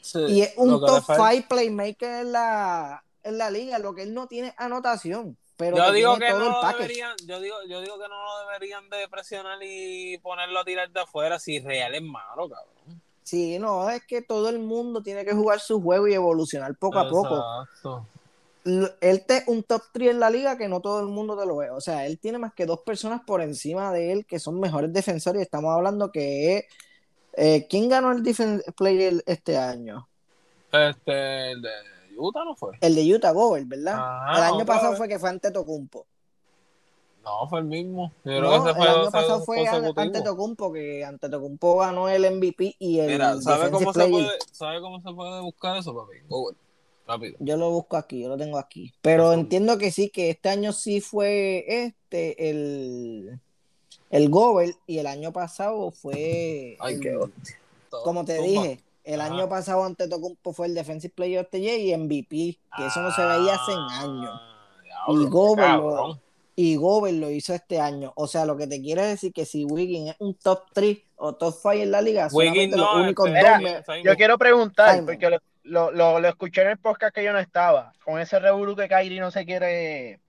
Sí, 0.02 0.20
y 0.28 0.42
es 0.42 0.54
un 0.58 0.80
top 0.80 0.96
le 0.96 1.02
falta- 1.02 1.32
5 1.32 1.46
playmaker 1.50 2.22
en 2.22 2.32
la, 2.32 3.04
en 3.24 3.38
la 3.38 3.52
liga. 3.52 3.78
Lo 3.80 3.94
que 3.94 4.04
él 4.04 4.14
no 4.14 4.28
tiene 4.28 4.54
anotación, 4.58 5.38
pero 5.62 5.78
Yo 5.78 5.92
digo 5.92 6.18
que 6.18 6.30
no 6.32 6.40
lo 6.40 6.68
deberían, 6.68 7.16
yo 7.28 7.40
digo, 7.40 7.56
yo 7.68 7.82
digo 7.82 8.00
que 8.00 8.08
no 8.08 8.24
lo 8.24 8.48
deberían 8.48 8.90
de 8.90 9.08
presionar 9.08 9.60
y 9.62 10.18
ponerlo 10.18 10.60
a 10.60 10.66
tirar 10.66 10.90
de 10.90 11.00
afuera 11.00 11.38
si 11.38 11.60
Real 11.60 11.94
es 11.94 12.02
malo, 12.02 12.50
cabrón. 12.50 13.02
Sí, 13.24 13.60
no, 13.60 13.88
es 13.90 14.04
que 14.06 14.24
todo 14.24 14.50
el 14.50 14.58
mundo 14.60 15.04
tiene 15.04 15.24
que 15.24 15.34
jugar 15.34 15.60
su 15.60 15.80
juego 15.82 16.08
y 16.08 16.14
evolucionar 16.16 16.76
poco 16.76 16.98
a 17.00 17.08
poco. 17.08 17.36
Exacto. 17.64 18.06
Él 18.64 19.24
te 19.26 19.44
un 19.48 19.64
top 19.64 19.84
3 19.94 20.12
en 20.12 20.20
la 20.20 20.30
liga 20.30 20.58
que 20.58 20.68
no 20.68 20.82
todo 20.82 21.00
el 21.00 21.08
mundo 21.08 21.38
te 21.38 21.46
lo 21.46 21.58
ve. 21.58 21.70
O 21.70 21.80
sea, 21.80 22.06
él 22.06 22.20
tiene 22.20 22.40
más 22.40 22.54
que 22.54 22.66
dos 22.66 22.82
personas 22.82 23.22
por 23.26 23.42
encima 23.42 23.92
de 23.92 24.12
él 24.12 24.26
que 24.26 24.40
son 24.40 24.60
mejores 24.60 24.92
defensores. 24.92 25.40
Y 25.40 25.44
estamos 25.44 25.74
hablando 25.74 26.12
que 26.12 26.58
es. 26.58 26.66
eh, 27.38 27.68
¿Quién 27.70 27.90
ganó 27.90 28.12
el 28.12 28.24
Defense 28.24 28.72
Player 28.74 29.24
este 29.26 29.58
año? 29.58 30.08
Este, 30.72 31.52
el 31.52 31.62
de 31.62 31.70
Utah 32.18 32.44
no 32.44 32.56
fue. 32.56 32.78
El 32.82 32.96
de 32.96 33.14
Utah 33.16 33.32
Gobert, 33.32 33.68
¿verdad? 33.68 33.96
Ajá, 33.96 34.38
el 34.38 34.54
año 34.56 34.66
pasado 34.66 34.92
vez. 34.92 34.98
fue 34.98 35.08
que 35.08 35.20
fue 35.20 35.30
ante 35.30 35.52
Tocumpo. 35.52 36.06
No, 37.24 37.48
fue 37.48 37.60
el 37.60 37.66
mismo. 37.66 38.12
Yo 38.26 38.42
No, 38.42 38.68
el 38.68 38.76
fue 38.76 38.88
año 38.88 39.12
pasado 39.12 39.42
fue 39.42 39.68
ante 39.68 40.22
Tocumpo, 40.22 40.74
que 40.74 41.06
ante 41.06 41.30
Tocumpo 41.30 41.78
ganó 41.78 42.10
el 42.10 42.26
MVP 42.26 42.76
y 42.80 43.00
el 43.00 43.12
Mira, 43.12 43.40
¿sabe 43.42 43.70
cómo, 43.70 43.94
se 43.94 44.08
puede, 44.08 44.30
¿sabe 44.52 44.82
cómo 44.82 45.00
se 45.02 45.14
puede 45.14 45.42
buscar 45.42 45.78
eso, 45.78 45.96
papi? 45.96 46.18
Google. 46.28 46.58
Rápido. 47.08 47.36
Yo 47.40 47.58
lo 47.58 47.70
busco 47.72 47.98
aquí, 47.98 48.22
yo 48.22 48.30
lo 48.30 48.38
tengo 48.38 48.58
aquí. 48.58 48.94
Pero 49.02 49.34
entiendo 49.34 49.78
que 49.78 49.92
sí, 49.92 50.10
que 50.10 50.30
este 50.30 50.50
año 50.50 50.72
sí 50.72 51.02
fue 51.02 51.66
este, 51.68 52.50
el, 52.50 53.40
el 54.10 54.30
Gobert, 54.30 54.78
y 54.88 55.00
el 55.00 55.08
año 55.08 55.32
pasado 55.34 55.92
fue. 55.92 56.78
Ay, 56.80 56.96
el- 56.96 57.00
qué 57.02 57.16
hostia. 57.16 57.58
como 58.04 58.24
te 58.26 58.38
Tumba. 58.38 58.48
dije, 58.50 58.80
el 59.04 59.22
Ajá. 59.22 59.34
año 59.34 59.50
pasado 59.50 59.84
ante 59.84 60.08
Tocumpo 60.08 60.54
fue 60.54 60.68
el 60.68 60.76
Defensive 60.76 61.14
Player 61.16 61.40
of 61.42 61.50
the 61.52 61.60
Year 61.60 61.80
y 61.80 61.94
MVP, 61.98 62.60
que 62.78 62.86
eso 62.86 63.02
no 63.02 63.12
se 63.12 63.26
veía 63.26 63.56
hace 63.56 63.72
años. 63.74 64.30
Ah, 64.32 64.80
diablo, 64.84 65.22
Y 65.22 65.26
Gobert 65.30 65.74
lo-. 65.78 66.20
Y 66.56 66.76
Gobert 66.76 67.16
lo 67.16 67.32
hizo 67.32 67.54
este 67.54 67.80
año. 67.80 68.12
O 68.16 68.28
sea, 68.28 68.46
lo 68.46 68.56
que 68.58 68.68
te 68.68 68.82
quiere 68.82 69.04
decir 69.04 69.34
que 69.34 69.46
si 69.46 69.64
Wiggins 69.66 70.12
es 70.12 70.16
un 70.20 70.36
top 70.36 70.64
3 70.74 70.98
o 71.16 71.34
top 71.34 71.54
5 71.56 71.72
en 71.74 71.92
la 71.92 72.02
liga, 72.02 72.28
Wiggins 72.32 72.76
los 72.76 72.94
no, 72.94 73.02
únicos 73.04 73.30
este, 73.30 73.82
dos. 73.86 74.04
Yo 74.04 74.16
quiero 74.16 74.38
preguntar, 74.38 74.92
Simon. 74.92 75.06
porque 75.06 75.30
lo, 75.30 75.38
lo, 75.64 75.92
lo, 75.92 76.20
lo 76.20 76.28
escuché 76.28 76.62
en 76.64 76.68
el 76.70 76.78
podcast 76.78 77.16
que 77.16 77.24
yo 77.24 77.32
no 77.32 77.40
estaba, 77.40 77.94
con 78.04 78.20
ese 78.20 78.38
revolú 78.40 78.76
que 78.76 78.88
Kyrie 78.90 79.20
no 79.22 79.32
se 79.32 79.46
quiere 79.46 80.20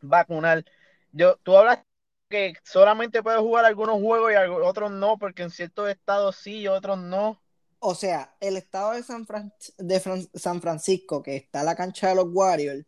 vacunar. 0.00 0.64
Yo, 1.12 1.36
tú 1.42 1.56
hablas 1.56 1.80
que 2.28 2.54
solamente 2.62 3.22
puede 3.22 3.38
jugar 3.38 3.64
algunos 3.64 4.00
juegos 4.00 4.32
y 4.32 4.34
algo- 4.34 4.64
otros 4.64 4.90
no, 4.90 5.16
porque 5.18 5.42
en 5.42 5.50
ciertos 5.50 5.88
estados 5.88 6.36
sí 6.36 6.58
y 6.60 6.68
otros 6.68 6.98
no. 6.98 7.40
O 7.78 7.94
sea, 7.94 8.34
el 8.40 8.56
estado 8.56 8.92
de 8.92 9.02
San, 9.02 9.26
Fran- 9.26 9.52
de 9.78 10.00
Fran- 10.00 10.28
San 10.34 10.60
Francisco, 10.60 11.22
que 11.22 11.36
está 11.36 11.62
la 11.62 11.76
cancha 11.76 12.08
de 12.08 12.16
los 12.16 12.26
Warriors, 12.30 12.84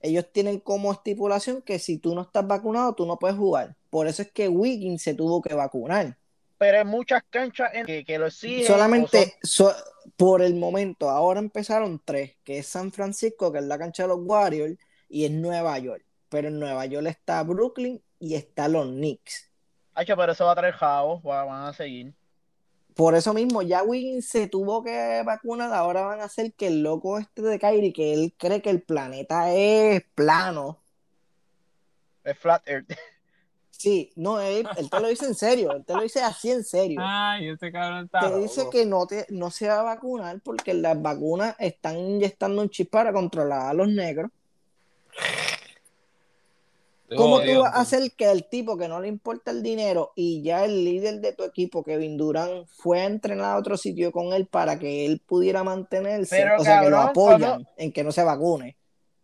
ellos 0.00 0.26
tienen 0.32 0.58
como 0.60 0.92
estipulación 0.92 1.62
que 1.62 1.78
si 1.78 1.98
tú 1.98 2.14
no 2.14 2.22
estás 2.22 2.46
vacunado, 2.46 2.94
tú 2.94 3.06
no 3.06 3.18
puedes 3.18 3.36
jugar. 3.36 3.76
Por 3.88 4.08
eso 4.08 4.22
es 4.22 4.32
que 4.32 4.48
Wiggins 4.48 5.02
se 5.02 5.14
tuvo 5.14 5.40
que 5.40 5.54
vacunar. 5.54 6.18
Pero 6.58 6.78
hay 6.78 6.84
muchas 6.84 7.22
canchas 7.30 7.70
en 7.72 7.86
que, 7.86 8.04
que 8.04 8.18
lo 8.18 8.26
o 8.26 8.30
Solamente 8.66 9.34
so- 9.42 9.72
por 10.16 10.42
el 10.42 10.54
momento, 10.56 11.08
ahora 11.08 11.40
empezaron 11.40 12.00
tres, 12.04 12.36
que 12.44 12.58
es 12.58 12.66
San 12.66 12.90
Francisco, 12.92 13.52
que 13.52 13.58
es 13.58 13.64
la 13.64 13.78
cancha 13.78 14.04
de 14.04 14.08
los 14.10 14.18
Warriors, 14.22 14.76
y 15.08 15.24
es 15.24 15.30
Nueva 15.30 15.78
York. 15.78 16.04
Pero 16.28 16.48
en 16.48 16.58
Nueva 16.58 16.86
York 16.86 17.06
está 17.06 17.42
Brooklyn 17.42 18.02
y 18.18 18.34
está 18.34 18.68
los 18.68 18.86
Knicks. 18.86 19.50
Hacho, 19.94 20.16
pero 20.16 20.32
eso 20.32 20.44
va 20.46 20.52
a 20.52 20.56
traer 20.56 20.74
van 21.44 21.66
a 21.66 21.72
seguir. 21.72 22.14
Por 22.94 23.14
eso 23.14 23.32
mismo, 23.32 23.62
ya 23.62 23.82
Wiggins 23.82 24.28
se 24.28 24.48
tuvo 24.48 24.82
que 24.82 25.22
vacunar, 25.24 25.72
ahora 25.72 26.02
van 26.02 26.20
a 26.20 26.24
hacer 26.24 26.52
que 26.52 26.66
el 26.66 26.82
loco 26.82 27.18
este 27.18 27.42
de 27.42 27.58
Kyrie, 27.58 27.92
que 27.92 28.12
él 28.12 28.34
cree 28.36 28.60
que 28.60 28.70
el 28.70 28.82
planeta 28.82 29.52
es 29.54 30.02
plano. 30.14 30.78
Es 32.24 32.38
flat 32.38 32.66
earth. 32.68 32.92
Sí, 33.70 34.12
no, 34.14 34.40
él, 34.40 34.64
él 34.76 34.88
te 34.88 35.00
lo 35.00 35.08
dice 35.08 35.26
en 35.26 35.34
serio, 35.34 35.72
él 35.72 35.84
te 35.84 35.94
lo 35.94 36.02
dice 36.02 36.22
así 36.22 36.52
en 36.52 36.62
serio. 36.62 37.00
Ay, 37.02 37.48
este 37.48 37.72
cabrón 37.72 38.04
está 38.04 38.20
te 38.20 38.38
dice 38.38 38.68
que 38.70 38.86
no, 38.86 39.08
te, 39.08 39.26
no 39.30 39.50
se 39.50 39.66
va 39.66 39.80
a 39.80 39.82
vacunar 39.82 40.40
porque 40.40 40.72
las 40.72 41.02
vacunas 41.02 41.56
están 41.58 41.98
inyectando 41.98 42.62
un 42.62 42.70
chip 42.70 42.90
para 42.90 43.12
controlar 43.12 43.70
a 43.70 43.74
los 43.74 43.88
negros. 43.88 44.30
¿Cómo 47.16 47.40
tú 47.40 47.58
vas 47.58 47.74
a 47.74 47.80
entonces. 47.80 47.82
hacer 47.82 48.12
que 48.16 48.30
el 48.30 48.48
tipo 48.48 48.76
que 48.76 48.88
no 48.88 49.00
le 49.00 49.08
importa 49.08 49.50
el 49.50 49.62
dinero 49.62 50.12
y 50.16 50.42
ya 50.42 50.64
el 50.64 50.84
líder 50.84 51.20
de 51.20 51.32
tu 51.32 51.44
equipo, 51.44 51.82
Kevin 51.82 52.16
Durant, 52.16 52.66
fue 52.68 53.00
a 53.00 53.06
entrenar 53.06 53.54
a 53.54 53.58
otro 53.58 53.76
sitio 53.76 54.12
con 54.12 54.32
él 54.32 54.46
para 54.46 54.78
que 54.78 55.06
él 55.06 55.20
pudiera 55.26 55.62
mantenerse? 55.64 56.36
Pero, 56.36 56.60
o 56.60 56.64
sea, 56.64 56.80
que 56.80 56.90
lo 56.90 56.96
cabrón, 56.96 57.10
apoyan 57.10 57.66
en 57.76 57.92
que 57.92 58.04
no 58.04 58.12
se 58.12 58.24
vacune. 58.24 58.76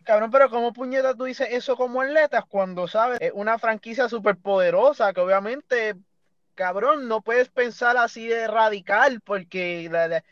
Cabrón, 0.04 0.30
pero 0.30 0.48
¿cómo 0.48 0.72
puñeta 0.72 1.14
tú 1.14 1.24
dices 1.24 1.48
eso 1.50 1.76
como 1.76 2.00
atletas 2.00 2.44
cuando 2.48 2.88
sabes? 2.88 3.18
Es 3.20 3.32
una 3.34 3.58
franquicia 3.58 4.08
súper 4.08 4.36
poderosa 4.38 5.12
que 5.12 5.20
obviamente, 5.20 5.94
cabrón, 6.54 7.08
no 7.08 7.20
puedes 7.20 7.48
pensar 7.50 7.96
así 7.98 8.26
de 8.26 8.46
radical 8.48 9.20
porque 9.20 9.88
la- 9.90 10.08
la- 10.08 10.24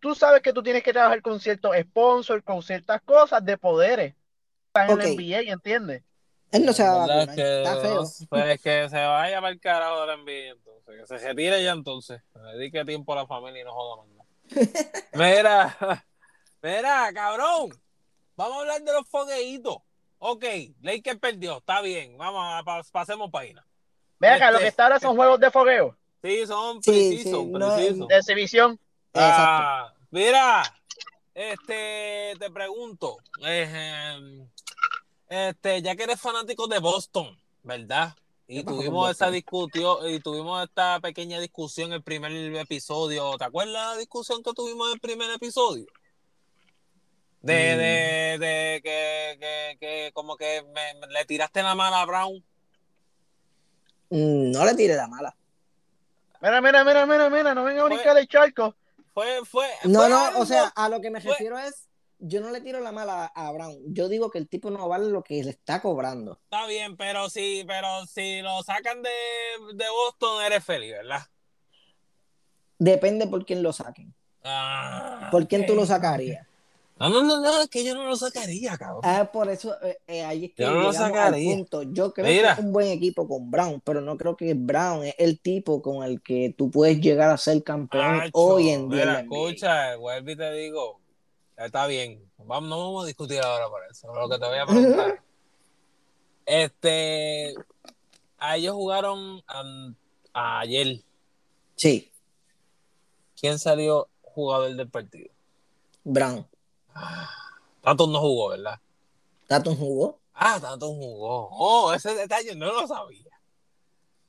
tú 0.00 0.14
sabes 0.16 0.42
que 0.42 0.52
tú 0.52 0.62
tienes 0.62 0.82
que 0.82 0.92
trabajar 0.92 1.22
con 1.22 1.40
ciertos 1.40 1.76
sponsors, 1.78 2.42
con 2.44 2.62
ciertas 2.62 3.02
cosas 3.02 3.44
de 3.44 3.56
poderes. 3.58 4.14
Estás 4.68 4.90
en 4.90 4.98
la 4.98 5.04
NBA, 5.04 5.40
¿entiendes? 5.52 6.02
Él 6.52 6.66
no 6.66 6.72
se 6.72 6.82
va 6.82 6.90
a 6.90 7.06
vacunar. 7.06 7.28
es 7.28 7.34
que 7.36 7.62
Está 7.62 7.80
feo. 7.80 8.02
no- 8.02 8.10
pues 8.28 8.60
que 8.62 8.88
se 8.88 8.96
vaya 9.06 9.40
para 9.40 9.52
el 9.52 9.60
carajo 9.60 10.00
de 10.00 10.06
la 10.08 10.12
NBA 10.14 10.50
entonces, 10.52 11.00
que 11.00 11.06
se 11.06 11.18
retire 11.28 11.62
ya 11.62 11.72
entonces, 11.72 12.22
que 12.32 12.40
dedique 12.56 12.84
tiempo 12.84 13.12
a 13.12 13.16
la 13.16 13.26
familia 13.26 13.60
y 13.60 13.64
no 13.64 13.72
joda 13.72 14.02
más 14.02 14.06
nada. 14.08 14.20
Mira, 15.14 15.76
mira, 16.62 17.12
cabrón, 17.14 17.70
vamos 18.36 18.56
a 18.56 18.60
hablar 18.60 18.82
de 18.82 18.92
los 18.92 19.06
fogueitos. 19.08 19.76
Ok, 20.18 20.44
Lakers 20.82 21.18
perdió, 21.18 21.58
está 21.58 21.80
bien, 21.80 22.18
vamos 22.18 22.44
a 22.52 22.62
pa- 22.64 22.82
pasemos 22.92 23.30
página. 23.30 23.64
Ve 24.18 24.28
acá, 24.28 24.46
Este- 24.46 24.52
lo 24.52 24.58
que 24.58 24.66
está 24.68 24.82
ahora 24.84 25.00
son 25.00 25.16
juegos 25.16 25.40
de 25.40 25.50
fogueo, 25.50 25.96
Sí, 26.22 26.46
son 26.46 26.80
precisos, 26.82 27.40
sí, 27.40 27.46
no, 27.46 27.58
precisos. 27.74 28.08
de 28.08 28.16
exhibición. 28.18 28.72
Exacto. 29.14 29.34
Ah, 29.38 29.94
mira, 30.10 30.62
este, 31.32 32.34
te 32.38 32.50
pregunto, 32.50 33.16
eh, 33.46 34.18
este, 35.30 35.80
ya 35.80 35.96
que 35.96 36.02
eres 36.02 36.20
fanático 36.20 36.66
de 36.66 36.78
Boston, 36.80 37.38
¿verdad? 37.62 38.14
Y 38.46 38.56
¿Qué 38.58 38.64
pasó 38.64 38.74
con 38.76 38.84
tuvimos 38.84 39.10
esta 39.12 39.26
Boston? 39.26 39.34
discusión, 39.34 40.10
y 40.10 40.20
tuvimos 40.20 40.62
esta 40.64 40.98
pequeña 41.00 41.38
discusión 41.40 41.86
en 41.88 41.92
el 41.94 42.02
primer 42.02 42.32
episodio. 42.56 43.38
¿Te 43.38 43.44
acuerdas 43.44 43.72
la 43.94 43.96
discusión 43.96 44.42
que 44.42 44.52
tuvimos 44.52 44.88
en 44.88 44.94
el 44.94 45.00
primer 45.00 45.30
episodio? 45.30 45.86
De, 47.42 47.54
Mm. 47.74 47.78
de, 47.78 48.38
de 48.46 48.80
que, 48.82 49.38
que, 49.40 49.76
que 49.78 50.10
como 50.12 50.36
que 50.36 50.62
me- 50.74 51.06
le 51.08 51.24
tiraste 51.24 51.62
la 51.62 51.74
mala 51.74 52.02
a 52.02 52.06
Brown. 52.06 52.44
Mm, 54.10 54.50
No 54.50 54.64
le 54.64 54.74
tire 54.74 54.96
la 54.96 55.06
mala. 55.06 55.34
Mira, 56.42 56.60
mira, 56.60 56.84
mira, 56.84 57.06
mira, 57.06 57.30
mira, 57.30 57.54
no 57.54 57.64
venga 57.64 57.82
a 57.82 57.84
brincar 57.84 58.18
el 58.18 58.26
charco. 58.26 58.74
Fue, 59.14 59.44
fue, 59.44 59.68
No, 59.84 60.00
fue 60.00 60.08
no, 60.08 60.18
algo- 60.26 60.40
o 60.40 60.46
sea, 60.46 60.72
a 60.74 60.88
lo 60.88 61.00
que 61.00 61.10
me 61.10 61.20
fue- 61.20 61.32
refiero 61.32 61.58
es, 61.58 61.88
yo 62.20 62.40
no 62.40 62.50
le 62.50 62.60
tiro 62.60 62.80
la 62.80 62.92
mala 62.92 63.26
a 63.26 63.50
Brown. 63.52 63.78
Yo 63.86 64.08
digo 64.08 64.30
que 64.30 64.38
el 64.38 64.48
tipo 64.48 64.70
no 64.70 64.88
vale 64.88 65.08
lo 65.10 65.22
que 65.22 65.42
le 65.42 65.50
está 65.50 65.80
cobrando. 65.82 66.38
Está 66.44 66.66
bien, 66.66 66.96
pero 66.96 67.28
si, 67.30 67.64
pero 67.66 68.06
si 68.06 68.40
lo 68.42 68.62
sacan 68.62 69.02
de, 69.02 69.10
de 69.74 69.84
Boston, 69.90 70.42
eres 70.44 70.64
feliz, 70.64 70.92
¿verdad? 70.92 71.22
Depende 72.78 73.26
por 73.26 73.44
quién 73.44 73.62
lo 73.62 73.72
saquen. 73.72 74.14
Ah, 74.42 75.28
¿Por 75.30 75.46
quién 75.46 75.66
tú 75.66 75.74
lo 75.74 75.84
sacarías? 75.84 76.46
No, 76.98 77.08
no, 77.08 77.22
no, 77.22 77.40
no, 77.40 77.62
es 77.62 77.68
que 77.68 77.82
yo 77.82 77.94
no 77.94 78.04
lo 78.06 78.14
sacaría, 78.16 78.76
cabrón. 78.76 79.00
Ah, 79.04 79.30
por 79.32 79.48
eso, 79.48 79.74
eh, 79.82 79.98
eh, 80.06 80.22
ahí 80.22 80.46
es 80.46 80.52
que 80.54 80.62
Yo 80.62 80.70
no 80.70 80.82
lo 80.82 80.92
sacaría. 80.92 81.50
al 81.50 81.56
punto. 81.56 81.82
Yo 81.84 82.12
creo 82.12 82.26
Mira. 82.26 82.54
que 82.54 82.60
es 82.60 82.66
un 82.66 82.72
buen 82.74 82.88
equipo 82.88 83.26
con 83.26 83.50
Brown, 83.50 83.80
pero 83.82 84.02
no 84.02 84.18
creo 84.18 84.36
que 84.36 84.52
Brown 84.52 85.04
es 85.04 85.14
el 85.18 85.40
tipo 85.40 85.80
con 85.80 86.02
el 86.04 86.20
que 86.20 86.54
tú 86.56 86.70
puedes 86.70 87.00
llegar 87.00 87.30
a 87.30 87.38
ser 87.38 87.62
campeón 87.64 88.20
Acho, 88.20 88.30
hoy 88.34 88.68
en 88.68 88.90
día. 88.90 88.98
Mira, 89.06 89.20
escucha, 89.20 89.96
vuelvo 89.96 90.30
y 90.30 90.36
te 90.36 90.52
digo, 90.52 90.99
está 91.66 91.86
bien. 91.86 92.30
Vamos, 92.38 92.68
no 92.68 92.78
vamos 92.78 93.04
a 93.04 93.06
discutir 93.06 93.40
ahora 93.40 93.68
por 93.68 93.82
eso. 93.90 94.12
Lo 94.14 94.28
que 94.28 94.38
te 94.38 94.46
voy 94.46 94.58
a 94.58 94.66
preguntar. 94.66 95.22
Este, 96.46 97.54
a 98.38 98.56
ellos 98.56 98.74
jugaron 98.74 99.42
an- 99.46 99.96
ayer. 100.32 101.02
Sí, 101.76 102.06
¿Quién 103.38 103.58
salió 103.58 104.08
jugador 104.20 104.74
del 104.74 104.88
partido? 104.90 105.30
Brown. 106.04 106.46
Tatum 107.82 108.12
no 108.12 108.20
jugó, 108.20 108.48
¿verdad? 108.50 108.78
Tatum 109.46 109.76
jugó. 109.76 110.18
Ah, 110.34 110.58
Tatum 110.60 110.98
jugó. 110.98 111.48
Oh, 111.52 111.92
ese 111.94 112.14
detalle 112.14 112.54
no 112.54 112.66
lo 112.66 112.86
sabía. 112.86 113.30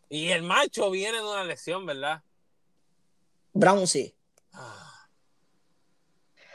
Y 0.10 0.30
el 0.30 0.44
macho 0.44 0.90
viene 0.92 1.18
de 1.18 1.24
una 1.24 1.44
lesión, 1.44 1.86
¿verdad? 1.86 2.22
Brown 3.54 3.86
sí. 3.86 4.16
Ah. 4.54 4.91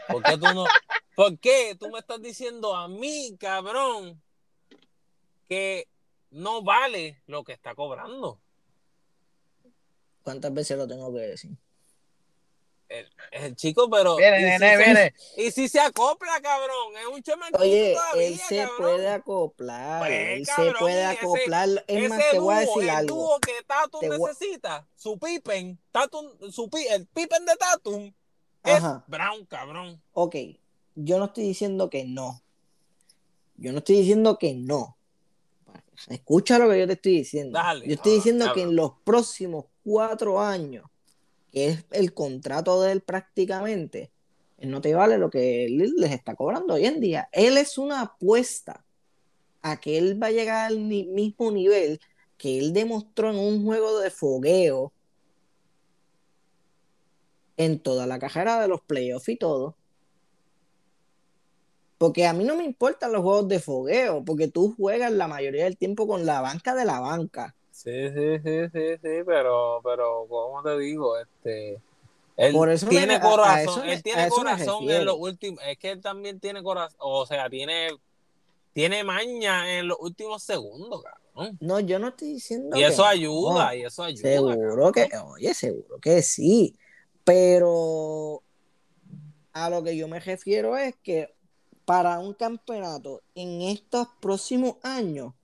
¿Por 0.09 0.23
qué 0.23 0.37
tú 0.39 0.47
no? 0.55 0.65
¿Por 1.15 1.39
qué 1.39 1.77
tú 1.79 1.89
me 1.91 1.99
estás 1.99 2.21
diciendo 2.21 2.75
a 2.77 2.89
mí, 2.89 3.37
cabrón, 3.41 4.23
que 5.49 5.89
no 6.31 6.63
vale 6.63 7.23
lo 7.27 7.43
que 7.45 7.53
está 7.53 7.75
cobrando? 7.75 8.41
¿Cuántas 10.23 10.53
veces 10.53 10.77
lo 10.77 10.87
tengo 10.89 11.13
que 11.13 11.21
decir? 11.21 11.51
El, 12.89 13.11
el 13.33 13.57
chico, 13.57 13.91
pero. 13.91 14.15
Viene, 14.17 14.39
y 14.39 14.43
si 14.45 14.47
nene, 14.59 14.69
se- 14.77 14.85
viene. 14.85 15.15
Y 15.37 15.51
si 15.51 15.69
se 15.69 15.81
acopla, 15.81 16.41
cabrón, 16.41 16.97
es 17.01 17.07
un 17.07 17.21
chamaquito 17.23 17.59
Oye, 17.63 17.95
todavía, 17.95 18.27
él 18.29 18.39
se 18.39 18.57
cabrón. 18.59 18.77
puede 18.79 19.09
acoplar. 19.09 19.99
Pues, 20.07 20.13
él 20.39 20.47
cabrón, 20.47 20.73
se 20.73 20.79
puede 20.79 20.95
y 20.95 21.05
ese- 21.05 21.19
acoplar. 21.19 21.69
Es 21.89 22.09
más, 22.09 22.19
Ese 22.21 22.31
te 22.31 22.39
voy 22.39 22.55
a 22.55 22.61
dúo, 22.61 22.67
decir 22.75 22.83
el 22.85 22.91
algo. 22.97 23.17
dúo 23.17 23.41
que 23.41 23.53
Tatum 23.67 24.01
Te 24.01 24.09
voy- 24.17 24.19
necesita, 24.31 24.89
su 24.95 25.19
Pippen, 25.19 25.81
Tatum, 25.91 26.53
su, 26.53 26.71
pi- 26.71 26.87
el 26.89 27.07
Pippen 27.09 27.45
de 27.45 27.57
Tatum, 27.57 28.13
Ajá. 28.73 29.05
es 29.05 29.11
Brown, 29.11 29.47
cabrón. 29.47 30.03
Ok, 30.13 30.37
yo 30.95 31.19
no 31.19 31.27
estoy 31.27 31.45
diciendo 31.45 31.91
que 31.91 32.05
no. 32.05 32.43
Yo 33.57 33.73
no 33.73 33.79
estoy 33.79 33.97
diciendo 33.97 34.39
que 34.39 34.55
no. 34.55 34.97
Escucha 36.09 36.59
lo 36.59 36.69
que 36.69 36.79
yo 36.81 36.87
te 36.87 36.93
estoy 36.95 37.13
diciendo. 37.19 37.59
Dale, 37.59 37.87
yo 37.87 37.95
estoy 37.95 38.15
diciendo 38.15 38.53
que 38.53 38.63
en 38.63 38.77
los 38.77 38.93
próximos 39.05 39.67
cuatro 39.83 40.41
años, 40.41 40.85
que 41.51 41.69
es 41.69 41.85
el 41.91 42.13
contrato 42.13 42.83
de 42.83 42.93
él 42.93 43.01
prácticamente, 43.01 44.11
él 44.59 44.71
no 44.71 44.81
te 44.81 44.95
vale 44.95 45.19
lo 45.19 45.31
que 45.31 45.65
él 45.65 45.95
les 45.97 46.13
está 46.13 46.35
cobrando 46.35 46.75
hoy 46.75 46.87
en 46.87 47.01
día. 47.01 47.29
Él 47.33 47.57
es 47.57 47.79
una 47.79 48.03
apuesta 48.03 48.85
a 49.63 49.79
que 49.79 49.99
él 49.99 50.23
va 50.23 50.29
a 50.29 50.33
llegar 50.33 50.67
al 50.67 50.79
mismo 50.79 51.51
nivel 51.51 52.01
que 52.37 52.59
él 52.59 52.73
demostró 52.73 53.31
en 53.31 53.39
un 53.39 53.65
juego 53.65 53.99
de 53.99 54.11
fogueo 54.11 54.93
en 57.57 57.81
toda 57.81 58.07
la 58.07 58.19
carrera 58.19 58.61
de 58.61 58.69
los 58.69 58.81
playoffs 58.83 59.29
y 59.29 59.37
todo. 59.37 59.77
Porque 61.99 62.27
a 62.27 62.33
mí 62.35 62.45
no 62.45 62.57
me 62.57 62.65
importan 62.65 63.13
los 63.13 63.23
juegos 63.23 63.49
de 63.49 63.59
fogueo, 63.59 64.23
porque 64.25 64.49
tú 64.49 64.75
juegas 64.77 65.13
la 65.13 65.29
mayoría 65.29 65.65
del 65.65 65.79
tiempo 65.79 66.07
con 66.07 66.27
la 66.27 66.41
banca 66.43 66.75
de 66.75 66.85
la 66.85 67.01
banca. 67.01 67.55
Sí, 67.71 67.91
sí, 68.11 68.39
sí, 68.43 68.69
sí, 68.73 68.97
sí, 69.03 69.09
pero, 69.25 69.81
pero, 69.85 70.27
¿cómo 70.29 70.63
te 70.63 70.79
digo? 70.79 71.19
Este, 71.19 71.79
él 72.37 72.53
Por 72.55 72.71
eso 72.71 72.87
me- 72.87 72.93
tiene 72.93 73.21
corazón, 73.21 73.59
eso 73.59 73.85
él 73.85 74.03
tiene 74.03 74.29
corazón 74.29 74.91
en 74.91 75.05
los 75.05 75.17
últimos, 75.19 75.61
es 75.67 75.79
que 75.79 75.91
él 75.93 76.01
también 76.01 76.41
tiene 76.41 76.63
corazón, 76.63 76.97
o 77.01 77.25
sea, 77.27 77.49
tiene, 77.49 77.91
tiene 78.73 79.05
maña 79.05 79.79
en 79.79 79.89
los 79.89 79.99
últimos 80.01 80.43
segundos, 80.43 81.03
cabrón. 81.03 81.57
No, 81.61 81.81
yo 81.81 81.99
no 81.99 82.09
estoy 82.09 82.29
diciendo 82.35 82.77
Y 82.77 82.81
que 82.81 82.87
eso 82.87 83.03
no. 83.03 83.09
ayuda, 83.09 83.75
y 83.77 83.83
eso 83.85 84.03
ayuda. 84.03 84.55
Seguro 84.55 84.93
que, 84.93 85.09
oye, 85.19 85.55
seguro 85.55 85.99
que 86.01 86.23
sí. 86.23 86.77
Pero 87.27 88.45
a 89.53 89.69
lo 89.69 89.83
que 89.83 89.97
yo 89.97 90.07
me 90.07 90.21
refiero 90.21 90.77
es 90.77 90.95
que 91.03 91.35
para 91.85 92.21
un 92.21 92.35
campeonato 92.35 93.21
en 93.35 93.63
estos 93.63 94.07
próximos 94.21 94.77
años, 94.85 95.35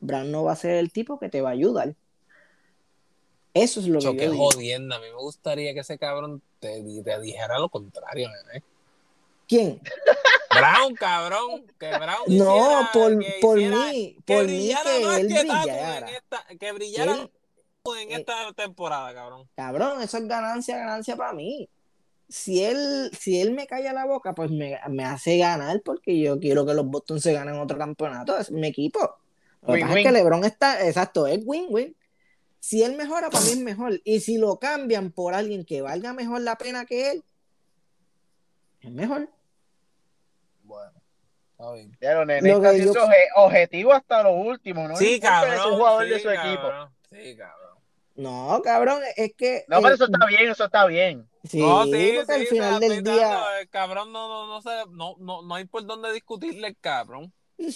Brand 0.00 0.30
no 0.30 0.44
va 0.44 0.52
a 0.52 0.56
ser 0.56 0.72
el 0.76 0.90
tipo 0.90 1.18
que 1.18 1.28
te 1.28 1.42
va 1.42 1.50
a 1.50 1.52
ayudar. 1.52 1.94
Eso 3.52 3.80
es 3.80 3.86
lo 3.86 3.98
que 3.98 4.04
Cho, 4.06 4.12
yo 4.12 4.18
qué 4.18 4.30
digo. 4.30 4.50
jodienda. 4.50 4.96
A 4.96 5.00
mí 5.00 5.06
me 5.10 5.16
gustaría 5.20 5.74
que 5.74 5.80
ese 5.80 5.98
cabrón 5.98 6.40
te, 6.58 6.82
te 7.04 7.20
dijera 7.20 7.58
lo 7.58 7.68
contrario, 7.68 8.28
nene. 8.30 8.64
¿Quién? 9.46 9.80
Brown, 10.50 10.94
cabrón. 10.94 11.66
Que 11.78 11.88
Brown 11.98 12.24
No, 12.28 12.56
hiciera- 12.56 12.90
por, 12.94 13.18
que 13.18 13.38
por 13.42 13.58
hiciera- 13.58 13.76
mí, 13.92 14.16
que 14.26 14.34
por 14.34 14.44
mí 14.46 14.68
que 14.68 15.16
él 15.20 15.28
que 15.28 15.38
brillara. 15.42 15.98
en 16.08 16.14
esta, 16.16 16.44
que 16.58 16.72
brillara 16.72 17.12
Él- 17.14 17.30
en 17.94 18.10
eh, 18.10 18.16
esta 18.16 18.52
temporada, 18.54 19.14
cabrón. 19.14 19.48
Cabrón, 19.54 20.02
eso 20.02 20.18
es 20.18 20.26
ganancia, 20.26 20.78
ganancia 20.78 21.16
para 21.16 21.32
mí. 21.32 21.68
Si 22.28 22.64
él, 22.64 23.10
si 23.16 23.40
él 23.40 23.52
me 23.52 23.66
calla 23.68 23.92
la 23.92 24.04
boca, 24.04 24.34
pues 24.34 24.50
me, 24.50 24.78
me 24.88 25.04
hace 25.04 25.38
ganar 25.38 25.80
porque 25.84 26.18
yo 26.18 26.40
quiero 26.40 26.66
que 26.66 26.74
los 26.74 26.86
Boston 26.86 27.20
se 27.20 27.32
ganen 27.32 27.54
otro 27.60 27.78
campeonato. 27.78 28.36
Es 28.36 28.50
mi 28.50 28.66
equipo. 28.66 28.98
Lo 29.62 29.74
que 29.74 29.80
pasa 29.80 29.98
es 29.98 30.06
que 30.06 30.12
LeBron 30.12 30.44
está, 30.44 30.86
exacto, 30.86 31.26
es 31.26 31.40
win-win. 31.44 31.96
Si 32.58 32.82
él 32.82 32.96
mejora, 32.96 33.30
para 33.30 33.44
mí 33.44 33.50
es 33.52 33.58
mejor. 33.58 34.00
Y 34.04 34.20
si 34.20 34.38
lo 34.38 34.58
cambian 34.58 35.12
por 35.12 35.34
alguien 35.34 35.64
que 35.64 35.82
valga 35.82 36.12
mejor 36.12 36.40
la 36.40 36.56
pena 36.56 36.84
que 36.84 37.12
él, 37.12 37.24
es 38.80 38.90
mejor. 38.90 39.28
Bueno, 40.64 40.92
está 41.52 41.72
bien. 41.74 41.96
Ya, 42.00 42.14
lo 42.14 42.24
nene 42.24 42.48
Lo 42.48 42.56
está 42.56 42.76
yo- 42.76 42.92
objetivo 43.36 43.92
hasta 43.92 44.22
lo 44.24 44.32
último, 44.32 44.88
¿no? 44.88 44.96
Sí, 44.96 45.20
cabrón. 45.20 45.54
sea 45.54 45.66
un 45.66 45.76
jugador 45.76 46.04
sí, 46.04 46.10
de 46.10 46.20
su 46.20 46.30
equipo. 46.30 46.62
cabrón, 46.62 46.90
Sí, 47.10 47.36
cabrón. 47.36 47.65
No, 48.16 48.60
cabrón, 48.64 49.02
es 49.16 49.34
que. 49.34 49.64
No, 49.68 49.76
pero 49.78 49.90
eh, 49.90 49.94
eso 49.94 50.04
está 50.06 50.26
bien, 50.26 50.50
eso 50.50 50.64
está 50.64 50.86
bien. 50.86 51.28
Sí, 51.44 51.60
no, 51.60 51.84
sí, 51.84 52.14
porque 52.16 52.32
al 52.32 52.40
sí, 52.40 52.46
final 52.46 52.80
del 52.80 53.04
día. 53.04 53.28
dando, 53.28 53.50
el 53.60 53.68
cabrón 53.68 54.12
no, 54.12 54.28
no, 54.28 54.46
no, 54.46 54.62
sé, 54.62 54.70
no, 54.90 55.14
no, 55.18 55.42
no 55.42 55.54
hay 55.54 55.64
por 55.66 55.84
dónde 55.84 56.12
discutirle 56.12 56.68
el 56.68 56.76
cabrón. 56.78 57.32
no 57.58 57.66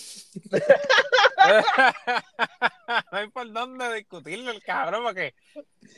hay 3.19 3.29
por 3.29 3.53
dónde 3.53 3.95
discutirle 3.95 4.51
el 4.51 4.63
cabrón, 4.63 5.03
porque 5.05 5.35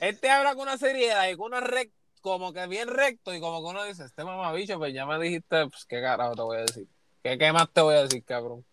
él 0.01 0.19
te 0.21 0.31
habla 0.31 0.55
con 0.55 0.63
una 0.63 0.79
seriedad 0.79 1.29
y 1.29 1.37
con 1.37 1.47
una 1.47 1.61
recta, 1.61 1.97
como 2.21 2.53
que 2.53 2.67
bien 2.67 2.89
recto, 2.89 3.35
y 3.35 3.41
como 3.41 3.63
que 3.63 3.71
uno 3.71 3.85
dice, 3.85 4.05
este 4.05 4.25
mamabicho, 4.25 4.79
pues 4.79 4.93
ya 4.93 5.07
me 5.07 5.19
dijiste, 5.19 5.67
pues 5.69 5.85
qué 5.87 6.01
carajo 6.01 6.35
te 6.35 6.43
voy 6.43 6.59
a 6.59 6.63
decir. 6.63 6.87
¿Qué, 7.23 7.39
qué 7.39 7.53
más 7.53 7.71
te 7.73 7.81
voy 7.81 7.95
a 7.95 8.03
decir, 8.03 8.25
cabrón? 8.25 8.65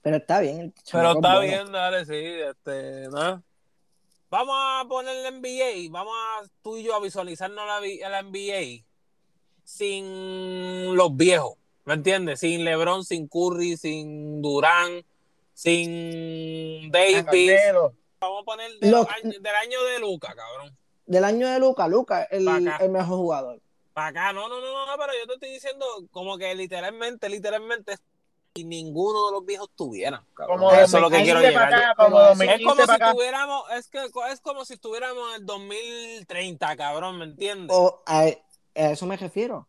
Pero 0.00 0.16
está 0.16 0.40
bien. 0.40 0.60
el 0.60 0.72
Pero 0.90 1.12
está 1.12 1.36
bueno. 1.36 1.40
bien, 1.40 1.72
dale, 1.72 2.04
sí, 2.04 2.14
este, 2.14 3.08
¿no? 3.08 3.42
Vamos 4.32 4.56
a 4.56 4.84
ponerle 4.88 5.28
NBA, 5.30 5.90
vamos 5.92 6.14
a 6.16 6.42
tú 6.62 6.78
y 6.78 6.84
yo 6.84 6.94
a 6.94 7.00
visualizarnos 7.00 7.66
la, 7.66 7.80
la 8.08 8.22
NBA 8.22 8.82
sin 9.62 10.96
los 10.96 11.14
viejos, 11.14 11.58
¿me 11.84 11.92
entiendes? 11.92 12.40
Sin 12.40 12.64
LeBron, 12.64 13.04
sin 13.04 13.28
Curry, 13.28 13.76
sin 13.76 14.40
Durán, 14.40 15.04
sin 15.52 16.90
Davis. 16.90 17.60
Vamos 18.20 18.40
a 18.40 18.44
poner 18.46 18.70
de 18.80 18.90
los 18.90 19.06
años- 19.06 19.42
del 19.42 19.54
año 19.54 19.82
de 19.84 19.98
Luca, 19.98 20.34
cabrón. 20.34 20.78
Del 21.04 21.24
año 21.24 21.46
de 21.50 21.58
Luca, 21.58 21.86
Luca, 21.86 22.22
el, 22.24 22.48
el 22.80 22.90
mejor 22.90 23.18
jugador. 23.18 23.60
Para 23.92 24.06
acá, 24.06 24.32
no, 24.32 24.48
no, 24.48 24.62
no, 24.62 24.72
no, 24.72 24.86
no, 24.86 24.92
pero 24.96 25.12
yo 25.20 25.26
te 25.26 25.34
estoy 25.34 25.50
diciendo 25.50 25.84
como 26.10 26.38
que 26.38 26.54
literalmente, 26.54 27.28
literalmente, 27.28 27.98
y 28.54 28.64
ninguno 28.64 29.26
de 29.26 29.32
los 29.32 29.46
viejos 29.46 29.70
tuvieran, 29.74 30.24
cabrón. 30.34 30.58
Como 30.58 30.72
Eso 30.72 30.96
es 30.96 31.02
lo 31.02 31.10
que 31.10 31.16
2015 31.16 31.24
quiero 31.24 31.40
llegar. 31.40 31.74
acá, 31.74 31.94
como 31.96 32.20
Es 32.20 32.28
2015 32.28 32.64
como 32.64 32.84
si 32.84 32.90
acá. 32.90 33.12
tuviéramos, 33.12 33.70
es 33.72 33.88
que 33.88 33.98
es 34.04 34.40
como 34.40 34.64
si 34.64 34.74
estuviéramos 34.74 35.28
en 35.30 35.40
el 35.40 35.46
2030, 35.46 36.76
cabrón, 36.76 37.18
¿me 37.18 37.24
entiendes? 37.24 37.74
O 37.76 38.02
a, 38.06 38.20
a 38.20 38.28
eso 38.74 39.06
me 39.06 39.16
refiero. 39.16 39.68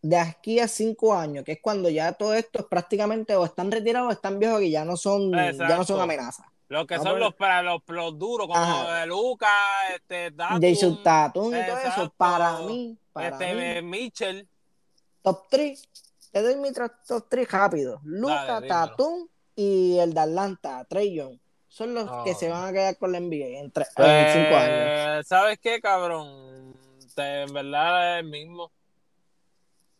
De 0.00 0.16
aquí 0.16 0.60
a 0.60 0.68
cinco 0.68 1.14
años, 1.14 1.44
que 1.44 1.52
es 1.52 1.58
cuando 1.60 1.88
ya 1.88 2.12
todo 2.12 2.34
esto 2.34 2.60
es 2.60 2.66
prácticamente 2.66 3.34
o 3.34 3.44
están 3.44 3.70
retirados 3.72 4.08
o 4.08 4.12
están 4.12 4.38
viejos 4.38 4.60
que 4.60 4.70
ya 4.70 4.84
no 4.84 4.96
son, 4.96 5.32
ya 5.32 5.76
no 5.76 5.84
son 5.84 6.00
amenazas. 6.00 6.46
Los 6.68 6.86
que 6.86 6.98
son 6.98 7.18
los, 7.18 7.34
para 7.34 7.62
los, 7.62 7.80
los 7.86 8.18
duros, 8.18 8.46
como 8.46 8.60
Ajá. 8.60 9.06
Lucas, 9.06 9.50
este, 9.94 10.30
Tatum, 10.32 10.60
Jason 10.60 11.02
Tatum 11.02 11.48
y 11.48 11.66
todo 11.66 11.78
eso, 11.78 12.12
para 12.14 12.58
mí, 12.60 12.98
para 13.10 13.28
este, 13.30 13.80
mí, 13.82 13.88
Mitchell, 13.88 14.46
top 15.22 15.46
3. 15.48 15.82
Te 16.32 16.42
doy 16.42 16.56
mi 16.56 16.72
top 16.72 16.92
3 17.28 17.50
rápido. 17.50 18.00
Luca. 18.04 18.60
Tatum 18.66 19.26
y 19.56 19.98
el 19.98 20.12
de 20.14 20.20
Atlanta, 20.20 20.84
Trey 20.88 21.14
Young. 21.14 21.38
Son 21.68 21.94
los 21.94 22.08
Oh. 22.10 22.24
que 22.24 22.34
se 22.34 22.48
van 22.48 22.64
a 22.68 22.72
quedar 22.72 22.96
con 22.96 23.12
la 23.12 23.18
NBA 23.20 23.58
en, 23.60 23.72
tre- 23.72 23.86
en 23.96 24.32
cinco 24.32 24.56
años. 24.56 24.68
Eh, 24.70 25.20
¿Sabes 25.24 25.58
qué, 25.60 25.80
cabrón? 25.80 26.74
Te- 27.14 27.42
en 27.42 27.52
verdad 27.52 28.18
es 28.18 28.24
el 28.24 28.30
mismo. 28.30 28.70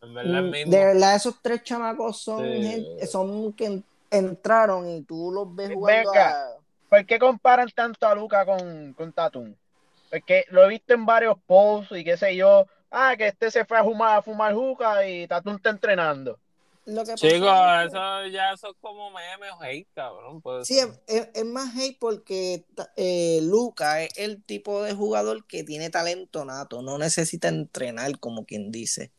En 0.01 0.13
verdad 0.13 0.33
es 0.39 0.45
el 0.45 0.51
mismo. 0.51 0.71
De 0.71 0.85
verdad, 0.85 1.15
esos 1.15 1.35
tres 1.41 1.63
chamacos 1.63 2.21
son, 2.21 2.43
Sí. 2.43 2.63
gente- 2.63 3.07
son 3.07 3.53
que 3.53 3.65
en- 3.65 3.85
entraron 4.11 4.89
y 4.89 5.03
tú 5.03 5.31
los 5.31 5.53
ves 5.55 5.71
jugando 5.73 6.11
Venga. 6.11 6.29
a- 6.45 6.55
¿Por 6.89 7.05
qué 7.05 7.19
comparan 7.19 7.69
tanto 7.75 8.07
a 8.07 8.15
Luca 8.15 8.45
con, 8.45 8.93
con 8.93 9.13
Tatum? 9.13 9.53
Porque 10.09 10.45
lo 10.49 10.63
he 10.65 10.69
visto 10.69 10.93
en 10.95 11.05
varios 11.05 11.37
posts 11.45 11.95
y 11.95 12.03
qué 12.03 12.17
sé 12.17 12.35
yo. 12.35 12.65
Ah, 12.91 13.15
que 13.17 13.27
este 13.27 13.51
se 13.51 13.65
fue 13.65 13.77
a 13.77 13.83
fumar, 13.83 14.17
a 14.17 14.21
fumar 14.21 14.53
juca 14.53 15.07
y 15.07 15.27
Tatum 15.27 15.55
está 15.55 15.69
entrenando. 15.69 16.39
Lo 16.85 17.03
que 17.03 17.11
pasa 17.11 17.27
Chicos, 17.27 17.49
es 17.49 17.81
que- 17.81 17.85
eso 17.87 18.27
ya 18.27 18.51
eso 18.53 18.69
es 18.69 18.75
como 18.81 19.11
meme 19.11 19.51
o 19.51 19.61
hate, 19.61 19.87
cabrón. 19.93 20.41
Pues, 20.41 20.65
Sí, 20.67 20.79
es, 20.79 20.87
es- 21.05 21.29
es 21.35 21.45
más 21.45 21.75
hate 21.77 21.97
porque 21.99 22.63
eh, 22.95 23.41
Luca 23.43 24.01
es 24.01 24.17
el 24.17 24.41
tipo 24.41 24.81
de 24.81 24.93
jugador 24.95 25.45
que 25.45 25.63
tiene 25.63 25.91
talento 25.91 26.45
nato, 26.45 26.81
no 26.81 26.97
necesita 26.97 27.47
entrenar, 27.47 28.17
como 28.19 28.45
quien 28.45 28.71
dice. 28.71 29.11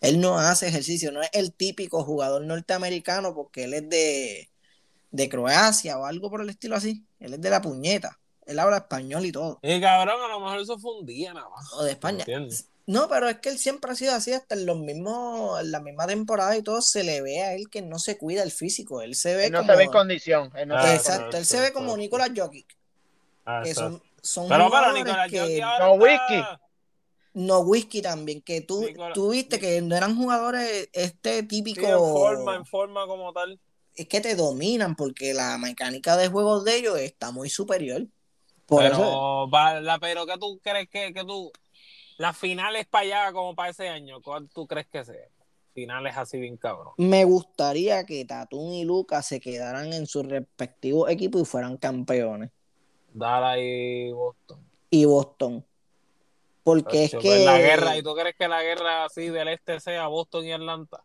Él 0.00 0.20
no 0.20 0.36
hace 0.40 0.66
ejercicio, 0.66 1.12
no 1.12 1.22
es 1.22 1.30
el 1.32 1.52
típico 1.52 2.02
jugador 2.02 2.42
norteamericano 2.42 3.34
porque 3.36 3.64
él 3.64 3.74
es 3.74 3.88
de, 3.88 4.48
de 5.12 5.28
Croacia 5.28 5.96
o 5.98 6.06
algo 6.06 6.28
por 6.28 6.40
el 6.42 6.48
estilo 6.50 6.74
así. 6.74 7.04
Él 7.20 7.34
es 7.34 7.40
de 7.40 7.50
la 7.50 7.62
puñeta. 7.62 8.18
Él 8.46 8.58
habla 8.58 8.78
español 8.78 9.24
y 9.24 9.30
todo. 9.30 9.60
Y 9.62 9.80
cabrón, 9.80 10.20
a 10.20 10.26
lo 10.26 10.40
mejor 10.40 10.58
eso 10.58 10.76
fue 10.76 10.98
un 10.98 11.06
día 11.06 11.32
nada 11.32 11.48
más. 11.50 11.72
O 11.74 11.84
de 11.84 11.92
España. 11.92 12.18
¿Entiendes? 12.20 12.66
No, 12.92 13.08
pero 13.08 13.28
es 13.28 13.38
que 13.38 13.48
él 13.48 13.58
siempre 13.58 13.90
ha 13.90 13.94
sido 13.94 14.14
así, 14.14 14.32
hasta 14.32 14.54
en 14.54 14.66
los 14.66 14.76
mismos, 14.78 15.60
en 15.60 15.70
la 15.72 15.80
misma 15.80 16.06
temporada 16.06 16.56
y 16.56 16.62
todo, 16.62 16.82
se 16.82 17.02
le 17.04 17.20
ve 17.22 17.42
a 17.42 17.54
él 17.54 17.68
que 17.70 17.82
no 17.82 17.98
se 17.98 18.18
cuida 18.18 18.42
el 18.42 18.50
físico. 18.52 19.02
Él 19.02 19.14
se 19.14 19.34
ve 19.34 19.46
Él 19.46 19.52
no 19.52 19.58
como. 19.60 19.72
se 19.72 19.76
ve 19.78 19.84
en 19.84 19.90
condición. 19.90 20.52
él 20.56 20.68
no 20.68 20.86
Exacto, 20.86 21.36
él 21.36 21.44
se 21.46 21.60
ve 21.60 21.72
como. 21.72 21.96
Nicolás 21.96 22.30
Jokic, 22.36 22.76
Ah, 23.44 23.62
que 23.64 23.74
son, 23.74 24.00
son 24.22 24.48
Pero 24.48 24.70
para 24.70 24.90
jugadores 24.92 25.04
Nicolás 25.04 25.30
que- 25.30 25.40
Jokic 25.40 25.62
ahora 25.62 25.86
No, 25.86 25.92
whisky. 25.94 26.42
No, 27.34 27.58
whisky 27.60 28.02
también, 28.02 28.42
que 28.42 28.60
tú, 28.60 28.82
Nicolás- 28.82 29.14
tú 29.14 29.30
viste 29.30 29.58
que 29.58 29.80
no 29.80 29.96
eran 29.96 30.14
jugadores 30.16 30.88
este 30.92 31.40
Sí, 31.40 31.46
típico. 31.46 31.86
en 31.86 31.98
forma, 31.98 32.56
en 32.56 32.66
forma 32.66 33.06
como 33.06 33.32
tal. 33.32 33.58
Es 33.94 34.06
que 34.06 34.20
te 34.20 34.34
dominan 34.36 34.96
porque 34.96 35.32
la 35.34 35.56
mecánica 35.58 36.16
de 36.16 36.28
juegos 36.28 36.64
de 36.64 36.76
ellos 36.76 36.98
está 36.98 37.30
muy 37.30 37.48
superior. 37.50 38.06
Por 38.66 38.82
pero, 38.82 38.94
eso, 38.94 39.50
va- 39.50 39.80
la, 39.80 39.98
pero 39.98 40.24
¿qué 40.26 40.34
tú 40.38 40.60
crees 40.62 40.88
que, 40.88 41.12
que 41.12 41.24
tú, 41.24 41.50
las 42.22 42.38
finales 42.38 42.86
para 42.86 43.02
allá 43.02 43.32
como 43.32 43.56
para 43.56 43.70
ese 43.70 43.88
año, 43.88 44.22
¿cuál 44.22 44.48
tú 44.48 44.64
crees 44.64 44.86
que 44.86 45.04
sea? 45.04 45.28
Finales 45.74 46.16
así 46.16 46.38
bien 46.38 46.56
cabrón. 46.56 46.92
me 46.96 47.24
gustaría 47.24 48.06
que 48.06 48.24
Tatum 48.24 48.72
y 48.74 48.84
Lucas 48.84 49.26
se 49.26 49.40
quedaran 49.40 49.92
en 49.92 50.06
sus 50.06 50.24
respectivos 50.26 51.10
equipos 51.10 51.42
y 51.42 51.44
fueran 51.44 51.76
campeones. 51.78 52.52
Dallas 53.12 53.58
y 53.58 54.12
Boston. 54.12 54.64
Y 54.88 55.04
Boston. 55.04 55.66
Porque 56.62 57.06
es 57.06 57.10
pues, 57.10 57.24
que. 57.24 57.44
La 57.44 57.58
guerra, 57.58 57.96
¿y 57.96 58.04
tú 58.04 58.14
crees 58.14 58.36
que 58.38 58.46
la 58.46 58.62
guerra 58.62 59.04
así 59.04 59.28
del 59.28 59.48
este 59.48 59.80
sea 59.80 60.06
Boston 60.06 60.44
y 60.44 60.52
Atlanta? 60.52 61.02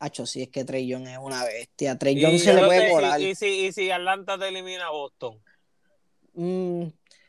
Hacho, 0.00 0.26
sí, 0.26 0.42
es 0.42 0.48
que 0.48 0.66
Trey 0.66 0.86
Young 0.86 1.06
es 1.06 1.18
una 1.18 1.44
bestia. 1.44 1.96
Trey 1.96 2.20
Young 2.20 2.38
se 2.38 2.52
le 2.52 2.62
puede 2.62 2.90
sé, 2.90 3.20
y, 3.22 3.26
y 3.30 3.34
si, 3.34 3.66
y 3.66 3.72
si 3.72 3.90
Atlanta 3.90 4.38
te 4.38 4.48
elimina 4.48 4.88
a 4.88 4.90
Boston, 4.90 5.40
Mm, 6.36 6.88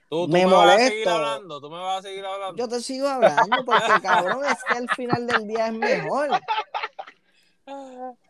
¿tú, 0.10 0.30
tú 0.30 0.38
Me 0.38 0.46
me, 0.46 0.54
vas 0.56 0.74
a 0.74 0.78
molesto. 0.78 0.84
seguir 0.84 1.10
hablando? 1.10 1.62
¿Tú 1.62 1.70
me 1.70 1.80
vas 1.80 2.00
a 2.00 2.02
seguir 2.08 2.26
hablando? 2.26 2.58
yo 2.58 2.67
te 2.67 2.82
sigo 2.82 3.08
hablando 3.08 3.63
porque, 3.65 4.00
cabrón, 4.02 4.46
es 4.46 4.63
que 4.65 4.76
al 4.78 4.89
final 4.89 5.28
del 5.28 5.48
día 5.48 5.67
es 5.67 5.74
mejor. 5.74 6.30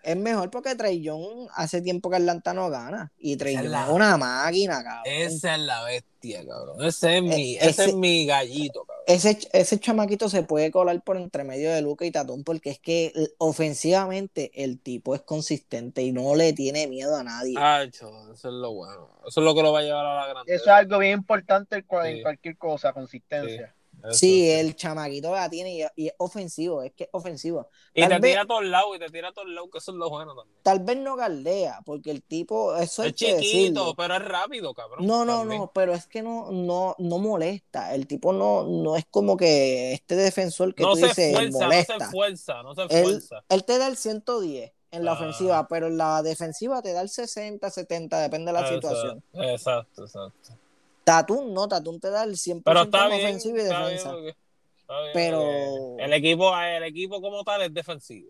Es 0.04 0.16
mejor 0.18 0.50
porque 0.50 0.76
Trey 0.76 1.02
Young 1.02 1.48
hace 1.54 1.82
tiempo 1.82 2.10
que 2.10 2.16
Atlanta 2.16 2.54
no 2.54 2.70
gana. 2.70 3.12
Y 3.18 3.36
Trey 3.38 3.56
es 3.56 3.62
Young 3.64 3.72
la- 3.72 3.84
es 3.86 3.90
una 3.92 4.18
máquina, 4.18 4.84
cabrón. 4.84 5.04
Esa 5.06 5.56
es 5.56 5.62
la 5.62 5.84
bestia, 5.84 6.46
cabrón. 6.46 6.84
Ese 6.84 7.18
es 7.18 7.24
mi, 7.24 7.54
Eh, 7.56 7.58
ese, 7.62 7.70
ese- 7.70 7.86
es 7.86 7.96
mi 7.96 8.26
gallito, 8.26 8.84
cabrón. 8.86 9.04
Ese, 9.08 9.38
ese 9.54 9.80
chamaquito 9.80 10.28
se 10.30 10.44
puede 10.44 10.72
colar 10.72 11.02
por 11.04 11.18
entre 11.18 11.44
medio 11.44 11.72
de 11.72 11.82
Luca 11.82 12.06
y 12.06 12.12
Tatum 12.12 12.44
porque 12.44 12.70
es 12.72 12.80
que 12.80 13.14
ofensivamente 13.38 14.52
el 14.64 14.80
tipo 14.80 15.14
es 15.16 15.22
consistente 15.22 16.02
y 16.02 16.12
no 16.12 16.36
le 16.36 16.54
tiene 16.54 16.88
miedo 16.88 17.16
a 17.16 17.24
nadie. 17.24 17.54
Eso 17.90 18.34
es 18.34 18.44
lo 18.44 18.74
bueno. 18.74 19.10
Eso 19.28 19.42
es 19.42 19.46
lo 19.46 19.54
que 19.56 19.62
lo 19.62 19.72
va 19.72 19.80
a 19.80 19.84
llevar 19.84 20.06
a 20.06 20.16
la 20.16 20.28
grandeza. 20.28 20.56
Eso 20.56 20.64
es 20.66 20.70
algo 20.70 21.00
bien 21.00 21.14
importante 21.20 21.78
en 21.78 21.88
cua- 21.88 22.04
Sí. 22.06 22.10
en 22.18 22.22
cualquier 22.24 22.58
cosa, 22.58 22.94
consistencia. 22.94 23.74
Eso 24.10 24.18
sí, 24.20 24.50
el 24.50 24.76
chamaquito 24.76 25.32
la 25.34 25.50
tiene 25.50 25.78
y, 25.78 25.84
y 26.04 26.08
es 26.08 26.14
ofensivo, 26.18 26.82
es 26.82 26.94
que 26.94 27.06
es 27.06 27.10
ofensivo. 27.12 27.70
Y 27.94 28.02
te 28.02 28.08
vez- 28.20 28.22
tira 28.22 28.42
a 28.42 28.46
todos 28.46 28.66
lados, 28.66 28.96
y 28.96 29.00
te 29.00 29.10
tira 29.10 29.30
a 29.30 29.32
todos 29.34 29.48
lados, 29.50 29.70
que 29.72 29.78
eso 29.80 29.92
es 29.92 29.98
lo 29.98 30.10
bueno 30.10 30.36
también. 30.36 30.58
Tal 30.64 30.80
vez 30.80 30.98
no 30.98 31.16
galdea, 31.16 31.82
porque 31.86 32.12
el 32.12 32.24
tipo, 32.24 32.76
eso 32.76 33.04
es 33.04 33.14
chiquito, 33.16 33.38
decirlo. 33.38 33.94
pero 33.96 34.16
es 34.16 34.26
rápido, 34.26 34.74
cabrón. 34.74 35.06
No, 35.06 35.26
no, 35.26 35.40
también. 35.40 35.62
no, 35.62 35.72
pero 35.74 35.94
es 35.94 36.08
que 36.08 36.22
no, 36.22 36.52
no, 36.52 36.96
no 37.00 37.18
molesta. 37.20 37.94
El 37.96 38.08
tipo 38.08 38.34
no, 38.34 38.64
no 38.64 38.96
es 38.96 39.06
como 39.10 39.36
que 39.38 39.94
este 39.94 40.16
defensor 40.16 40.74
que 40.76 40.84
No 40.84 40.92
tú 40.92 40.98
se 40.98 41.08
dices 41.08 41.28
esfuerza, 41.30 41.60
no 41.60 41.66
molesta. 41.66 41.98
se 41.98 42.04
esfuerza, 42.06 42.64
no 42.64 42.76
se 42.76 42.82
él, 42.84 42.88
esfuerza. 42.92 43.44
él 43.50 43.64
te 43.64 43.78
da 43.78 43.88
el 43.88 43.98
110 43.98 44.74
en 44.92 45.04
la 45.04 45.12
Ah. 45.12 45.14
ofensiva, 45.16 45.68
pero 45.68 45.88
en 45.88 45.98
la 45.98 46.22
defensiva 46.24 46.82
te 46.82 46.94
da 46.94 47.02
el 47.02 47.10
60, 47.10 47.70
70, 47.70 48.22
depende 48.22 48.52
de 48.52 48.54
la 48.54 48.62
Exacto, 48.62 48.88
situación. 48.90 49.24
Exacto, 49.34 50.04
exacto. 50.06 50.54
Tatum 51.08 51.54
no, 51.54 51.70
Tatum 51.70 52.02
te 52.02 52.10
da 52.10 52.24
el 52.26 52.34
100% 52.36 52.64
Pero 52.66 52.82
está 52.82 53.06
en 53.06 53.10
bien, 53.12 53.26
ofensiva 53.28 53.58
y 53.58 53.62
está 53.62 53.78
bien, 53.80 53.90
defensa. 53.92 54.12
porque- 54.12 54.36
está 54.82 55.02
bien, 55.02 55.12
Pero- 55.14 55.96
el 56.00 56.14
equipo, 56.14 56.58
el 56.60 56.84
equipo 56.84 57.22
como 57.22 57.44
tal 57.46 57.62
es 57.62 57.74
defensivo. 57.74 58.30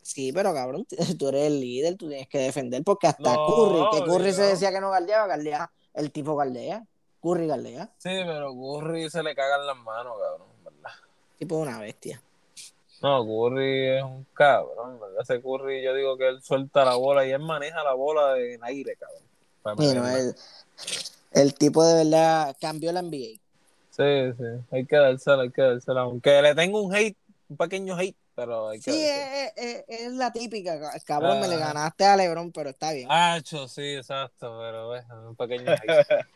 Sí, 0.00 0.32
pero 0.32 0.54
cabrón, 0.54 0.86
tú 1.18 1.28
eres 1.28 1.44
el 1.48 1.60
líder, 1.60 1.96
tú 1.96 2.08
tienes 2.08 2.26
que 2.28 2.38
defender, 2.38 2.82
porque 2.82 3.06
hasta 3.06 3.34
No, 3.34 3.46
Curry, 3.46 3.98
que 3.98 4.04
Curry 4.10 4.32
se 4.32 4.42
decía 4.44 4.70
que 4.72 4.80
no 4.80 4.90
galdeaba, 4.90 5.26
galdea, 5.26 5.70
el 5.92 6.10
tipo 6.10 6.34
galdea, 6.36 6.86
Curry 7.22 7.46
galdea, 7.46 7.90
Sí, 7.98 8.08
pero 8.24 8.52
Curry 8.54 9.10
se 9.10 9.22
le 9.22 9.34
cagan 9.34 9.66
las 9.66 9.76
manos, 9.76 10.14
cabrón, 10.18 10.48
¿verdad? 10.64 10.90
tipo 11.38 11.56
una 11.56 11.78
bestia. 11.80 12.22
No, 13.02 13.24
Curry 13.26 13.96
es 13.98 14.02
un 14.02 14.24
cabrón, 14.32 14.98
¿verdad? 15.00 15.20
Ese 15.20 15.42
Curry, 15.42 15.82
yo 15.84 15.92
digo 15.94 16.16
que 16.16 16.28
él 16.28 16.40
suelta 16.42 16.82
la 16.84 16.94
bola 16.94 17.26
y 17.26 17.30
él 17.32 17.40
maneja 17.40 17.84
la 17.84 17.92
bola 17.92 18.38
en 18.38 18.64
aire, 18.64 18.96
cabrón. 18.96 19.22
Para 19.62 19.76
no, 19.76 19.82
meterla. 19.82 20.34
El, 21.34 21.54
tipo 21.54 21.84
de 21.84 22.04
verdad 22.04 22.56
cambió 22.60 22.92
la 22.92 23.00
NBA. 23.00 23.40
Sí, 23.90 24.32
sí, 24.38 24.44
hay 24.70 24.86
que 24.86 24.96
dársela, 24.96 25.42
hay 25.42 25.50
que 25.50 25.62
dársela. 25.62 26.00
Aunque 26.02 26.40
le 26.42 26.54
tengo 26.54 26.80
un 26.82 26.94
hate, 26.94 27.16
un 27.48 27.56
pequeño 27.56 27.96
hate, 27.98 28.16
pero 28.34 28.68
hay 28.68 28.80
que 28.80 28.90
Sí, 28.90 28.98
es, 29.06 29.52
es- 29.56 29.84
es 29.88 30.12
la 30.12 30.32
típica, 30.32 30.80
ca- 30.80 30.98
cabrón, 31.04 31.40
me 31.40 31.48
le 31.48 31.56
Ah. 31.56 31.58
ganaste 31.68 32.04
a 32.04 32.16
Lebron, 32.16 32.52
pero 32.52 32.70
está 32.70 32.92
bien. 32.92 33.08
Hacho, 33.10 33.68
sí, 33.68 33.82
exacto, 33.94 34.58
pero 34.60 34.88
ves, 34.90 35.04
un 35.28 35.36
pequeño 35.36 35.72
hate. 35.72 35.86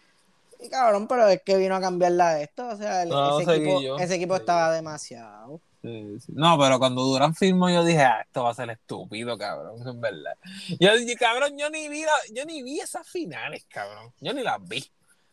Y 0.59 0.71
cabrón, 0.71 1.07
pero 1.07 1.29
es 1.29 1.43
que 1.43 1.57
vino 1.59 1.77
a 1.77 1.81
cambiarla 1.81 2.35
de 2.35 2.45
esto, 2.45 2.67
o 2.69 2.77
sea, 2.77 3.03
el- 3.03 3.11
No, 3.11 3.39
ese, 3.41 3.55
equipo, 3.57 3.99
ese 3.99 4.15
equipo 4.15 4.37
estaba 4.37 4.73
demasiado. 4.73 5.61
Sí, 5.87 6.21
sí. 6.21 6.33
No, 6.35 6.59
pero 6.59 6.79
cuando 6.79 7.03
Durán 7.03 7.35
firmó, 7.35 7.71
yo 7.71 7.85
dije, 7.85 8.01
ah, 8.03 8.23
esto 8.27 8.43
va 8.45 8.51
a 8.51 8.55
ser 8.55 8.71
estúpido, 8.71 9.39
cabrón, 9.39 9.77
es 9.87 10.01
verdad. 10.01 10.37
Yo 10.81 10.97
dije, 10.97 11.15
cabrón, 11.17 11.57
yo 11.59 11.71
ni 11.71 11.89
vi, 11.89 12.03
la- 12.03 12.35
yo 12.35 12.45
ni 12.45 12.63
vi 12.63 12.81
esas 12.81 13.09
finales, 13.09 13.65
cabrón. 13.69 14.13
Yo 14.21 14.33
ni 14.35 14.43
las 14.43 14.59
vi. 14.67 14.85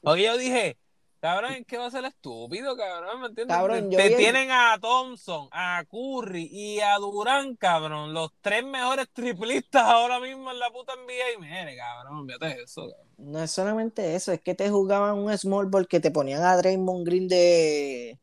Porque 0.01 0.23
yo 0.23 0.37
dije, 0.37 0.77
cabrón, 1.21 1.53
es 1.53 1.65
que 1.65 1.77
va 1.77 1.87
a 1.87 1.91
ser 1.91 2.05
estúpido, 2.05 2.75
cabrón, 2.77 3.21
¿me 3.21 3.27
entiendes? 3.27 3.55
Cabrón, 3.55 3.89
te 3.89 4.09
vi 4.09 4.15
tienen 4.15 4.51
a 4.51 4.77
Thompson, 4.79 5.47
a 5.51 5.83
Curry 5.89 6.49
y 6.51 6.81
a 6.81 6.97
Durán, 6.97 7.55
cabrón, 7.55 8.13
los 8.13 8.29
tres 8.41 8.63
mejores 8.65 9.07
triplistas 9.11 9.83
ahora 9.83 10.19
mismo 10.19 10.51
en 10.51 10.59
la 10.59 10.69
puta 10.69 10.93
NBA. 10.93 11.31
Y 11.37 11.41
mire, 11.41 11.77
cabrón, 11.77 12.27
fíjate 12.27 12.61
eso, 12.61 12.81
cabrón. 12.89 13.07
No 13.17 13.41
es 13.41 13.51
solamente 13.51 14.15
eso, 14.15 14.31
es 14.33 14.41
que 14.41 14.53
te 14.53 14.69
jugaban 14.69 15.17
un 15.17 15.35
small 15.37 15.65
ball 15.67 15.87
que 15.87 15.99
te 16.01 16.11
ponían 16.11 16.43
a 16.43 16.57
Draymond 16.57 17.05
Green 17.05 17.27
de, 17.29 18.19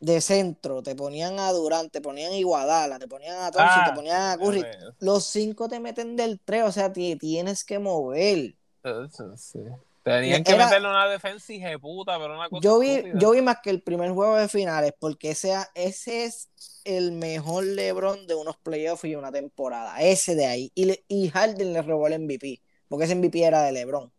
de 0.00 0.20
centro, 0.22 0.82
te 0.82 0.94
ponían 0.96 1.38
a 1.38 1.52
Durant, 1.52 1.92
te 1.92 2.00
ponían 2.00 2.32
a 2.32 2.36
Iguadala, 2.36 2.98
te 2.98 3.06
ponían 3.06 3.36
a 3.36 3.50
Thompson, 3.50 3.80
Ah, 3.82 3.84
te 3.90 3.94
ponían 3.94 4.22
a 4.30 4.36
Curry. 4.38 4.64
Los 4.98 5.24
cinco 5.26 5.68
te 5.68 5.78
meten 5.78 6.16
del 6.16 6.40
tres, 6.40 6.64
o 6.64 6.72
sea, 6.72 6.92
te 6.92 7.16
tienes 7.16 7.62
que 7.64 7.78
mover. 7.78 8.54
Eso 8.82 9.36
sí. 9.36 9.58
Tenían 10.02 10.42
que 10.42 10.52
Era- 10.52 10.64
meterle 10.64 10.88
una 10.88 11.06
defensa 11.06 11.52
de 11.52 11.78
puta, 11.78 12.18
pero 12.18 12.34
una 12.34 12.48
cosa 12.48 12.62
Yo 12.62 12.78
vi, 12.78 12.88
estúpida. 12.92 13.18
yo 13.18 13.30
vi 13.32 13.42
más 13.42 13.58
que 13.62 13.68
el 13.68 13.82
primer 13.82 14.10
juego 14.12 14.34
de 14.36 14.48
finales, 14.48 14.94
porque 14.98 15.32
ese, 15.32 15.54
ese 15.74 16.24
es 16.24 16.48
el 16.84 17.12
mejor 17.12 17.64
LeBron 17.64 18.26
de 18.26 18.34
unos 18.34 18.56
playoffs 18.56 19.04
y 19.04 19.14
una 19.14 19.30
temporada. 19.30 20.00
Ese 20.00 20.34
de 20.34 20.46
ahí. 20.46 20.72
Y, 20.74 20.86
le- 20.86 21.04
y 21.08 21.28
Harden 21.28 21.74
le 21.74 21.82
robó 21.82 22.06
el 22.06 22.14
MVP, 22.18 22.62
porque 22.88 23.04
ese 23.04 23.14
MVP 23.14 23.42
era 23.44 23.60
de 23.62 23.72
LeBron. 23.72 24.10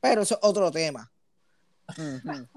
Pero 0.00 0.22
eso 0.22 0.36
es 0.36 0.40
otro 0.42 0.70
tema. 0.70 1.12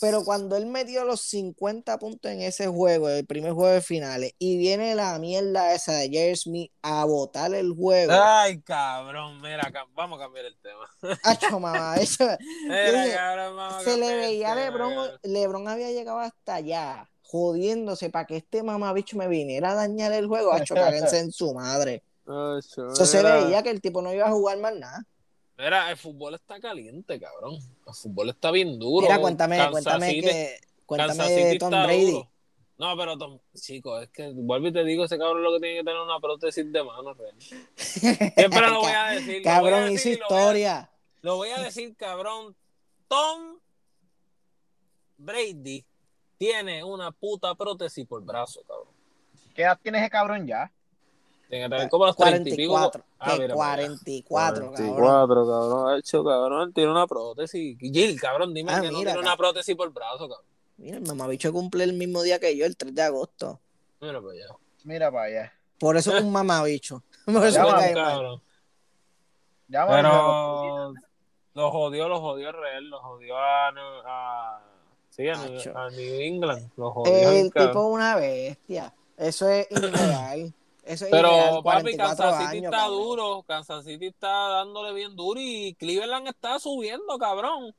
Pero 0.00 0.24
cuando 0.24 0.56
él 0.56 0.66
metió 0.66 1.04
los 1.04 1.22
50 1.22 1.98
puntos 1.98 2.30
en 2.30 2.40
ese 2.42 2.68
juego, 2.68 3.08
el 3.08 3.26
primer 3.26 3.52
juego 3.52 3.72
de 3.72 3.80
finales, 3.80 4.32
y 4.38 4.56
viene 4.56 4.94
la 4.94 5.18
mierda 5.18 5.74
esa 5.74 5.94
de 5.94 6.08
Jerry 6.08 6.36
Smith 6.36 6.72
a 6.82 7.04
botar 7.04 7.52
el 7.52 7.72
juego. 7.72 8.12
Ay, 8.12 8.60
cabrón, 8.60 9.40
mira, 9.40 9.70
vamos 9.94 10.20
a 10.20 10.24
cambiar 10.24 10.44
el 10.44 10.56
tema. 10.58 11.18
Acho, 11.24 11.58
mamá, 11.58 11.96
eso, 12.00 12.24
Mira, 12.62 13.02
dije, 13.02 13.16
cabrón, 13.16 13.56
vamos 13.56 13.74
a 13.74 13.80
se 13.80 13.96
le 13.96 14.16
veía 14.16 14.52
a 14.52 14.54
tema, 14.54 14.70
Lebron, 14.70 14.94
cabrón. 14.94 15.20
Lebron 15.24 15.68
había 15.68 15.90
llegado 15.90 16.20
hasta 16.20 16.54
allá, 16.54 17.10
jodiéndose 17.22 18.08
para 18.10 18.26
que 18.26 18.36
este 18.36 18.62
mamabicho 18.62 19.16
me 19.16 19.26
viniera 19.26 19.72
a 19.72 19.74
dañar 19.74 20.12
el 20.12 20.28
juego. 20.28 20.52
Acho, 20.52 20.74
cáguense 20.74 21.18
en 21.20 21.32
su 21.32 21.52
madre. 21.54 22.04
Eso 22.58 23.06
se 23.06 23.22
veía 23.22 23.62
que 23.62 23.70
el 23.70 23.80
tipo 23.80 24.02
no 24.02 24.12
iba 24.12 24.26
a 24.26 24.30
jugar 24.30 24.58
más 24.58 24.76
nada. 24.76 25.04
Mira, 25.58 25.90
el 25.90 25.96
fútbol 25.96 26.34
está 26.34 26.60
caliente, 26.60 27.18
cabrón. 27.20 27.54
El 27.86 27.94
fútbol 27.94 28.30
está 28.30 28.50
bien 28.52 28.78
duro. 28.78 29.06
Mira, 29.06 29.20
cuéntame, 29.20 29.56
Kansas 29.56 29.72
cuéntame 29.72 30.08
City- 30.10 30.20
que, 30.22 30.60
cuéntame 30.86 31.24
de 31.28 31.58
Tom 31.58 31.70
Brady. 31.70 32.10
duro. 32.12 32.30
No, 32.78 32.96
pero 32.96 33.18
Tom, 33.18 33.40
chico, 33.56 33.98
es 34.00 34.08
que 34.10 34.30
vuelvo 34.34 34.68
y 34.68 34.72
te 34.72 34.84
digo, 34.84 35.04
ese 35.04 35.18
cabrón 35.18 35.42
lo 35.42 35.52
que 35.54 35.58
tiene 35.60 35.78
que 35.80 35.84
tener 35.84 36.00
una 36.00 36.20
prótesis 36.20 36.70
de 36.72 36.84
mano 36.84 37.12
real. 37.12 37.34
Siempre 37.76 38.60
lo 38.70 38.80
voy 38.82 38.92
a 38.92 39.06
decir. 39.10 39.42
Cabrón, 39.42 39.90
decir 39.90 39.94
hizo 39.94 40.08
y 40.10 40.16
lo 40.20 40.26
voy 40.28 40.36
a- 40.36 40.40
historia. 40.42 40.90
Lo 41.22 41.36
voy 41.36 41.48
a 41.48 41.58
decir, 41.60 41.96
cabrón. 41.96 42.54
Tom 43.08 43.58
Brady 45.16 45.84
tiene 46.36 46.84
una 46.84 47.10
puta 47.10 47.54
prótesis 47.56 48.06
por 48.06 48.22
brazo, 48.22 48.60
cabrón. 48.68 48.94
¿Qué 49.54 49.62
edad 49.62 49.78
tiene 49.82 49.98
ese 49.98 50.10
cabrón 50.10 50.46
ya? 50.46 50.70
Tiene 51.48 51.64
que 51.64 51.70
tener 51.70 51.88
como 51.88 52.06
los 52.06 52.16
30 52.16 52.48
y 52.50 52.56
pico. 52.56 52.72
44. 52.74 53.04
Ah, 53.18 53.32
que 53.34 53.40
mira 53.42 53.54
para 53.54 53.72
allá. 53.72 53.86
44, 53.86 54.54
cabrón. 54.72 54.74
44, 54.74 55.46
cabrón. 55.46 55.88
Ha 55.94 55.98
hecho, 55.98 56.24
cabrón. 56.24 56.72
Tiene 56.74 56.90
una 56.90 57.06
prótesis. 57.06 57.78
Gil, 57.78 58.20
cabrón, 58.20 58.52
dime 58.52 58.72
Ah, 58.72 58.80
que 58.82 58.90
no 58.90 58.98
mira, 58.98 59.12
tiene 59.12 59.26
una 59.26 59.36
prótesis 59.36 59.74
por 59.74 59.90
brazo, 59.92 60.28
cabrón. 60.28 60.46
Mira, 60.76 60.98
el 60.98 61.06
mamabicho 61.06 61.52
cumple 61.52 61.84
el 61.84 61.94
mismo 61.94 62.22
día 62.22 62.38
que 62.38 62.56
yo, 62.56 62.66
el 62.66 62.76
3 62.76 62.94
de 62.94 63.02
agosto. 63.02 63.60
Mira 64.00 64.20
para 64.20 64.32
allá. 64.32 64.46
Mira 64.84 65.10
para 65.10 65.24
allá. 65.24 65.52
Por 65.80 65.96
eso 65.96 66.14
es 66.16 66.22
un 66.22 66.30
mamabicho. 66.32 67.02
Por 67.24 67.46
eso 67.46 67.62
me 67.62 67.70
cae 67.70 67.94
mal. 67.94 68.04
cabrón. 68.04 68.42
Llámame, 69.68 69.96
Pero 70.02 70.94
lo 71.54 71.70
jodió, 71.70 72.08
lo 72.08 72.20
jodió 72.20 72.52
real, 72.52 72.84
lo 72.88 73.00
jodió 73.00 73.36
a, 73.36 73.72
New- 73.72 74.02
a, 74.06 74.60
sí, 75.10 75.28
a, 75.28 75.34
New, 75.36 75.60
a 75.76 75.90
New 75.90 76.20
England. 76.20 76.70
Lo 76.76 76.90
jodió, 76.92 77.12
El 77.30 77.50
cabrón. 77.52 77.72
tipo 77.72 77.88
es 77.88 77.94
una 77.94 78.16
bestia. 78.16 78.94
Eso 79.16 79.48
es 79.48 79.66
irreal. 79.70 80.54
Eso 80.88 81.04
es 81.04 81.10
Pero 81.10 81.62
papi, 81.62 81.94
44 81.96 81.96
Kansas 81.98 82.38
City 82.38 82.56
años, 82.58 82.64
está 82.64 82.76
cabrón. 82.78 82.98
duro, 83.02 83.42
Kansas 83.46 83.84
City 83.84 84.06
está 84.06 84.28
dándole 84.48 84.94
bien 84.94 85.14
duro 85.14 85.38
y 85.38 85.74
Cleveland 85.74 86.28
está 86.28 86.58
subiendo, 86.58 87.18
cabrón. 87.18 87.74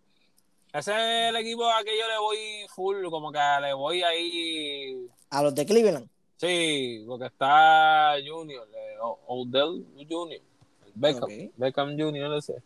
Ese 0.71 0.91
es 0.91 1.29
el 1.29 1.35
equipo 1.37 1.65
a 1.67 1.83
que 1.83 1.97
yo 1.97 2.07
le 2.07 2.19
voy 2.19 2.37
full, 2.75 3.03
como 3.09 3.31
que 3.31 3.39
le 3.61 3.73
voy 3.73 4.03
ahí, 4.03 5.07
A 5.31 5.41
los 5.41 5.55
de 5.55 5.65
Cleveland. 5.65 6.07
sí, 6.37 7.03
porque 7.07 7.25
está 7.25 8.13
Junior, 8.23 8.67
eh, 8.75 8.97
Odell 9.25 9.83
Junior, 10.07 10.41
Beckham. 10.93 11.51
Beckham 11.57 11.97
Junior 11.97 12.31
ese. 12.37 12.61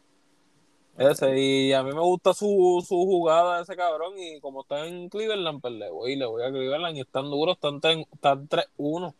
Ese, 0.97 1.39
y 1.39 1.71
a 1.73 1.81
mí 1.83 1.91
me 1.93 2.01
gusta 2.01 2.33
su, 2.33 2.83
su 2.85 2.95
jugada 2.95 3.61
ese 3.61 3.77
cabrón, 3.77 4.13
y 4.17 4.41
como 4.41 4.61
está 4.63 4.85
en 4.85 5.07
Cleveland, 5.07 5.61
pues 5.61 5.73
le 5.73 5.89
voy, 5.89 6.17
le 6.17 6.25
voy 6.25 6.43
a 6.43 6.51
Cleveland, 6.51 6.97
y 6.97 6.99
están 6.99 7.29
duros, 7.31 7.55
están 7.55 7.79
3-1. 7.79 9.15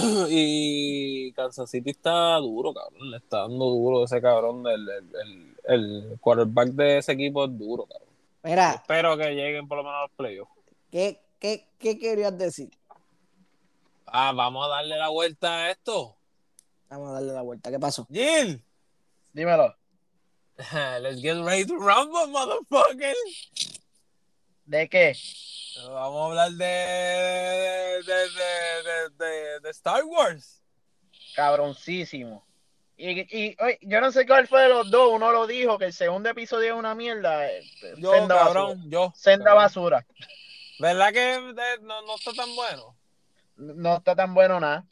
Y 0.28 1.32
Kansas 1.32 1.70
City 1.70 1.90
está 1.90 2.36
duro, 2.36 2.72
cabrón. 2.72 3.10
Le 3.10 3.16
está 3.18 3.38
dando 3.40 3.66
duro 3.66 4.04
ese 4.04 4.20
cabrón. 4.20 4.62
del 4.62 4.88
el, 4.88 5.04
el, 5.14 5.56
el 5.64 6.18
quarterback 6.20 6.68
de 6.70 6.98
ese 6.98 7.12
equipo 7.12 7.44
es 7.44 7.58
duro, 7.58 7.86
cabrón. 7.86 8.08
Mira, 8.42 8.72
Espero 8.72 9.16
que 9.16 9.34
lleguen 9.34 9.68
por 9.68 9.78
lo 9.78 9.84
menos 9.84 9.98
a 9.98 10.02
los 10.02 10.10
playoffs. 10.12 10.52
¿qué, 10.90 11.20
qué, 11.38 11.66
qué 11.78 11.98
querías 11.98 12.36
decir? 12.36 12.70
Ah, 14.06 14.32
vamos 14.34 14.66
a 14.66 14.68
darle 14.70 14.96
la 14.96 15.08
vuelta 15.08 15.64
a 15.64 15.70
esto. 15.70 16.16
Vamos 16.88 17.10
a 17.10 17.12
darle 17.12 17.32
la 17.32 17.42
vuelta. 17.42 17.70
¿Qué 17.70 17.78
pasó? 17.78 18.06
Jill, 18.10 18.60
Dímelo. 19.32 19.74
let's 21.00 21.20
get 21.22 21.36
ready 21.44 21.64
to 21.64 21.76
rumble, 21.76 22.26
motherfucker. 22.26 23.14
¿De 24.70 24.88
qué? 24.88 25.16
Vamos 25.88 26.20
a 26.22 26.26
hablar 26.26 26.50
de, 26.52 26.64
de, 28.06 28.14
de, 28.14 28.82
de, 28.84 29.24
de- 29.26 29.60
de 29.60 29.70
Star 29.70 30.04
Wars. 30.04 30.62
Cabroncísimo. 31.34 32.46
Y, 32.96 33.20
y 33.36 33.56
oye, 33.60 33.78
yo 33.82 34.00
no 34.00 34.12
sé 34.12 34.24
cuál 34.28 34.46
fue 34.46 34.62
de 34.62 34.68
los 34.68 34.88
dos. 34.88 35.10
Uno 35.12 35.32
lo 35.32 35.48
dijo 35.48 35.76
que 35.76 35.86
el 35.86 35.92
segundo 35.92 36.28
episodio 36.28 36.74
es 36.74 36.78
una 36.78 36.94
mierda. 36.94 37.48
eh, 37.50 37.64
Yo, 37.98 38.12
Senda 38.12 38.34
basura. 38.36 38.60
cabrón, 38.60 38.90
yo. 38.90 39.12
Senda 39.16 39.44
cabrón. 39.46 39.64
basura. 39.64 40.06
¿Verdad 40.78 41.12
que 41.12 41.78
no, 41.82 42.02
no 42.02 42.14
está 42.14 42.32
tan 42.32 42.54
bueno? 42.54 42.96
No 43.56 43.96
está 43.96 44.14
tan 44.14 44.32
bueno 44.34 44.60
nada. 44.60 44.84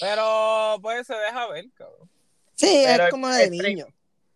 Pero 0.00 0.78
pues 0.82 1.06
se 1.06 1.14
deja 1.14 1.46
ver, 1.48 1.66
cabrón. 1.74 2.10
Sí, 2.56 2.82
Pero 2.84 3.04
es 3.04 3.10
como 3.10 3.28
de 3.28 3.48
niño. 3.48 3.86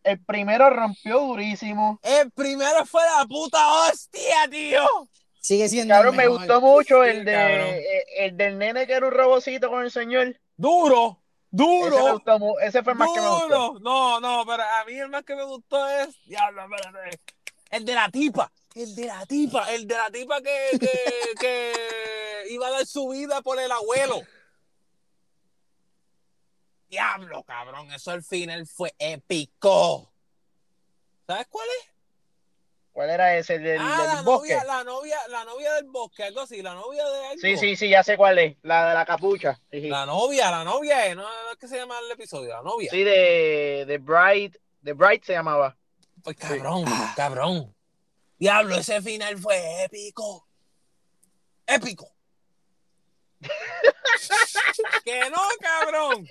El 0.04 0.22
primero 0.24 0.68
rompió 0.70 1.18
durísimo. 1.18 1.98
El 2.02 2.30
primero 2.30 2.84
fue 2.86 3.02
la 3.18 3.24
puta 3.26 3.58
hostia, 3.88 4.48
tío. 4.50 5.08
Sigue 5.40 5.68
siendo. 5.68 5.94
El 6.00 6.12
me 6.12 6.28
gustó 6.28 6.60
mucho 6.60 7.02
Sí, 7.04 7.10
el 7.10 7.24
de 7.24 7.32
cabrón. 7.32 7.66
eh, 7.68 8.04
el 8.18 8.36
del 8.36 8.58
nene 8.58 8.86
que 8.86 8.92
era 8.92 9.06
un 9.06 9.12
robocito 9.12 9.68
con 9.70 9.82
el 9.82 9.90
señor. 9.90 10.38
Duro, 10.56 11.20
Ese, 11.52 11.64
me 11.66 11.66
duro, 11.90 12.12
gustó 12.12 12.60
ese 12.60 12.82
fue 12.82 12.92
el 12.92 12.98
más 12.98 13.08
que 13.14 13.20
me 13.20 13.28
gustó. 13.28 13.46
duro. 13.72 13.80
No, 13.80 14.20
no, 14.20 14.44
pero 14.46 14.62
a 14.62 14.84
mí 14.86 14.92
el 14.94 15.08
más 15.08 15.24
que 15.24 15.34
me 15.34 15.44
gustó 15.44 15.88
es. 15.88 16.14
Diablo, 16.26 16.62
espérate. 16.64 17.20
El 17.70 17.84
de 17.84 17.94
la 17.94 18.08
tipa. 18.10 18.52
El 18.74 18.94
de 18.94 19.06
la 19.06 19.26
tipa. 19.26 19.72
El 19.72 19.86
de 19.86 19.94
la 19.96 20.10
tipa 20.10 20.40
que, 20.42 20.78
que, 20.78 20.90
que 21.40 21.72
iba 22.50 22.66
a 22.66 22.70
dar 22.70 22.86
su 22.86 23.08
vida 23.08 23.40
por 23.42 23.58
el 23.58 23.70
abuelo. 23.72 24.22
Diablo, 26.94 27.42
cabrón. 27.42 27.90
Eso 27.90 28.12
al 28.12 28.22
final 28.22 28.68
fue 28.68 28.94
épico. 29.00 30.12
¿Sabes 31.26 31.48
cuál 31.50 31.66
es? 31.80 31.90
¿Cuál 32.92 33.10
era 33.10 33.36
ese? 33.36 33.56
El 33.56 33.64
del, 33.64 33.80
ah, 33.80 33.98
del 33.98 34.06
la 34.06 34.22
bosque. 34.22 34.54
novia, 34.54 34.64
la 34.64 34.84
novia, 34.84 35.18
la 35.28 35.44
novia 35.44 35.72
del 35.72 35.86
bosque, 35.86 36.22
algo 36.22 36.42
así, 36.42 36.62
la 36.62 36.74
novia 36.74 37.04
de 37.04 37.26
algo. 37.26 37.40
Sí, 37.40 37.56
sí, 37.56 37.74
sí, 37.74 37.88
ya 37.88 38.04
sé 38.04 38.16
cuál 38.16 38.38
es. 38.38 38.56
La 38.62 38.90
de 38.90 38.94
la 38.94 39.04
capucha. 39.04 39.60
Sí, 39.72 39.80
sí. 39.80 39.88
La 39.88 40.06
novia, 40.06 40.52
la 40.52 40.62
novia, 40.62 41.08
eh, 41.08 41.16
no, 41.16 41.26
es 41.50 41.58
que 41.58 41.66
se 41.66 41.78
llama 41.78 41.98
el 41.98 42.12
episodio, 42.12 42.50
la 42.50 42.62
novia. 42.62 42.88
Sí, 42.92 43.02
de, 43.02 43.84
de 43.88 43.98
Bright. 43.98 44.56
De 44.80 44.92
Bright 44.92 45.24
se 45.24 45.32
llamaba. 45.32 45.76
Pues 46.22 46.36
cabrón, 46.36 46.84
cabrón. 47.16 47.74
Diablo, 48.38 48.76
ese 48.76 49.02
final 49.02 49.36
fue 49.38 49.82
épico. 49.82 50.46
Épico. 51.66 52.08
que 55.04 55.30
no, 55.30 55.42
cabrón. 55.60 56.28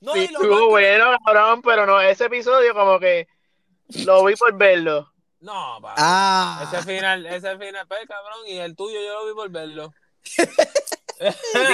No, 0.00 0.12
Sí, 0.12 0.20
y 0.24 0.28
lo 0.28 0.40
estuvo 0.42 0.58
que- 0.58 0.64
bueno, 0.66 1.16
cabrón, 1.24 1.62
pero 1.62 1.86
no, 1.86 2.00
ese 2.00 2.26
episodio 2.26 2.74
como 2.74 2.98
que 3.00 3.26
lo 4.04 4.24
vi 4.24 4.34
por 4.36 4.52
verlo. 4.54 5.12
No, 5.40 5.78
papi. 5.80 5.94
Ah, 6.02 6.68
Ese 6.72 6.82
final, 6.82 7.24
ese 7.26 7.56
final, 7.58 7.86
pues, 7.86 8.06
cabrón, 8.08 8.40
y 8.46 8.58
el 8.58 8.74
tuyo 8.74 9.00
yo 9.00 9.20
lo 9.20 9.26
vi 9.26 9.34
por 9.34 9.48
verlo. 9.50 9.92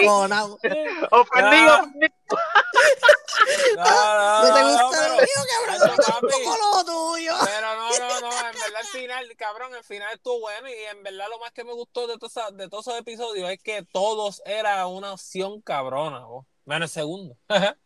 cojonado. 0.05 0.59
Ofendido. 1.11 1.73
Ah. 3.79 4.43
No, 4.43 4.49
no, 4.49 4.49
¿No 4.49 4.55
te 4.55 4.61
no, 4.61 4.69
gusta 4.89 4.99
pero- 5.01 5.15
lo 5.15 5.21
mío, 5.21 5.43
cabrón? 5.67 5.97
Papi. 5.97 6.45
lo 6.61 6.85
tuyo. 6.85 7.33
Pero 7.45 7.75
no, 7.77 7.91
no, 7.99 8.21
no, 8.21 8.31
en 8.31 8.53
verdad 8.59 8.81
el 8.81 8.87
final, 8.89 9.37
cabrón, 9.37 9.75
el 9.75 9.85
final 9.85 10.13
estuvo 10.15 10.41
bueno 10.41 10.69
y 10.69 10.73
en 10.91 11.03
verdad 11.03 11.27
lo 11.31 11.39
más 11.39 11.53
que 11.53 11.65
me 11.65 11.73
gustó 11.73 12.07
de, 12.07 12.19
todos 12.19 12.57
de 12.57 12.69
todos 12.69 12.87
esos 12.87 13.01
episodios 13.01 13.51
es 13.51 13.63
que 13.63 13.85
todos 13.93 14.43
era 14.45 14.87
una 14.87 15.13
opción 15.13 15.61
cabrona, 15.63 16.21
vos. 16.25 16.47
menos 16.65 16.91
el 16.91 17.03
segundo. 17.03 17.37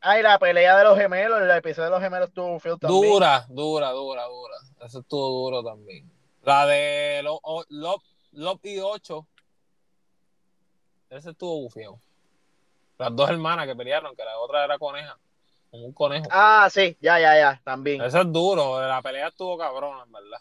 Ay, 0.00 0.22
la 0.22 0.38
pelea 0.38 0.76
de 0.78 0.84
los 0.84 0.96
gemelos, 0.98 1.40
el 1.42 1.50
episodio 1.50 1.86
de 1.86 1.90
los 1.90 2.00
gemelos 2.02 2.28
estuvo 2.28 2.58
feo 2.60 2.78
también. 2.78 3.02
dura, 3.12 3.46
dura, 3.48 3.90
dura, 3.90 4.24
dura. 4.26 4.54
Eso 4.84 5.00
estuvo 5.00 5.28
duro 5.50 5.62
también. 5.64 6.08
La 6.42 6.66
de 6.66 7.20
Lo- 7.24 7.40
O- 7.42 7.64
Lop, 7.68 8.02
Lop 8.32 8.64
y 8.64 8.78
8, 8.78 9.26
ese 11.10 11.30
estuvo 11.30 11.60
bufiado. 11.62 11.98
Las 12.98 13.14
dos 13.14 13.28
hermanas 13.30 13.66
que 13.66 13.74
pelearon, 13.74 14.14
que 14.14 14.24
la 14.24 14.38
otra 14.38 14.64
era 14.64 14.78
coneja, 14.78 15.18
como 15.70 15.86
un 15.86 15.92
conejo. 15.92 16.26
Ah, 16.30 16.68
sí, 16.70 16.96
ya, 17.00 17.18
ya, 17.18 17.36
ya, 17.36 17.60
también. 17.64 18.00
Eso 18.02 18.20
es 18.20 18.32
duro, 18.32 18.80
la 18.80 19.02
pelea 19.02 19.28
estuvo 19.28 19.58
cabrona, 19.58 20.04
en 20.04 20.12
verdad. 20.12 20.38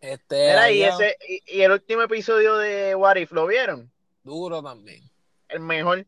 Este, 0.00 0.48
Mira, 0.50 0.70
y, 0.70 0.82
ese, 0.84 1.16
y, 1.28 1.58
y 1.58 1.62
el 1.62 1.72
último 1.72 2.02
episodio 2.02 2.56
de 2.56 2.94
What 2.94 3.16
If, 3.16 3.32
¿lo 3.32 3.46
vieron? 3.46 3.90
duro 4.22 4.62
también. 4.62 5.02
El 5.48 5.60
mejor. 5.60 6.06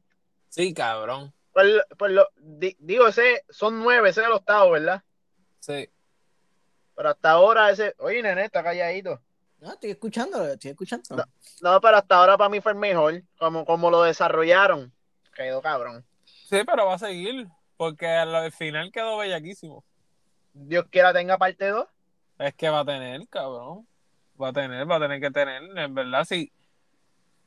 Sí, 0.48 0.72
cabrón. 0.74 1.32
Pues, 1.52 1.82
pues 1.98 2.12
lo, 2.12 2.28
di- 2.36 2.76
digo, 2.78 3.08
ese 3.08 3.44
son 3.48 3.80
nueve, 3.80 4.10
ese 4.10 4.20
es 4.20 4.26
el 4.26 4.32
octavo, 4.32 4.70
¿verdad? 4.72 5.02
Sí. 5.58 5.88
Pero 6.94 7.08
hasta 7.10 7.30
ahora 7.30 7.70
ese. 7.70 7.94
Oye, 7.98 8.22
nene, 8.22 8.44
está 8.44 8.62
calladito. 8.62 9.20
No, 9.58 9.72
estoy 9.72 9.90
escuchando, 9.90 10.46
estoy 10.46 10.70
escuchando. 10.70 11.16
No. 11.16 11.24
No, 11.62 11.80
pero 11.80 11.96
hasta 11.98 12.16
ahora 12.16 12.38
para 12.38 12.48
mí 12.48 12.60
fue 12.60 12.72
el 12.72 12.78
mejor. 12.78 13.22
Como, 13.38 13.64
como 13.64 13.90
lo 13.90 14.02
desarrollaron. 14.02 14.92
Quedó 15.34 15.60
cabrón. 15.60 16.04
Sí, 16.24 16.58
pero 16.66 16.86
va 16.86 16.94
a 16.94 16.98
seguir, 16.98 17.46
porque 17.76 18.06
al 18.06 18.34
al 18.34 18.52
final 18.52 18.90
quedó 18.92 19.18
bellaquísimo. 19.18 19.84
Dios 20.52 20.86
quiera 20.90 21.12
tenga 21.12 21.36
parte 21.38 21.68
2. 21.68 21.86
Es 22.38 22.54
que 22.54 22.68
va 22.70 22.80
a 22.80 22.84
tener, 22.84 23.26
cabrón. 23.28 23.86
Va 24.40 24.48
a 24.48 24.52
tener, 24.52 24.90
va 24.90 24.96
a 24.96 25.00
tener 25.00 25.20
que 25.20 25.30
tener, 25.30 25.62
en 25.78 25.94
verdad, 25.94 26.24
sí. 26.24 26.50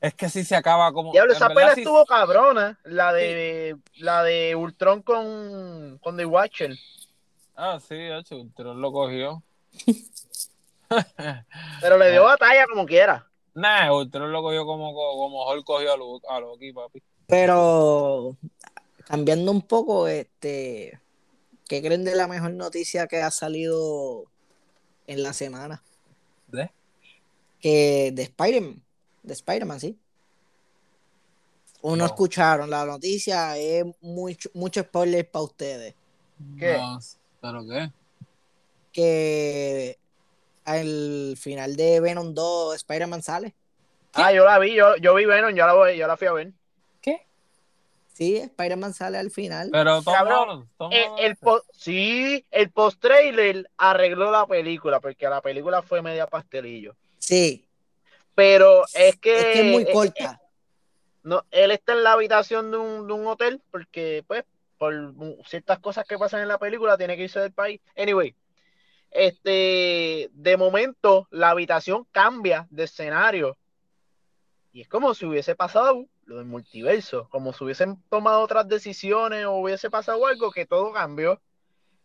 Es 0.04 0.14
que 0.16 0.28
si 0.28 0.44
se 0.44 0.54
acaba 0.54 0.92
como. 0.92 1.14
Diablo, 1.14 1.32
esa 1.32 1.48
pelea 1.48 1.76
sí- 1.76 1.80
estuvo 1.80 2.06
cabrona. 2.06 2.78
La 2.84 3.14
de 3.14 3.78
la 3.96 4.22
de 4.22 4.54
Ultron 4.54 5.02
con, 5.02 5.98
con 6.04 6.18
The 6.18 6.26
Watcher. 6.26 6.76
Ah, 7.56 7.80
sí, 7.80 7.96
hecho, 7.96 8.36
Ultron 8.36 8.82
lo 8.82 8.92
cogió. 8.92 9.42
Pero 11.82 11.98
le 11.98 12.12
dio 12.12 12.26
batalla 12.26 12.68
como 12.68 12.86
quiera. 12.86 13.30
Nah, 13.54 13.94
Ultron 13.94 14.30
lo 14.30 14.42
cogió 14.42 14.66
como, 14.66 14.94
como 14.94 15.50
Hulk 15.50 15.64
cogió 15.64 15.94
a 15.94 16.40
Loki, 16.42 16.74
papi. 16.74 17.02
Pero 17.26 18.36
cambiando 19.08 19.52
un 19.52 19.62
poco, 19.62 20.10
este, 20.10 21.00
¿qué 21.70 21.82
creen 21.82 22.04
de 22.04 22.16
la 22.16 22.28
mejor 22.28 22.52
noticia 22.52 23.08
que 23.08 23.22
ha 23.22 23.32
salido 23.32 24.26
en 25.08 25.24
la 25.24 25.32
semana? 25.32 25.82
¿De? 26.48 26.70
Que 27.62 28.12
de 28.14 28.24
Spider-Man, 28.24 28.84
de 29.24 29.34
Spider-Man, 29.34 29.80
sí. 29.80 29.98
¿O 31.82 31.92
no, 31.92 31.96
No. 31.98 32.06
escucharon 32.06 32.70
la 32.70 32.86
noticia? 32.86 33.58
Es 33.58 33.86
mucho, 34.02 34.50
mucho 34.54 34.82
spoiler 34.82 35.30
para 35.30 35.44
ustedes. 35.44 35.96
¿Qué? 36.58 36.78
No, 36.78 37.00
¿Pero 37.42 37.66
qué? 37.68 37.92
Que 38.92 39.98
al 40.66 41.36
final 41.38 41.76
de 41.76 42.00
Venom 42.00 42.34
2 42.34 42.76
Spider-Man 42.76 43.22
sale. 43.22 43.54
Ah, 44.14 44.32
yo 44.32 44.46
la 44.46 44.60
vi, 44.60 44.76
yo, 44.76 44.96
yo 44.98 45.16
vi 45.16 45.26
Venom, 45.26 45.54
yo 45.56 45.66
la, 45.66 45.74
voy, 45.74 45.98
yo 45.98 46.08
la 46.08 46.16
fui 46.18 46.28
a 46.28 46.34
ver. 46.34 46.52
¿Qué? 47.02 47.26
Sí, 48.14 48.38
Spider-Man 48.38 48.94
sale 48.94 49.18
al 49.18 49.32
final. 49.32 49.70
Pero 49.72 50.02
Tom 50.04 50.14
Cabrón, 50.14 50.50
Holland, 50.50 50.70
Tom 50.78 50.92
El, 50.94 51.04
Holland. 51.04 51.20
el 51.26 51.36
po- 51.38 51.64
sí, 51.74 52.46
el 52.52 52.72
post-trailer 52.72 53.70
arregló 53.78 54.32
la 54.32 54.46
película, 54.46 55.00
porque 55.00 55.28
la 55.28 55.42
película 55.42 55.82
fue 55.82 56.02
media 56.04 56.28
pastelillo. 56.28 56.96
Sí, 57.18 57.68
Pero 58.36 58.84
es 58.94 59.18
que. 59.18 59.38
es 59.38 59.46
que 59.46 59.60
es 59.60 59.72
muy 59.72 59.84
eh, 59.84 59.92
corta. 59.92 60.42
no, 61.24 61.46
él 61.52 61.72
está 61.72 61.94
en 61.94 62.04
la 62.04 62.14
habitación 62.14 62.72
de 62.72 62.78
un, 62.78 63.08
de 63.08 63.14
un 63.14 63.28
hotel 63.28 63.62
porque, 63.72 64.24
pues, 64.28 64.44
por 64.78 64.94
ciertas 65.46 65.80
cosas 65.80 66.06
que 66.06 66.18
pasan 66.18 66.42
en 66.42 66.48
la 66.48 66.58
película, 66.58 66.98
tiene 66.98 67.16
que 67.16 67.24
irse 67.24 67.40
del 67.40 67.54
país. 67.54 67.80
Anyway, 67.96 68.36
este, 69.14 70.30
de 70.34 70.58
momento, 70.58 71.28
la 71.30 71.52
habitación 71.52 72.06
cambia 72.12 72.68
de 72.70 72.84
escenario. 72.84 73.58
Y 74.72 74.82
es 74.82 74.88
como 74.88 75.14
si 75.14 75.26
hubiese 75.26 75.56
pasado 75.56 76.08
lo 76.26 76.38
del 76.38 76.46
multiverso, 76.46 77.30
como 77.30 77.54
si 77.54 77.64
hubiesen 77.64 78.02
tomado 78.10 78.42
otras 78.42 78.68
decisiones 78.68 79.46
o 79.46 79.54
hubiese 79.54 79.92
pasado 79.92 80.26
algo 80.26 80.52
que 80.52 80.66
todo 80.66 80.92
cambió. 80.92 81.40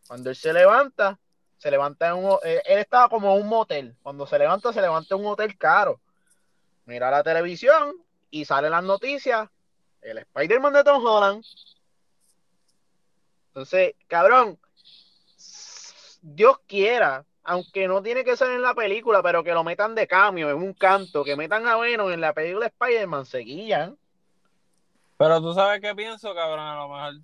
Cuando 0.07 0.29
él 0.31 0.37
se 0.37 0.53
levanta, 0.53 1.19
se 1.57 1.71
levanta 1.71 2.09
en 2.09 2.25
un, 2.25 2.39
eh, 2.45 2.63
él 2.67 2.79
estaba 2.79 3.09
como 3.09 3.35
en 3.35 3.43
un 3.43 3.49
motel. 3.49 3.97
Cuando 4.03 4.27
se 4.27 4.39
levanta, 4.39 4.73
se 4.73 4.83
levanta 4.83 5.15
en 5.15 5.23
un 5.23 5.29
hotel 5.29 5.57
caro. 5.57 6.01
Mira 6.89 7.11
la 7.11 7.23
televisión 7.23 7.97
y 8.31 8.47
salen 8.47 8.71
las 8.71 8.83
noticias. 8.83 9.51
El 10.01 10.17
Spider-Man 10.17 10.73
de 10.73 10.85
Tom 10.85 11.05
Holland. 11.05 11.45
Entonces, 13.49 13.95
cabrón, 14.07 14.59
Dios 16.23 16.57
quiera, 16.67 17.27
aunque 17.45 17.87
no 17.89 18.03
tiene 18.03 18.25
que 18.25 18.39
ser 18.39 18.53
en 18.53 18.63
la 18.63 18.73
película, 18.73 19.23
pero 19.23 19.45
que 19.45 19.53
lo 19.53 19.65
metan 19.65 19.95
de 19.95 20.07
cambio, 20.07 20.49
en 20.49 20.57
un 20.57 20.73
canto, 20.73 21.25
que 21.25 21.37
metan 21.37 21.67
a 21.67 21.77
Venom 21.77 22.11
en 22.11 22.23
la 22.23 22.33
película 22.33 22.65
de 22.65 22.69
Spider-Man, 22.69 23.27
seguían. 23.27 23.99
Pero 25.19 25.43
tú 25.43 25.53
sabes 25.53 25.83
qué 25.83 25.95
pienso, 25.95 26.35
cabrón. 26.35 26.61
A 26.61 26.77
lo 26.77 26.89
mejor 26.89 27.15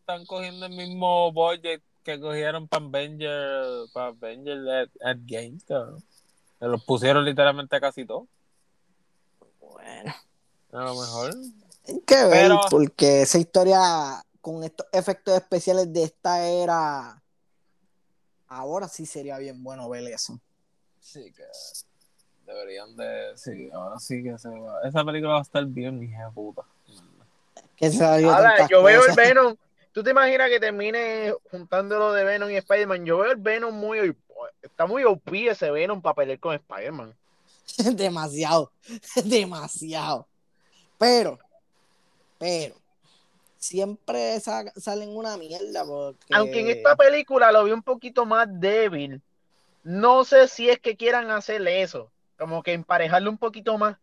están 0.00 0.26
cogiendo 0.26 0.66
el 0.66 0.72
mismo 0.72 1.30
budget 1.30 1.80
que 2.02 2.18
cogieron 2.18 2.66
para 2.66 2.84
Avenger, 2.84 3.62
para 3.92 4.08
Avenger 4.08 4.88
Games, 5.24 5.62
cabrón. 5.62 6.02
Se 6.58 6.66
los 6.66 6.84
pusieron 6.84 7.24
literalmente 7.24 7.80
casi 7.80 8.04
todo. 8.04 8.26
Bueno, 9.74 10.14
A 10.72 10.84
lo 10.84 11.00
mejor. 11.00 11.34
hay 11.88 12.00
que 12.06 12.14
ver, 12.24 12.30
Pero- 12.48 12.60
porque 12.70 13.22
esa 13.22 13.38
historia 13.38 14.24
con 14.40 14.62
estos 14.64 14.86
efectos 14.92 15.34
especiales 15.34 15.92
de 15.92 16.04
esta 16.04 16.46
era, 16.46 17.22
ahora 18.48 18.88
sí 18.88 19.06
sería 19.06 19.38
bien 19.38 19.62
bueno 19.62 19.88
ver 19.88 20.04
eso. 20.04 20.38
Sí, 21.00 21.32
que 21.32 21.44
deberían 22.46 22.96
de. 22.96 23.32
Sí, 23.36 23.70
ahora 23.72 23.98
sí 23.98 24.22
que 24.22 24.38
se 24.38 24.48
va. 24.48 24.80
Esa 24.86 25.04
película 25.04 25.32
va 25.34 25.38
a 25.38 25.42
estar 25.42 25.64
bien, 25.64 26.02
hija 26.02 26.26
de 26.26 26.32
puta. 26.32 26.62
Que 27.76 27.86
Ahora, 28.00 28.68
yo 28.68 28.82
veo 28.82 29.04
el. 29.06 29.14
Venom. 29.14 29.56
¿Tú 29.92 30.02
te 30.02 30.10
imaginas 30.10 30.48
que 30.48 30.60
termine 30.60 31.34
juntándolo 31.50 32.12
de 32.12 32.24
Venom 32.24 32.50
y 32.50 32.56
Spider-Man? 32.56 33.04
Yo 33.04 33.18
veo 33.18 33.32
el 33.32 33.36
Venom 33.38 33.74
muy. 33.74 34.16
Está 34.62 34.86
muy 34.86 35.04
OP 35.04 35.48
ese 35.48 35.70
Venom 35.70 36.00
para 36.02 36.14
pelear 36.14 36.38
con 36.38 36.54
Spider-Man. 36.54 37.14
demasiado, 37.94 38.70
demasiado. 39.24 40.26
Pero, 40.98 41.38
pero, 42.38 42.74
siempre 43.58 44.38
sa- 44.40 44.72
salen 44.76 45.16
una 45.16 45.36
mierda 45.36 45.84
porque... 45.84 46.34
Aunque 46.34 46.60
en 46.60 46.68
esta 46.68 46.96
película 46.96 47.50
lo 47.52 47.64
vi 47.64 47.72
un 47.72 47.82
poquito 47.82 48.24
más 48.26 48.48
débil. 48.48 49.20
No 49.82 50.24
sé 50.24 50.48
si 50.48 50.70
es 50.70 50.78
que 50.78 50.96
quieran 50.96 51.30
hacerle 51.30 51.82
eso. 51.82 52.10
Como 52.38 52.62
que 52.62 52.72
emparejarlo 52.72 53.30
un 53.30 53.38
poquito 53.38 53.76
más. 53.78 53.96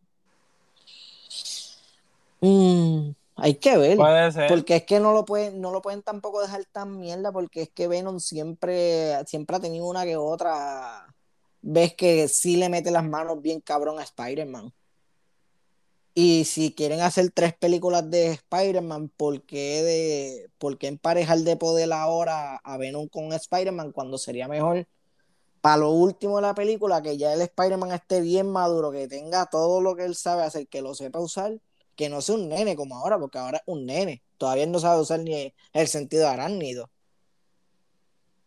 Mm, 2.39 3.12
hay 3.36 3.55
que 3.55 3.78
ver. 3.78 3.97
Puede 3.97 4.32
ser. 4.32 4.47
Porque 4.47 4.78
es 4.78 4.84
que 4.84 4.99
no 4.99 5.14
lo 5.14 5.26
pueden, 5.26 5.62
no 5.62 5.72
lo 5.72 5.82
pueden 5.82 6.01
tampoco 6.01 6.41
dejar 6.41 6.66
tan 6.66 6.99
mierda, 6.99 7.32
porque 7.32 7.64
es 7.64 7.70
que 7.70 7.88
Venom 7.88 8.20
siempre, 8.20 9.24
siempre 9.26 9.55
ha 9.55 9.59
tenido 9.59 9.86
una 9.86 10.03
que 10.05 10.18
otra. 10.18 11.05
Ves 11.62 11.93
que 11.95 12.28
sí 12.28 12.57
le 12.57 12.70
mete 12.70 12.91
las 12.91 13.05
manos 13.05 13.41
bien 13.41 13.62
cabrón 13.62 13.99
a 13.99 14.03
Spider-Man. 14.03 14.74
Y 16.14 16.43
si 16.45 16.74
quieren 16.74 17.01
hacer 17.01 17.32
tres 17.32 17.53
películas 17.53 18.09
de 18.09 18.28
Spider-Man, 18.32 19.09
¿por 19.09 19.43
qué, 19.43 20.47
¿por 20.57 20.78
qué 20.78 20.88
emparejar 20.88 21.39
de 21.39 21.55
poder 21.55 21.93
ahora 21.93 22.57
a 22.57 22.78
Venom 22.78 23.07
con 23.07 23.32
Spider-Man 23.32 23.91
cuando 23.93 24.18
sería 24.18 24.47
mejor 24.47 24.88
para 25.62 25.78
lo 25.78 25.91
último 25.91 26.38
de 26.38 26.41
la 26.41 26.55
película 26.55 27.01
que 27.01 27.18
ya 27.18 27.34
el 27.34 27.41
Spider-Man 27.41 27.91
esté 27.91 28.20
bien 28.22 28.51
maduro, 28.51 28.91
que 28.91 29.07
tenga 29.07 29.45
todo 29.45 29.80
lo 29.80 29.95
que 29.95 30.05
él 30.05 30.16
sabe 30.16 30.43
hacer, 30.43 30.68
que 30.68 30.82
lo 30.82 30.95
sepa 30.95 31.20
usar, 31.20 31.59
que 31.95 32.09
no 32.09 32.20
sea 32.22 32.36
un 32.36 32.49
nene 32.49 32.76
como 32.76 32.97
ahora, 32.97 33.20
porque 33.20 33.38
ahora 33.38 33.57
es 33.59 33.64
un 33.68 33.86
nene. 33.86 34.24
Todavía 34.38 34.66
no 34.66 34.80
sabe 34.80 35.01
usar 35.01 35.20
ni 35.20 35.53
el 35.74 35.88
sentido 35.88 36.28
arácnido. 36.28 36.89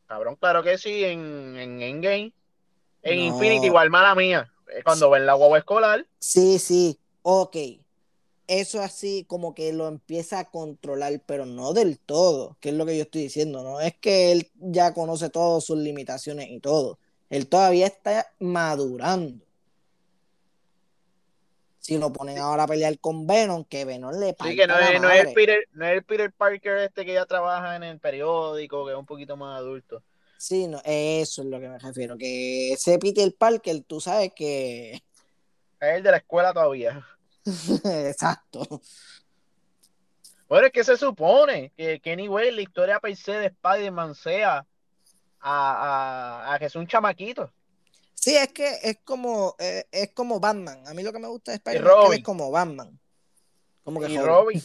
Cabrón, 0.07 0.37
claro 0.37 0.63
que 0.63 0.77
sí, 0.77 1.05
en, 1.05 1.57
en 1.57 1.81
Endgame. 1.81 2.33
En 3.05 3.19
No. 3.19 3.25
Infinity, 3.27 3.67
igual 3.67 3.91
mala 3.91 4.15
mía. 4.15 4.51
Eh, 4.69 4.83
Cuando 4.83 5.11
ven 5.11 5.27
la 5.27 5.35
guagua 5.35 5.59
escolar. 5.59 6.05
Sí, 6.19 6.59
sí, 6.59 6.99
ok. 7.23 7.57
Eso 8.47 8.83
así 8.83 9.25
como 9.27 9.55
que 9.55 9.73
lo 9.73 9.89
empieza 9.89 10.39
a 10.39 10.51
controlar, 10.51 11.19
pero 11.25 11.47
no 11.47 11.73
del 11.73 11.99
todo, 11.99 12.57
que 12.61 12.71
es 12.71 12.75
lo 12.75 12.85
que 12.85 12.97
yo 12.97 13.05
estoy 13.05 13.23
diciendo. 13.23 13.63
No 13.63 13.81
es 13.81 13.95
que 13.97 14.33
él 14.33 14.51
ya 14.57 14.93
conoce 14.93 15.31
todas 15.31 15.65
sus 15.65 15.79
limitaciones 15.79 16.51
y 16.51 16.61
todo. 16.61 16.99
Él 17.31 17.47
todavía 17.47 17.87
está 17.87 18.27
madurando. 18.41 19.45
Si 21.79 21.99
lo 21.99 22.13
ponen 22.13 22.39
ahora 22.39 22.63
a 22.63 22.67
pelear 22.67 22.99
con 22.99 23.27
Venom, 23.27 23.65
que 23.65 23.85
Venom 23.85 24.13
le 24.19 24.29
Sí, 24.29 24.33
parta 24.39 24.55
que 24.55 24.67
no 24.67 24.75
la 24.79 24.91
es, 24.93 25.01
no 25.01 25.11
es 25.11 25.19
el 25.21 25.25
madre. 25.25 25.35
Peter, 25.35 25.69
no 25.73 25.87
es 25.87 25.93
el 25.93 26.03
Peter 26.03 26.33
Parker 26.33 26.79
este 26.79 27.05
que 27.05 27.13
ya 27.13 27.27
trabaja 27.27 27.77
en 27.77 27.83
el 27.83 27.99
periódico, 27.99 28.87
que 28.87 28.93
es 28.93 28.99
un 28.99 29.05
poquito 29.05 29.37
más 29.37 29.59
adulto. 29.59 30.03
Sí, 30.45 30.67
no, 30.67 30.79
eso 30.85 31.41
es 31.41 31.49
lo 31.49 31.59
que 31.59 31.71
me 31.71 31.79
refiero. 31.79 32.19
Que 32.19 32.75
ese 32.75 32.99
Peter 32.99 33.35
Parker, 33.35 33.83
tú 33.85 33.99
sabes 33.99 34.31
que. 34.37 34.93
Es 34.93 35.97
el 35.97 36.03
de 36.03 36.11
la 36.11 36.19
escuela 36.19 36.53
todavía. 36.53 37.03
Exacto. 37.85 38.83
Bueno, 40.47 40.67
es 40.67 40.73
que 40.75 40.85
se 40.85 40.99
supone 40.99 41.73
que, 41.75 41.99
que 41.99 42.13
anyway, 42.13 42.51
la 42.51 42.61
historia 42.61 43.01
per 43.01 43.17
se 43.17 43.33
de 43.33 43.47
Spider-Man 43.47 44.15
sea 44.15 44.67
a, 45.41 46.45
a, 46.51 46.53
a 46.53 46.59
que 46.59 46.67
es 46.67 46.77
un 46.77 46.87
chamaquito. 46.87 47.51
Sí, 48.13 48.37
es 48.37 48.53
que 48.53 48.69
es 48.83 48.99
como, 49.03 49.57
eh, 49.59 49.87
es 49.91 50.13
como 50.13 50.41
Batman. 50.41 50.87
A 50.87 50.93
mí 50.93 51.03
lo 51.03 51.15
que 51.15 51.21
me 51.21 51.29
gusta 51.29 51.53
de 51.53 51.57
Spider-Man 51.57 52.13
es 52.13 52.19
es 52.19 52.23
como 52.23 52.51
Batman. 52.51 53.01
Como 53.83 53.99
que 53.99 54.11
Y. 54.11 54.19
Robin. 54.19 54.63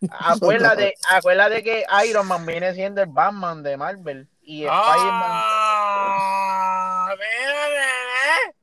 Acuérdate, 0.10 0.94
acuérdate 1.08 1.62
que 1.62 1.84
Iron 2.06 2.26
Man 2.26 2.44
viene 2.44 2.74
siendo 2.74 3.00
el 3.00 3.08
Batman 3.08 3.62
de 3.62 3.78
Marvel. 3.78 4.28
Y 4.50 4.64
Spider-Man. 4.64 5.30
¡Ah! 5.30 7.14
¡Mira, 7.18 7.68
nene! 7.68 8.54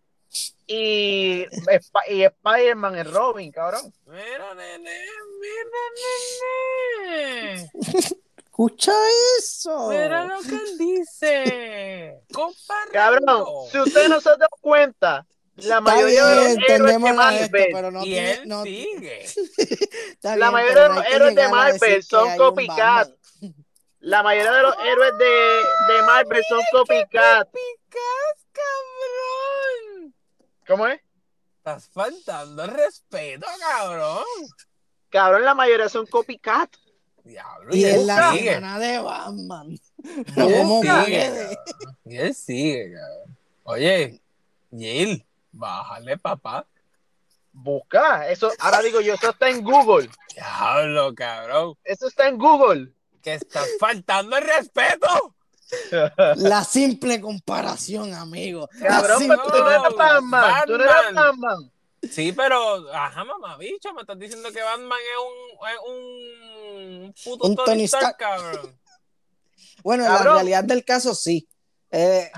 Y, 0.65 1.45
Sp- 1.77 2.07
y 2.09 2.23
Spider-Man 2.23 2.95
es 2.97 3.11
Robin, 3.11 3.51
cabrón. 3.51 3.93
¡Mira, 4.07 4.55
nene! 4.55 4.99
¡Mira, 5.39 5.81
nene! 7.05 7.71
Escucha 8.43 8.93
eso. 9.37 9.89
¡Mira 9.89 10.25
lo 10.25 10.39
que 10.41 10.55
él 10.55 10.77
dice! 10.79 12.19
¡Comparando! 12.33 12.91
Cabrón, 12.91 13.45
si 13.71 13.77
usted 13.79 14.09
no 14.09 14.19
se 14.19 14.29
da 14.37 14.47
cuenta, 14.61 15.23
la 15.57 15.81
mayoría 15.81 16.25
de 16.25 16.35
los 16.35 16.45
bien, 16.47 16.61
héroes 16.67 16.67
de 16.67 16.93
entendemos 16.95 17.15
Marvel, 17.15 17.41
esto, 17.43 17.57
pero 17.73 17.91
no 17.91 18.01
y 18.01 18.03
tiene- 18.05 18.31
él 18.31 18.47
no- 18.47 18.63
sigue. 18.63 19.23
está 19.59 20.35
la 20.35 20.49
bien, 20.49 20.51
mayoría 20.51 20.81
de 20.81 20.89
los 20.95 21.05
héroes 21.05 21.35
de 21.35 21.47
Marvel 21.47 22.03
son 22.03 22.37
copycat. 22.37 23.09
La 24.05 24.21
mayoría 24.21 24.51
de 24.51 24.61
los 24.61 24.75
héroes 24.85 25.17
de, 25.17 25.25
de 25.25 26.01
Marvel 26.03 26.43
son 26.47 26.61
copycat. 26.71 27.49
¡Picas, 27.49 28.45
cabrón! 28.51 30.13
¿Cómo 30.67 30.85
es? 30.85 31.01
Estás 31.57 31.89
faltando 31.91 32.65
el 32.65 32.69
respeto, 32.69 33.47
cabrón. 33.59 34.23
Cabrón, 35.09 35.43
la 35.43 35.55
mayoría 35.55 35.89
son 35.89 36.05
copycat. 36.05 36.69
Diablo, 37.23 37.75
Y 37.75 37.79
y, 37.79 37.85
es 37.85 37.95
él 37.95 38.05
la 38.05 38.31
sigue. 38.31 38.53
semana 38.53 38.77
de 38.79 38.99
Batman. 38.99 39.71
Y 39.71 39.81
Pero 40.35 40.47
él 40.49 40.55
¿cómo 40.61 40.81
sigue. 40.83 41.57
Y 42.05 42.17
él 42.17 42.35
sigue, 42.35 42.93
cabrón. 42.93 43.37
Oye, 43.63 44.21
Jill, 44.69 45.25
bájale, 45.51 46.17
papá. 46.19 46.67
Busca, 47.51 48.29
eso, 48.29 48.51
ahora 48.59 48.81
digo 48.81 49.01
yo, 49.01 49.15
eso 49.15 49.31
está 49.31 49.49
en 49.49 49.63
Google. 49.63 50.11
Diablo, 50.35 51.15
cabrón. 51.15 51.75
Eso 51.83 52.07
está 52.07 52.27
en 52.27 52.37
Google. 52.37 52.91
Que 53.25 53.33
estás 53.33 53.67
faltando 53.79 54.37
el 54.37 54.43
respeto. 54.45 55.35
La 56.37 56.63
simple 56.63 57.19
comparación, 57.19 58.13
amigo. 58.13 58.69
La 58.79 58.87
Cabrón, 58.87 59.17
simple- 59.19 59.37
pero 59.43 59.57
tú 59.57 59.63
no 59.63 59.71
eres 59.71 59.95
Batman. 59.97 60.63
Tú 60.67 60.77
no 60.77 60.83
eres 60.83 61.13
Batman. 61.15 61.71
Sí, 62.11 62.31
pero, 62.33 62.93
ajá, 62.93 63.23
mamá, 63.23 63.57
bicho, 63.57 63.91
me 63.95 64.01
estás 64.01 64.19
diciendo 64.19 64.51
que 64.51 64.61
Batman 64.61 64.99
es 65.01 65.17
un, 65.25 65.67
es 65.67 65.79
un 67.07 67.13
puto 67.23 67.47
Un 67.47 67.55
Tony, 67.55 67.65
Tony 67.65 67.83
Stark, 67.85 68.03
Stark. 68.11 68.17
cabrón. 68.17 68.79
Bueno, 69.83 70.03
en 70.05 70.09
la 70.11 70.17
Cabrón. 70.17 70.35
realidad 70.35 70.63
del 70.65 70.85
caso, 70.85 71.15
sí. 71.15 71.47
Eh, 71.89 72.31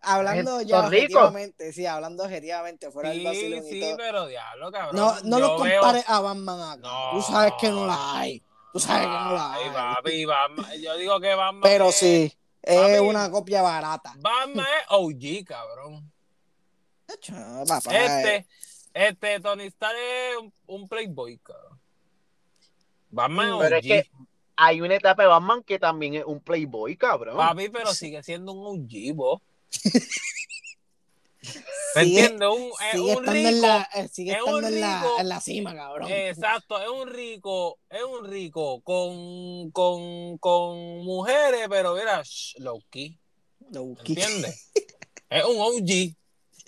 hablando 0.00 0.60
ya 0.62 0.80
objetivamente, 0.86 1.72
sí, 1.72 1.86
hablando 1.86 2.24
objetivamente, 2.24 2.90
fuera 2.90 3.10
del 3.10 3.18
Sí, 3.20 3.24
vacilón 3.24 3.64
y 3.64 3.70
sí, 3.70 3.80
todo. 3.80 3.96
pero 3.96 4.26
diablo, 4.26 4.72
cabrón. 4.72 4.96
No, 4.96 5.20
no 5.22 5.36
veo- 5.38 5.56
compares 5.56 6.04
a 6.08 6.20
Batman 6.20 6.60
acá. 6.60 6.76
No. 6.82 7.10
Tú 7.12 7.22
sabes 7.22 7.52
que 7.60 7.68
no 7.70 7.86
la 7.86 8.18
hay. 8.18 8.42
Tú 8.76 8.80
sabes 8.80 9.06
que 9.06 9.08
no 9.08 9.32
la 9.32 9.54
Ay, 9.54 9.62
hay. 9.64 9.70
papi, 9.72 10.24
Batman- 10.26 10.80
Yo 10.82 10.96
digo 10.98 11.18
que 11.18 11.34
Batman 11.34 11.62
Pero 11.62 11.88
es, 11.88 11.94
sí, 11.96 12.30
es 12.60 12.78
Papi. 12.78 12.98
una 12.98 13.30
copia 13.30 13.62
barata. 13.62 14.12
Batman 14.18 14.66
es 14.66 14.86
OG, 14.90 15.44
cabrón. 15.46 16.12
Este, 17.90 18.46
este 18.92 19.40
Tony 19.40 19.64
Stark 19.64 19.96
es 19.96 20.36
un, 20.36 20.52
un 20.66 20.88
playboy, 20.88 21.38
cabrón. 21.38 21.80
Batman 23.08 23.48
es 23.48 23.58
Pero 23.60 23.76
es 23.76 23.82
OG. 23.84 23.88
que 23.88 24.10
hay 24.56 24.80
una 24.82 24.94
etapa 24.96 25.22
de 25.22 25.28
Batman 25.28 25.62
que 25.62 25.78
también 25.78 26.14
es 26.16 26.24
un 26.26 26.40
playboy, 26.40 26.96
cabrón. 26.98 27.38
Papi, 27.38 27.70
pero 27.70 27.94
sigue 27.94 28.22
siendo 28.22 28.52
un 28.52 28.66
OG, 28.84 29.14
vos. 29.14 29.40
¿Me 31.94 32.04
Sigue- 32.04 32.20
entiendes? 32.26 32.48
Un, 32.48 32.70
es 32.70 32.90
sigue 32.92 33.00
un 33.02 33.08
estando, 33.10 33.32
rico. 33.32 33.48
en 33.48 33.60
la, 33.62 33.88
eh, 33.94 34.08
sigue 34.08 34.32
es 34.32 34.42
un 34.42 34.48
estando 34.48 34.68
en, 34.68 34.80
la, 34.80 35.00
rico. 35.02 35.14
en 35.20 35.28
la 35.28 35.40
cima, 35.40 35.74
cabrón. 35.74 36.10
Exacto, 36.10 36.82
es 36.82 36.88
un 36.88 37.08
rico, 37.08 37.78
es 37.88 38.02
un 38.02 38.28
rico 38.28 38.80
con, 38.82 39.70
con, 39.70 40.38
con 40.38 40.76
mujeres, 41.04 41.66
pero 41.70 41.94
mira, 41.94 42.22
shh, 42.22 42.56
low 42.58 42.80
key, 42.90 43.18
Lo 43.70 43.80
¿me 43.84 43.88
busqué. 43.88 44.12
¿entiendes? 44.12 44.70
es 45.30 45.44
un 45.44 45.56
OG. 45.58 46.14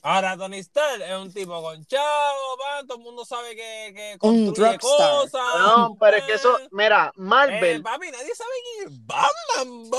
Ahora 0.01 0.37
Tony 0.37 0.59
Stark 0.59 1.03
es 1.03 1.17
un 1.17 1.33
tipo 1.33 1.61
con 1.61 1.85
chavo, 1.85 2.57
pa, 2.57 2.87
todo 2.87 2.99
el 2.99 3.03
mundo 3.05 3.25
sabe 3.25 3.57
que, 3.57 3.93
que 3.95 4.17
construye 4.19 4.79
cosas. 4.79 5.43
No, 5.59 5.97
pero 5.99 6.17
es 6.19 6.25
que 6.25 6.35
eso, 6.35 6.57
eh, 6.59 6.69
mira, 6.71 7.09
eh, 7.09 7.21
Marvel, 7.21 7.83
papi, 7.83 8.07
nadie 8.13 8.33
sabe 8.35 8.51
quién 8.77 8.89
es 8.93 9.05
Batman, 9.05 9.91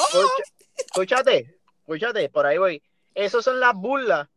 escúchate, 0.78 1.60
escúchate, 1.80 2.30
por 2.30 2.46
ahí 2.46 2.58
voy. 2.58 2.82
Esas 3.14 3.44
son 3.44 3.60
las 3.60 3.74
burlas 3.76 4.28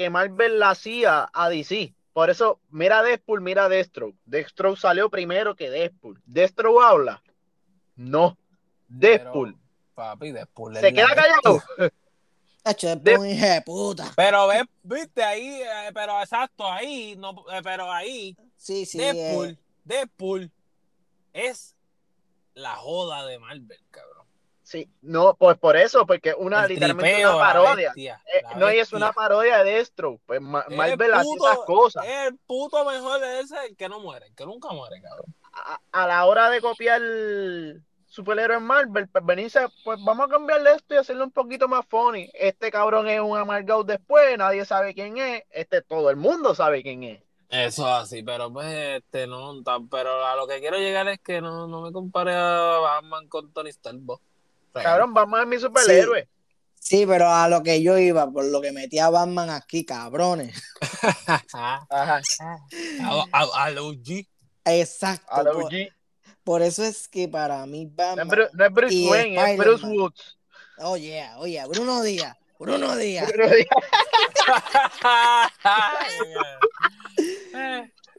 que 0.00 0.08
Marvel 0.08 0.58
le 0.58 0.64
hacía 0.64 1.28
a 1.30 1.50
DC. 1.50 1.94
Por 2.14 2.30
eso, 2.30 2.58
mira 2.70 3.02
Deadpool, 3.02 3.42
mira 3.42 3.68
Deathstroke. 3.68 4.16
Deathstroke 4.24 4.78
salió 4.78 5.10
primero 5.10 5.54
que 5.54 5.68
Deadpool. 5.68 6.22
¿Deathstroke 6.24 6.82
habla? 6.82 7.22
No. 7.96 8.38
Deadpool. 8.88 9.52
Pero, 9.52 9.94
papi, 9.94 10.32
Deadpool 10.32 10.76
¿Se 10.76 10.90
la 10.90 10.92
queda 10.92 11.14
callado? 11.14 11.62
Puta. 13.66 14.10
Pero 14.16 14.46
ves, 14.46 14.62
viste 14.82 15.22
ahí, 15.22 15.60
eh, 15.60 15.90
pero 15.92 16.18
exacto, 16.22 16.66
ahí, 16.66 17.14
no, 17.18 17.32
eh, 17.52 17.60
pero 17.62 17.92
ahí, 17.92 18.34
Sí, 18.56 18.86
sí. 18.86 18.96
Deadpool, 18.96 19.50
eh, 19.50 19.58
Deadpool 19.84 20.50
es 21.34 21.76
la 22.54 22.74
joda 22.76 23.26
de 23.26 23.38
Marvel, 23.38 23.84
cabrón. 23.90 24.19
Sí, 24.70 24.88
no, 25.02 25.34
pues 25.34 25.58
por 25.58 25.76
eso, 25.76 26.06
porque 26.06 26.32
una 26.32 26.62
El 26.62 26.68
literalmente 26.68 27.10
tripeo, 27.12 27.36
una 27.36 27.44
parodia. 27.44 27.88
bestia, 27.88 28.22
Eh, 28.32 28.42
no, 28.56 28.72
y 28.72 28.78
es 28.78 28.92
una 28.92 29.12
parodia 29.12 29.64
de 29.64 29.72
Deathstroke. 29.72 30.20
Pues 30.24 30.40
hace 30.40 31.24
puto- 31.24 31.50
esas 31.50 31.58
cosas. 31.66 32.06
El 32.06 32.38
puto 32.46 32.84
mejor 32.84 33.20
es 33.24 33.46
ese, 33.46 33.56
el 33.66 33.76
que 33.76 33.88
no 33.88 33.98
muere, 33.98 34.26
el 34.28 34.34
que 34.36 34.46
nunca 34.46 34.68
muere, 34.68 35.02
cabrón. 35.02 35.26
a, 35.52 35.80
a 35.90 36.06
la 36.06 36.24
hora 36.26 36.50
de 36.50 36.60
copiar 36.60 37.00
superhéroes 38.06 38.60
Marvel, 38.60 39.08
pues 39.08 39.24
venirse, 39.24 39.58
pues 39.82 39.98
vamos 40.04 40.26
a 40.26 40.30
cambiarle 40.30 40.74
esto 40.74 40.94
y 40.94 40.98
hacerlo 40.98 41.24
un 41.24 41.32
poquito 41.32 41.66
más 41.66 41.84
funny. 41.88 42.30
Este 42.34 42.70
cabrón 42.70 43.08
es 43.08 43.20
un 43.20 43.36
amargado 43.36 43.82
después, 43.82 44.38
nadie 44.38 44.64
sabe 44.64 44.94
quién 44.94 45.18
es, 45.18 45.42
este 45.50 45.82
todo 45.82 46.10
el 46.10 46.16
mundo 46.16 46.54
sabe 46.54 46.84
quién 46.84 47.02
es. 47.02 47.22
Eso 47.48 47.88
así, 47.88 48.22
pero 48.22 48.52
pues 48.52 48.68
este 49.02 49.26
no 49.26 49.60
tan, 49.64 49.88
pero 49.88 50.24
a 50.24 50.36
lo 50.36 50.46
que 50.46 50.60
quiero 50.60 50.76
llegar 50.78 51.08
es 51.08 51.18
que 51.18 51.40
no, 51.40 51.66
no 51.66 51.82
me 51.82 51.90
compare 51.90 52.32
a 52.32 52.78
Batman 52.78 53.26
con 53.26 53.52
Tony 53.52 53.70
Stark. 53.70 53.98
Cabrón, 54.72 55.12
vamos 55.14 55.40
a 55.40 55.44
mi 55.44 55.58
superhéroe. 55.58 56.28
Sí, 56.74 57.04
pero 57.06 57.28
a 57.30 57.48
lo 57.48 57.62
que 57.62 57.82
yo 57.82 57.98
iba, 57.98 58.30
por 58.30 58.44
lo 58.46 58.60
que 58.60 58.72
metí 58.72 58.98
a 58.98 59.10
Batman 59.10 59.50
aquí, 59.50 59.84
cabrones. 59.84 60.62
a, 61.52 61.84
Ajá. 61.90 62.20
a, 63.32 63.64
a 63.64 63.70
los 63.70 63.96
G. 63.96 64.26
Exacto. 64.64 65.26
A 65.30 65.42
la 65.42 65.52
por, 65.52 65.64
OG. 65.64 65.72
por 66.44 66.62
eso 66.62 66.82
es 66.84 67.06
que 67.08 67.28
para 67.28 67.64
mí 67.66 67.84
No 67.86 67.92
Batman. 67.96 68.26
es 68.28 68.32
Bru- 68.32 68.50
no 68.52 68.64
es 68.64 68.72
Bruce 68.72 68.94
Y 68.94 69.08
Wayne, 69.08 69.36
es 69.52 69.56
Bruce 69.58 69.74
Spider-Man. 69.74 69.98
Woods. 70.00 70.38
Oh, 70.78 70.96
yeah, 70.96 71.38
oye, 71.38 71.62
Bruno 71.68 72.02
Díaz. 72.02 72.36
Bruno 72.58 72.96
Díaz. 72.96 73.30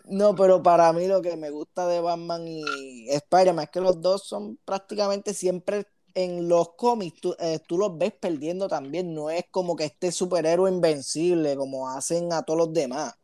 No, 0.06 0.36
pero 0.36 0.62
para 0.62 0.92
mí 0.94 1.08
lo 1.08 1.22
que 1.22 1.38
me 1.38 1.50
gusta 1.52 1.88
de 1.88 2.02
Batman 2.02 2.46
y 2.48 3.10
Spider-Man 3.10 3.64
es 3.66 3.70
que 3.72 3.80
los 3.80 4.02
dos 4.02 4.28
son 4.28 4.58
prácticamente 4.66 5.34
siempre 5.34 5.86
en 6.14 6.48
los 6.48 6.74
cómics, 6.76 7.20
tú, 7.22 7.36
eh, 7.40 7.60
tú 7.68 7.78
los 7.78 7.98
ves 7.98 8.14
perdiendo 8.20 8.68
también. 8.68 9.14
No 9.14 9.30
es 9.30 9.46
como 9.52 9.76
que 9.76 9.86
este 9.86 10.12
superhéroe 10.12 10.70
invencible 10.72 11.56
como 11.56 11.90
hacen 11.90 12.32
a 12.34 12.44
todos 12.44 12.60
los 12.60 12.74
demás. 12.74 13.16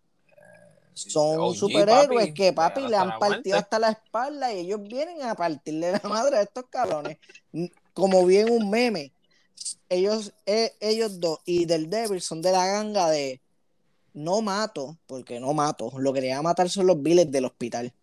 Son 0.93 1.39
OG, 1.39 1.55
superhéroes 1.55 2.27
papi, 2.27 2.33
que 2.33 2.53
papi 2.53 2.81
hasta 2.81 2.89
le 2.89 2.97
han 2.97 3.09
partido 3.19 3.27
muerte. 3.29 3.53
hasta 3.53 3.79
la 3.79 3.89
espalda 3.91 4.51
y 4.51 4.59
ellos 4.59 4.81
vienen 4.81 5.21
a 5.21 5.35
partirle 5.35 5.91
la 5.91 6.09
madre 6.09 6.37
a 6.37 6.41
estos 6.41 6.65
cabrones. 6.69 7.17
Como 7.93 8.25
bien 8.25 8.49
un 8.49 8.69
meme. 8.69 9.13
Ellos, 9.89 10.33
eh, 10.45 10.73
ellos 10.79 11.19
dos 11.19 11.39
y 11.45 11.65
del 11.65 11.89
Devil 11.89 12.21
son 12.21 12.41
de 12.41 12.51
la 12.51 12.65
ganga 12.65 13.09
de 13.09 13.41
no 14.13 14.41
mato, 14.41 14.97
porque 15.05 15.39
no 15.39 15.53
mato. 15.53 15.91
Lo 15.97 16.13
que 16.13 16.21
quería 16.21 16.41
matar 16.41 16.69
son 16.69 16.87
los 16.87 17.01
biles 17.01 17.31
del 17.31 17.45
hospital. 17.45 17.93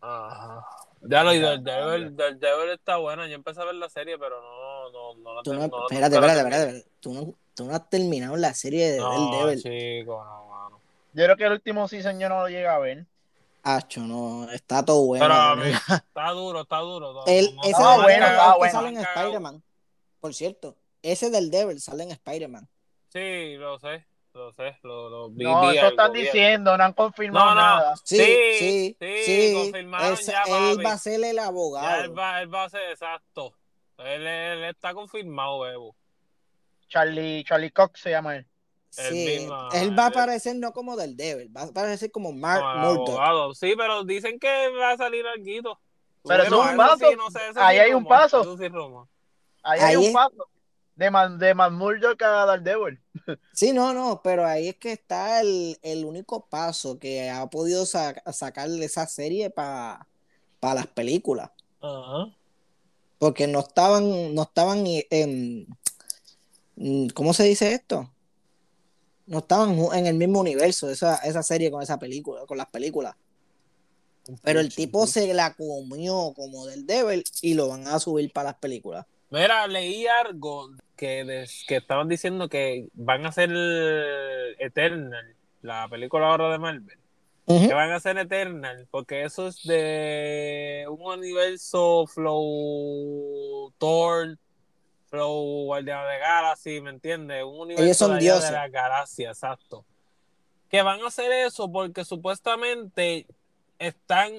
Ajá. 0.00 0.79
Ya, 1.02 1.24
del 1.24 1.64
Devil, 1.64 2.16
del 2.16 2.38
Devil 2.38 2.70
está 2.70 2.96
buena. 2.96 3.26
Yo 3.26 3.34
empecé 3.34 3.60
a 3.60 3.64
ver 3.64 3.74
la 3.76 3.88
serie, 3.88 4.18
pero 4.18 4.40
no, 4.40 4.90
no, 4.90 5.14
no 5.14 5.34
la 5.34 5.42
Tú 5.42 5.54
no, 5.54 5.60
tengo- 5.62 5.78
no- 5.78 5.86
espérate, 5.88 6.14
espérate, 6.16 6.40
espérate. 6.40 6.86
Tú 7.00 7.12
no, 7.14 7.34
tú 7.54 7.64
no 7.64 7.74
has 7.74 7.88
terminado 7.88 8.36
la 8.36 8.52
serie 8.54 8.92
de 8.92 8.98
No, 8.98 9.30
del 9.30 9.60
Devil. 9.60 9.62
chico, 10.02 10.22
no, 10.24 10.46
mano. 10.48 10.80
Yo 11.14 11.24
creo 11.24 11.36
que 11.36 11.44
el 11.44 11.52
último 11.52 11.88
season 11.88 12.18
yo 12.20 12.28
no 12.28 12.42
lo 12.42 12.48
llega 12.48 12.74
a 12.74 12.78
ver. 12.78 13.06
Acho, 13.62 14.00
no, 14.02 14.50
está 14.52 14.84
todo 14.84 15.04
bueno. 15.06 15.24
Pero 15.24 15.34
a 15.34 15.56
¿no? 15.56 15.64
mí 15.64 15.70
está 15.70 16.30
duro, 16.30 16.62
está 16.62 16.78
duro. 16.78 17.24
El, 17.26 17.46
ese 17.46 17.70
estaba 17.70 17.92
del 17.94 18.02
bueno, 18.02 18.56
bueno. 18.58 18.72
sale 18.72 18.88
en. 18.88 18.96
Spider-Man. 18.98 19.62
Por 20.20 20.34
cierto, 20.34 20.76
ese 21.02 21.30
del 21.30 21.50
Devil 21.50 21.80
sale 21.80 22.04
en 22.04 22.10
Spider-Man. 22.12 22.68
Sí, 23.08 23.54
lo 23.56 23.78
sé, 23.78 24.06
lo 24.40 24.52
sé. 24.52 24.78
Lo, 24.82 25.08
lo 25.10 25.30
vi, 25.30 25.44
No, 25.44 25.70
eso 25.70 25.86
están 25.88 26.12
diciendo, 26.12 26.76
no 26.76 26.84
han 26.84 26.92
confirmado 26.92 27.46
No, 27.46 27.54
no. 27.54 27.60
nada. 27.60 27.96
Sí, 28.04 28.16
Sí, 28.16 28.26
sí, 28.58 28.96
sí, 29.00 29.48
sí. 29.48 29.54
confirmaron 29.54 30.12
Él, 30.12 30.18
ya, 30.26 30.42
él 30.42 30.74
papi. 30.76 30.84
va 30.84 30.92
a 30.92 30.98
ser 30.98 31.24
el. 31.24 31.36
Ya 31.36 31.46
abogado. 31.46 32.04
él 32.04 32.18
va, 32.18 32.42
él 32.42 32.54
va 32.54 32.64
a 32.64 32.68
ser 32.68 32.90
exacto. 32.90 33.54
Él, 33.98 34.26
él 34.26 34.64
está 34.64 34.94
confirmado, 34.94 35.60
Bebo. 35.60 35.96
Charlie, 36.88 37.44
Charlie 37.44 37.70
Cox 37.70 38.00
se 38.00 38.10
llama 38.10 38.36
él. 38.36 38.46
el 38.98 39.12
Sí, 39.12 39.26
mismo, 39.40 39.68
él 39.72 39.96
va 39.98 40.04
a 40.04 40.08
aparecer 40.08 40.56
no 40.56 40.72
como 40.72 40.96
del 40.96 41.16
Devil, 41.16 41.54
va 41.56 41.62
a 41.62 41.64
aparecer 41.66 42.10
como 42.10 42.32
Mark 42.32 42.62
Murdock. 42.78 43.08
abogado. 43.10 43.54
Sí, 43.54 43.74
pero 43.76 44.02
dicen 44.04 44.38
que 44.40 44.68
va 44.70 44.92
a 44.92 44.96
salir 44.96 45.24
algo. 45.26 45.78
Pero 46.24 46.42
eso 46.42 46.64
es 46.64 46.70
un 46.70 46.76
paso. 46.76 47.06
Ahí 47.56 47.78
hay 47.78 47.92
un 47.94 48.04
paso. 48.04 48.56
Ahí 49.62 49.80
hay 49.80 49.96
un 49.96 50.12
paso. 50.12 50.48
De, 51.00 51.10
Man, 51.10 51.38
de 51.38 51.54
Man 51.54 51.74
Murdock 51.76 52.20
a 52.20 52.44
Daredevil. 52.44 53.00
Sí, 53.54 53.72
no, 53.72 53.94
no, 53.94 54.20
pero 54.22 54.46
ahí 54.46 54.68
es 54.68 54.76
que 54.76 54.92
está 54.92 55.40
el, 55.40 55.78
el 55.80 56.04
único 56.04 56.44
paso 56.46 56.98
que 56.98 57.30
ha 57.30 57.48
podido 57.48 57.86
sa- 57.86 58.22
sacarle 58.32 58.84
esa 58.84 59.06
serie 59.06 59.48
para 59.48 60.06
las 60.60 60.86
películas. 60.88 61.50
Ajá. 61.80 62.36
Porque 63.18 63.46
no 63.46 63.60
estaban, 63.60 64.34
no 64.34 64.42
estaban 64.42 64.84
en, 64.84 65.66
mm, 66.76 67.08
¿cómo 67.14 67.32
se 67.32 67.44
dice 67.44 67.72
esto? 67.72 68.10
No 69.26 69.38
estaban 69.38 69.78
en 69.94 70.06
el 70.06 70.16
mismo 70.16 70.40
universo, 70.40 70.90
esa, 70.90 71.16
esa 71.16 71.42
serie 71.42 71.70
con 71.70 71.82
esa 71.82 71.98
película, 71.98 72.44
con 72.44 72.58
las 72.58 72.68
películas. 72.68 73.14
Pero 74.42 74.60
el 74.60 74.74
tipo 74.74 75.06
se 75.06 75.32
la 75.32 75.54
comió 75.54 76.34
como 76.36 76.66
del 76.66 76.86
Devil 76.86 77.24
y 77.40 77.54
lo 77.54 77.68
van 77.68 77.88
a 77.88 77.98
subir 77.98 78.30
para 78.34 78.50
las 78.50 78.58
películas. 78.58 79.06
Mira, 79.30 79.66
leí 79.68 80.06
algo 80.06 80.70
que, 80.96 81.24
des- 81.24 81.64
que 81.68 81.76
estaban 81.76 82.08
diciendo 82.08 82.48
que 82.48 82.88
van 82.94 83.24
a 83.24 83.28
hacer 83.28 83.50
Eternal, 84.58 85.34
la 85.62 85.88
película 85.88 86.28
ahora 86.28 86.50
de 86.50 86.58
Marvel. 86.58 86.98
Que 87.46 87.72
van 87.74 87.90
a 87.90 87.96
hacer 87.96 88.16
Eternal, 88.16 88.86
porque 88.92 89.24
eso 89.24 89.48
es 89.48 89.62
de 89.64 90.86
un 90.88 91.00
universo 91.18 92.06
Flow 92.06 93.72
Thor, 93.78 94.36
Flow 95.06 95.64
Guardián 95.64 96.06
de 96.08 96.18
Galaxy, 96.18 96.80
¿me 96.80 96.90
entiendes? 96.90 97.42
Un 97.42 97.60
universo 97.62 97.84
Ellos 97.84 97.96
son 97.96 98.12
de, 98.14 98.18
dioses. 98.20 98.50
de 98.50 98.52
la 98.52 98.68
galaxia, 98.68 99.30
exacto. 99.30 99.84
Que 100.68 100.82
van 100.82 101.00
a 101.02 101.08
hacer 101.08 101.32
eso 101.32 101.70
porque 101.72 102.04
supuestamente 102.04 103.26
están 103.80 104.32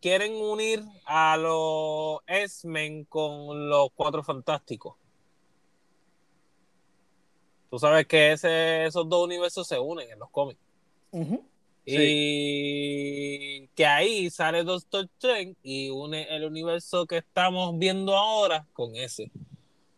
quieren 0.00 0.34
unir 0.34 0.82
a 1.04 1.36
los 1.36 2.20
X-Men 2.26 3.04
con 3.04 3.68
los 3.68 3.88
Cuatro 3.94 4.22
Fantásticos. 4.22 4.96
Tú 7.70 7.78
sabes 7.78 8.06
que 8.06 8.32
ese, 8.32 8.86
esos 8.86 9.08
dos 9.08 9.24
universos 9.24 9.66
se 9.66 9.78
unen 9.78 10.10
en 10.10 10.18
los 10.18 10.30
cómics. 10.30 10.60
Y 11.86 13.66
que 13.68 13.86
ahí 13.86 14.30
sale 14.30 14.64
Doctor 14.64 15.04
Strange 15.16 15.56
y 15.62 15.90
une 15.90 16.34
el 16.34 16.44
universo 16.44 17.06
que 17.06 17.18
estamos 17.18 17.78
viendo 17.78 18.16
ahora 18.16 18.66
con 18.72 18.96
ese. 18.96 19.30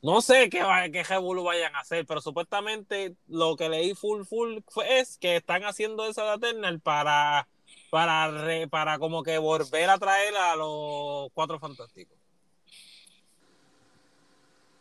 No 0.02 0.20
sé 0.20 0.48
qué, 0.50 0.62
qué 0.92 1.02
revolú 1.04 1.44
vayan 1.44 1.74
a 1.74 1.80
hacer, 1.80 2.06
pero 2.06 2.20
supuestamente 2.20 3.14
lo 3.28 3.56
que 3.56 3.68
leí 3.68 3.94
full 3.94 4.24
full 4.24 4.58
fue, 4.68 5.00
es 5.00 5.18
que 5.18 5.36
están 5.36 5.64
haciendo 5.64 6.06
esa 6.06 6.24
de 6.24 6.48
Eternal 6.48 6.80
para 6.80 7.48
para 7.96 8.30
re- 8.30 8.68
para 8.68 8.98
como 8.98 9.22
que 9.22 9.38
volver 9.38 9.88
a 9.88 9.96
traer 9.96 10.36
a 10.36 10.54
los 10.54 11.30
cuatro 11.32 11.58
fantásticos. 11.58 12.18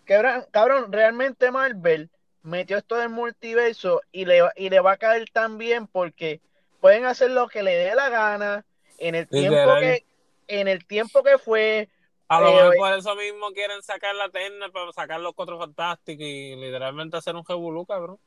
Cabrón, 0.04 0.46
cabrón, 0.52 0.92
realmente 0.92 1.50
Marvel 1.50 2.10
metió 2.44 2.78
esto 2.78 2.96
del 2.98 3.08
multiverso 3.08 4.02
y 4.12 4.26
le, 4.26 4.42
y 4.58 4.70
le 4.70 4.82
va 4.82 4.92
a 4.92 4.98
caer 4.98 5.30
tan 5.32 5.58
bien 5.58 5.88
porque 5.88 6.42
pueden 6.82 7.06
hacer 7.06 7.32
lo 7.32 7.48
que 7.48 7.64
le 7.64 7.74
dé 7.74 7.96
la 7.96 8.10
gana 8.10 8.66
en 8.98 9.16
el 9.16 9.30
tiempo 9.30 9.56
que 9.80 10.06
en 10.50 10.68
el 10.68 10.86
tiempo 10.86 11.24
que 11.24 11.38
fue, 11.38 11.88
A 12.28 12.42
lo 12.42 12.50
Eh, 12.50 12.54
mejor 12.54 12.76
por 12.76 12.94
eso 12.96 13.16
mismo 13.16 13.52
quieren 13.54 13.82
sacar 13.82 14.14
la 14.16 14.28
terna 14.28 14.70
para 14.74 14.92
sacar 14.92 15.22
los 15.22 15.34
cuatro 15.34 15.58
fantásticos 15.58 16.26
y 16.26 16.58
literalmente 16.58 17.16
hacer 17.16 17.34
un 17.38 17.46
revolú, 17.46 17.86
cabrón. 17.86 18.18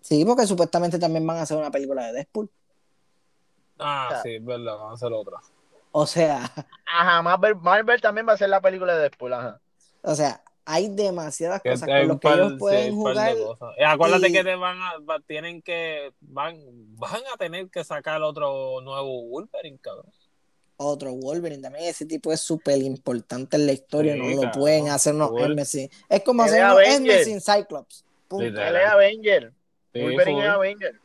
Sí, 0.00 0.24
porque 0.24 0.48
supuestamente 0.48 0.98
también 0.98 1.24
van 1.24 1.36
a 1.36 1.42
hacer 1.42 1.56
una 1.56 1.70
película 1.70 2.06
de 2.08 2.12
Deadpool. 2.14 2.50
Ah, 3.84 4.20
sí, 4.22 4.36
es 4.36 4.44
verdad, 4.44 4.76
van 4.78 4.90
a 4.90 4.94
hacer 4.94 5.12
otra. 5.12 5.38
O 5.92 6.06
sea, 6.06 6.50
ajá, 6.86 7.22
Marvel, 7.22 7.56
Marvel 7.56 8.00
también 8.00 8.26
va 8.26 8.32
a 8.32 8.34
hacer 8.34 8.48
la 8.48 8.60
película 8.60 8.94
de 8.94 9.02
Deadpool, 9.02 9.32
ajá. 9.34 9.60
o 10.02 10.14
sea, 10.14 10.42
hay 10.64 10.88
demasiadas 10.88 11.60
Que 11.60 11.70
cosas 11.70 11.88
hay 11.88 12.02
con 12.02 12.08
las 12.08 12.18
que 12.20 12.28
par- 12.28 12.38
ellos 12.38 12.52
pueden 12.58 12.94
jugar. 12.94 13.34
Y 13.78 13.82
acuérdate 13.84 14.28
y- 14.28 14.32
que 14.32 14.44
te 14.44 14.54
van 14.54 14.80
a, 14.80 14.92
va- 14.98 15.20
tienen 15.20 15.60
que, 15.60 16.12
van, 16.20 16.56
van 16.96 17.20
a 17.32 17.36
tener 17.36 17.68
que 17.68 17.82
sacar 17.84 18.22
otro 18.22 18.80
nuevo 18.80 19.24
Wolverine, 19.28 19.78
cabrón. 19.80 20.06
Otro 20.76 21.12
Wolverine 21.12 21.62
también, 21.62 21.84
ese 21.84 22.06
tipo 22.06 22.32
es 22.32 22.40
súper 22.40 22.78
importante 22.78 23.56
en 23.56 23.66
la 23.66 23.72
historia, 23.72 24.14
Sí, 24.14 24.20
no 24.36 24.42
lo 24.44 24.50
pueden 24.52 24.88
hacer 24.88 25.14
unos 25.14 25.30
Es 26.08 26.22
como 26.24 26.42
hacer 26.42 26.64
unos 26.64 26.78
M 26.80 26.94
Avenger. 26.96 27.24
sin 27.24 27.40
Cyclops. 27.40 28.04
Punto. 28.28 28.44
Él 28.46 28.76
es 28.76 28.86
Avenger. 28.86 29.52
Sí, 29.92 30.00
Wolverine 30.00 30.42
es 30.44 30.48
Avenger. 30.48 31.00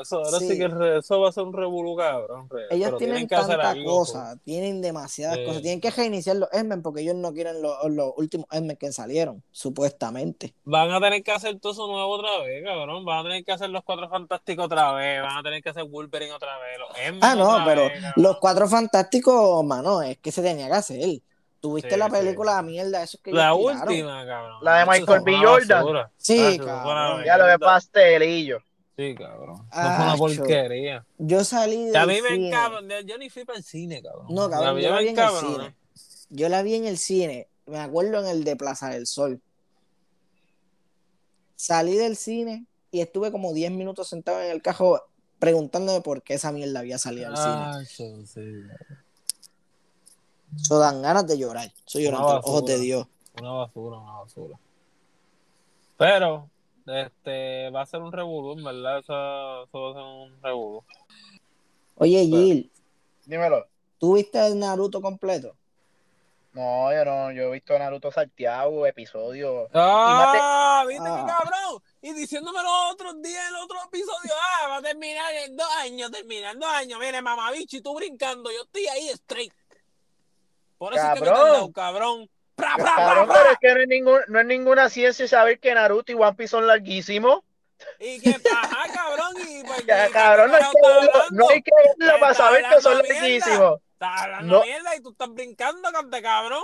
Eso, 0.00 0.16
ahora 0.24 0.38
sí. 0.38 0.48
Sí. 0.50 0.58
que 0.58 0.68
re- 0.68 0.98
eso 0.98 1.20
va 1.20 1.28
a 1.28 1.32
ser 1.32 1.44
un 1.44 1.52
revolú, 1.52 1.96
cabrón. 1.96 2.48
re- 2.50 2.66
Ellos 2.70 2.86
pero 2.86 2.98
tienen 2.98 3.26
que 3.28 3.34
hacer 3.34 3.56
tantas 3.56 3.72
algo, 3.74 3.98
cosas, 3.98 4.38
tienen 4.44 4.80
demasiadas 4.80 5.36
Sí. 5.38 5.44
cosas. 5.44 5.62
Tienen 5.62 5.80
que 5.80 5.90
reiniciar 5.90 6.36
los 6.36 6.48
M 6.52 6.76
porque 6.78 7.02
ellos 7.02 7.14
no 7.16 7.32
quieren 7.32 7.60
los, 7.62 7.76
los 7.90 8.12
últimos 8.16 8.46
M 8.52 8.76
que 8.76 8.92
salieron, 8.92 9.42
supuestamente. 9.50 10.54
Van 10.64 10.90
a 10.90 11.00
tener 11.00 11.22
que 11.22 11.32
hacer 11.32 11.58
todo 11.60 11.72
eso 11.72 11.86
nuevo 11.86 12.08
otra 12.12 12.38
vez, 12.44 12.64
cabrón. 12.64 13.04
Van 13.04 13.18
a 13.20 13.22
tener 13.24 13.44
que 13.44 13.52
hacer 13.52 13.70
los 13.70 13.82
cuatro 13.84 14.08
fantásticos 14.08 14.66
otra 14.66 14.92
vez. 14.92 15.22
Van 15.22 15.38
a 15.38 15.42
tener 15.42 15.62
que 15.62 15.68
hacer 15.70 15.84
Wolverine 15.84 16.32
otra 16.32 16.58
vez. 16.58 16.78
Los 16.78 17.18
Ah, 17.22 17.34
no, 17.34 17.50
otra 17.50 17.64
pero 17.64 17.82
vez, 17.84 18.02
los 18.16 18.38
cuatro 18.38 18.68
fantásticos, 18.68 19.64
mano, 19.64 20.02
es 20.02 20.18
que 20.18 20.30
se 20.32 20.42
tenía 20.42 20.66
que 20.68 20.72
hacer. 20.74 21.20
Tuviste 21.60 21.90
Sí, 21.92 21.96
la 21.96 22.06
sí. 22.06 22.10
película 22.12 22.56
de 22.56 22.62
mierda, 22.64 23.02
esos 23.04 23.20
que 23.20 23.30
La 23.32 23.54
última, 23.54 24.26
cabrón. 24.26 24.58
La 24.62 24.76
de 24.78 24.82
Eso 24.82 24.90
Michael 24.90 25.22
B. 25.24 25.36
Jordan. 25.36 26.08
Sí, 26.16 26.40
Ah, 26.40 26.50
eso 26.50 26.64
cabrón. 26.64 27.24
Ya 27.24 27.36
lo 27.38 27.46
de 27.46 27.58
pastelillo. 27.58 28.58
Sí, 28.96 29.14
cabrón. 29.14 29.66
Ah, 29.70 30.14
fue 30.16 30.30
una 30.30 30.36
porquería. 30.36 31.06
Yo 31.18 31.44
salí 31.44 31.90
Y 31.92 31.96
a 31.96 32.06
mí 32.06 32.20
me 32.20 32.28
cine. 32.28 32.52
Yo 33.06 33.18
ni 33.18 33.30
fui 33.30 33.44
para 33.44 33.58
el 33.58 33.64
cine, 33.64 34.02
cabrón. 34.02 34.26
No, 34.28 34.50
cabrón, 34.50 34.80
Ya 34.80 34.88
yo 34.88 34.94
la 34.94 35.00
vi 35.00 35.08
en 35.08 35.18
el 35.18 35.30
cine. 35.30 35.74
Yo 36.30 36.48
la 36.48 36.62
vi 36.62 36.74
en 36.74 36.86
el 36.86 36.98
cine, 36.98 37.48
me 37.66 37.78
acuerdo 37.78 38.20
en 38.20 38.26
el 38.26 38.44
de 38.44 38.56
Plaza 38.56 38.88
del 38.88 39.06
Sol. 39.06 39.40
Salí 41.56 41.94
del 41.96 42.16
cine 42.16 42.66
y 42.90 43.00
estuve 43.00 43.30
como 43.30 43.52
10 43.52 43.72
minutos 43.72 44.08
sentado 44.08 44.42
en 44.42 44.50
el 44.50 44.62
cajo 44.62 45.02
preguntándome 45.38 46.00
por 46.00 46.22
qué 46.22 46.34
esa 46.34 46.52
mierda 46.52 46.80
había 46.80 46.98
salido 46.98 47.28
al 47.28 47.36
cine. 47.36 47.48
Ah, 47.48 47.82
cho, 47.84 48.26
sí. 48.26 48.40
Eso 50.56 50.78
dan 50.78 51.02
ganas 51.02 51.26
de 51.26 51.38
llorar. 51.38 51.72
Una 51.94 52.18
ante 52.18 52.32
los 52.32 52.46
ojos 52.46 52.66
de. 52.66 52.78
Dios. 52.78 53.06
Una 53.40 53.52
basura, 53.52 53.98
una 53.98 54.12
basura. 54.12 54.58
Pero, 55.96 56.48
este, 56.86 57.70
va 57.70 57.82
a 57.82 57.86
ser 57.86 58.00
un 58.00 58.12
revolú, 58.12 58.52
en 58.58 58.64
verdad. 58.64 58.98
Eso, 58.98 59.64
eso 59.64 59.80
va 59.82 59.90
a 59.90 59.94
ser 59.94 60.02
un 60.02 60.42
revolú. 60.42 60.84
Oye, 61.96 62.24
Gil, 62.24 62.70
Dímelo. 63.26 63.66
¿tú 63.98 64.14
viste 64.14 64.44
el 64.46 64.58
Naruto 64.58 65.00
completo? 65.00 65.54
No, 66.54 66.92
yo 66.92 67.04
no, 67.04 67.32
yo 67.32 67.44
he 67.44 67.50
visto 67.52 67.78
Naruto 67.78 68.10
salteado, 68.10 68.84
episodio. 68.86 69.68
¡Ah! 69.72 70.84
¿Viste 70.86 71.04
Ah. 71.08 71.24
qué 71.24 71.32
cabrón? 71.32 71.82
Y 72.02 72.12
diciéndome 72.12 72.62
los 72.62 72.92
otros 72.92 73.22
días, 73.22 73.48
en 73.48 73.54
otro 73.56 73.78
episodio, 73.86 74.32
ah, 74.36 74.68
va 74.68 74.76
a 74.78 74.82
terminar 74.82 75.32
en 75.46 75.56
dos 75.56 75.68
años, 75.78 76.10
termina 76.10 76.50
en 76.50 76.58
dos 76.58 76.68
años. 76.68 76.98
Mire, 77.00 77.22
mamabicho, 77.22 77.76
y 77.76 77.80
tú 77.80 77.94
brincando, 77.94 78.50
yo 78.50 78.62
estoy 78.64 78.86
ahí 78.88 79.08
straight. 79.10 79.52
Por 80.76 80.92
eso 80.94 81.06
es 81.06 81.14
que 81.14 81.20
me 81.20 81.26
he 81.26 81.30
Cabrón. 81.30 81.44
tardado, 81.46 81.72
cabrón. 81.72 82.30
¡Pra, 82.54 82.74
pra, 82.76 82.84
pra, 82.84 82.94
Cabrón, 82.96 83.26
pra! 83.28 83.34
pero 83.36 83.50
es 83.52 83.58
que 83.60 83.74
no 83.74 83.80
es, 83.80 83.88
ningún, 83.88 84.20
no 84.28 84.40
es 84.40 84.46
ninguna 84.46 84.88
ciencia 84.90 85.26
saber 85.26 85.58
que 85.58 85.74
Naruto 85.74 86.12
y 86.12 86.14
One 86.14 86.34
Piece 86.34 86.50
son 86.50 86.66
larguísimos. 86.66 87.40
Y 87.98 88.20
que, 88.20 88.30
ajá, 88.30 88.92
cabrón, 88.94 89.32
y 89.48 89.64
pues, 89.64 89.84
Ya, 89.86 90.08
y- 90.08 90.12
cabrón, 90.12 90.50
no 90.52 90.56
hay, 90.56 90.62
¿qué 90.62 90.70
que 90.72 91.34
no 91.34 91.48
hay 91.48 91.62
que 91.62 91.70
verlo 91.98 92.20
para 92.20 92.34
saber 92.34 92.64
que 92.70 92.80
son 92.80 92.98
larguísimos. 92.98 93.80
Estás 93.94 94.20
hablando 94.22 94.58
No. 94.58 94.64
mierda 94.64 94.96
y 94.96 95.00
tú 95.00 95.10
estás 95.10 95.28
brincando, 95.30 95.90
cante 95.90 96.22
cabrón. 96.22 96.62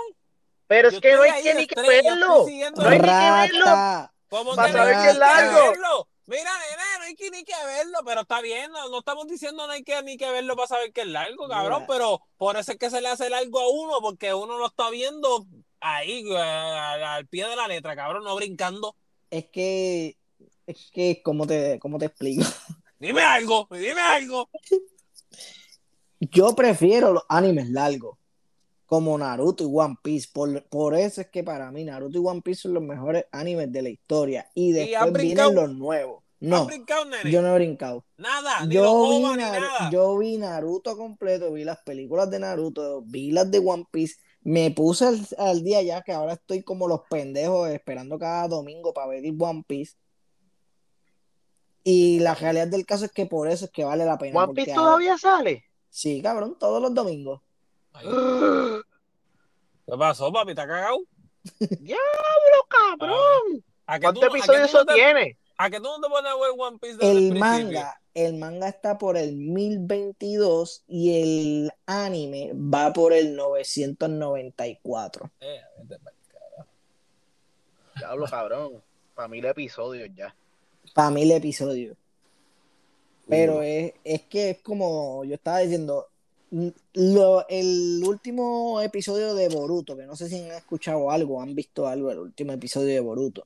Pero 0.67 0.87
es 0.89 0.93
Yo 0.93 1.01
que 1.01 1.13
no 1.15 1.21
hay 1.23 1.43
que 1.43 1.53
ni 1.55 1.67
que 1.67 1.81
verlo. 1.81 2.45
No 2.75 2.87
hay 2.87 2.99
ni 2.99 3.05
que 3.05 3.31
verlo. 3.31 3.65
Rata. 3.65 4.13
¿Cómo 4.29 4.55
Para 4.55 4.71
saber 4.71 4.95
que 4.97 5.09
es 5.09 5.17
largo. 5.17 5.71
verlo? 5.71 6.07
Mira, 6.27 6.51
nene, 6.59 6.83
no 6.99 7.03
hay 7.05 7.15
que 7.15 7.31
ni 7.31 7.43
que 7.43 7.55
verlo, 7.65 7.99
pero 8.05 8.21
está 8.21 8.39
bien, 8.41 8.71
no, 8.71 8.87
no 8.89 8.99
estamos 8.99 9.25
diciendo 9.27 9.65
no 9.65 9.73
hay 9.73 9.83
que 9.83 9.99
ni 10.03 10.15
que 10.15 10.29
verlo 10.29 10.55
para 10.55 10.67
saber 10.67 10.93
que 10.93 11.01
es 11.01 11.07
largo, 11.07 11.47
cabrón, 11.49 11.81
Mira. 11.81 11.87
pero 11.87 12.21
por 12.37 12.55
eso 12.55 12.71
es 12.73 12.77
que 12.77 12.91
se 12.91 13.01
le 13.01 13.07
hace 13.09 13.31
largo 13.31 13.59
a 13.59 13.67
uno, 13.67 13.99
porque 13.99 14.31
uno 14.35 14.59
lo 14.59 14.67
está 14.67 14.91
viendo 14.91 15.47
ahí, 15.81 16.23
eh, 16.29 16.37
al, 16.37 17.03
al 17.03 17.27
pie 17.27 17.47
de 17.47 17.55
la 17.55 17.67
letra, 17.67 17.95
cabrón, 17.95 18.23
no 18.23 18.35
brincando. 18.35 18.95
Es 19.29 19.45
que, 19.49 20.17
es 20.65 20.89
que, 20.91 21.21
¿cómo 21.23 21.45
te, 21.47 21.79
cómo 21.79 21.97
te 21.97 22.05
explico? 22.05 22.43
Dime 22.99 23.21
algo, 23.23 23.67
dime 23.71 24.01
algo. 24.01 24.49
Yo 26.19 26.53
prefiero 26.55 27.13
los 27.13 27.23
animes 27.29 27.69
largos, 27.69 28.17
como 28.85 29.17
Naruto 29.17 29.63
y 29.63 29.69
One 29.71 29.95
Piece. 30.03 30.27
Por, 30.33 30.67
por 30.67 30.95
eso 30.95 31.21
es 31.21 31.29
que 31.29 31.43
para 31.43 31.71
mí 31.71 31.85
Naruto 31.85 32.17
y 32.17 32.21
One 32.25 32.41
Piece 32.41 32.63
son 32.63 32.73
los 32.73 32.83
mejores 32.83 33.25
animes 33.31 33.71
de 33.71 33.81
la 33.83 33.89
historia. 33.89 34.49
Y 34.53 34.73
después 34.73 35.13
vienen 35.13 35.55
los 35.55 35.69
nuevos. 35.73 36.23
¿Has 36.41 36.47
No, 36.47 36.65
brincado, 36.65 37.05
yo 37.25 37.41
no 37.41 37.49
he 37.49 37.55
brincado. 37.55 38.05
Nada, 38.17 38.65
ni 38.65 38.75
los 38.75 38.83
Yo 38.85 39.09
vi, 39.09 39.19
ni 39.19 39.35
nada. 39.35 39.89
yo 39.91 40.17
vi 40.17 40.37
Naruto 40.37 40.97
completo, 40.97 41.53
vi 41.53 41.63
las 41.63 41.79
películas 41.83 42.29
de 42.29 42.39
Naruto, 42.39 43.01
vi 43.03 43.31
las 43.31 43.49
de 43.49 43.59
One 43.59 43.85
Piece. 43.91 44.15
Me 44.41 44.71
puse 44.71 45.05
al, 45.05 45.19
al 45.37 45.63
día 45.63 45.81
ya 45.81 46.01
que 46.01 46.11
ahora 46.13 46.33
estoy 46.33 46.63
como 46.63 46.87
los 46.87 47.01
pendejos 47.09 47.69
esperando 47.69 48.17
cada 48.17 48.47
domingo 48.47 48.93
para 48.93 49.07
ver 49.07 49.23
One 49.37 49.63
Piece. 49.67 49.95
Y 51.83 52.19
la 52.19 52.35
realidad 52.35 52.67
del 52.67 52.85
caso 52.85 53.05
es 53.05 53.11
que 53.11 53.25
por 53.25 53.47
eso 53.49 53.65
es 53.65 53.71
que 53.71 53.83
vale 53.83 54.05
la 54.05 54.17
pena. 54.17 54.43
One 54.43 54.53
Piece 54.53 54.71
ahora- 54.71 54.83
todavía 54.83 55.17
sale. 55.17 55.65
Sí, 55.89 56.21
cabrón, 56.21 56.55
todos 56.59 56.81
los 56.81 56.93
domingos. 56.93 57.41
Ay, 57.93 58.05
¿Qué 59.85 59.97
pasó, 59.97 60.31
papi? 60.31 60.53
¿Te 60.53 60.61
has 60.61 60.67
cagado? 60.67 60.97
Diablo, 61.59 61.99
cabrón. 62.69 63.63
¿A 63.87 63.97
que 63.97 64.03
¿Cuántos 64.03 64.21
tú- 64.21 64.27
a 64.27 64.31
que 64.31 64.37
episodios 64.37 64.61
no 64.61 64.65
eso 64.79 64.85
te- 64.85 64.93
tiene? 64.93 65.37
¿A 65.57 65.69
que 65.69 65.77
tú 65.77 65.83
no 65.83 65.99
te 65.99 66.09
pones 66.09 66.31
a 66.31 66.35
ver 66.35 66.51
One 66.57 66.77
Piece 66.79 66.97
desde 66.97 67.11
El 67.11 67.17
principio? 67.31 67.39
manga, 67.39 68.01
el 68.13 68.35
manga 68.35 68.67
está 68.69 68.97
por 68.97 69.17
el 69.17 69.35
1022 69.35 70.83
y 70.87 71.21
el 71.21 71.71
anime 71.85 72.51
va 72.53 72.91
por 72.93 73.13
el 73.13 73.35
994. 73.35 75.31
Eh. 75.41 75.61
Diablo, 77.95 78.25
cabrón. 78.29 78.81
Para 79.15 79.27
mil 79.27 79.45
episodios 79.45 80.09
ya. 80.15 80.33
Para 80.93 81.11
mil 81.11 81.29
episodios. 81.31 81.95
Pero 83.27 83.61
es, 83.61 83.93
es 84.03 84.21
que 84.23 84.51
es 84.51 84.57
como 84.61 85.23
yo 85.23 85.35
estaba 85.35 85.59
diciendo, 85.59 86.07
lo- 86.93 87.45
el 87.47 88.01
último 88.07 88.81
episodio 88.81 89.35
de 89.35 89.49
Boruto, 89.49 89.95
que 89.95 90.05
no 90.07 90.15
sé 90.15 90.29
si 90.29 90.39
han 90.43 90.51
escuchado 90.57 91.11
algo, 91.11 91.41
han 91.41 91.53
visto 91.53 91.85
algo, 91.87 92.09
el 92.11 92.19
último 92.19 92.53
episodio 92.53 92.87
de 92.87 92.99
Boruto. 93.01 93.45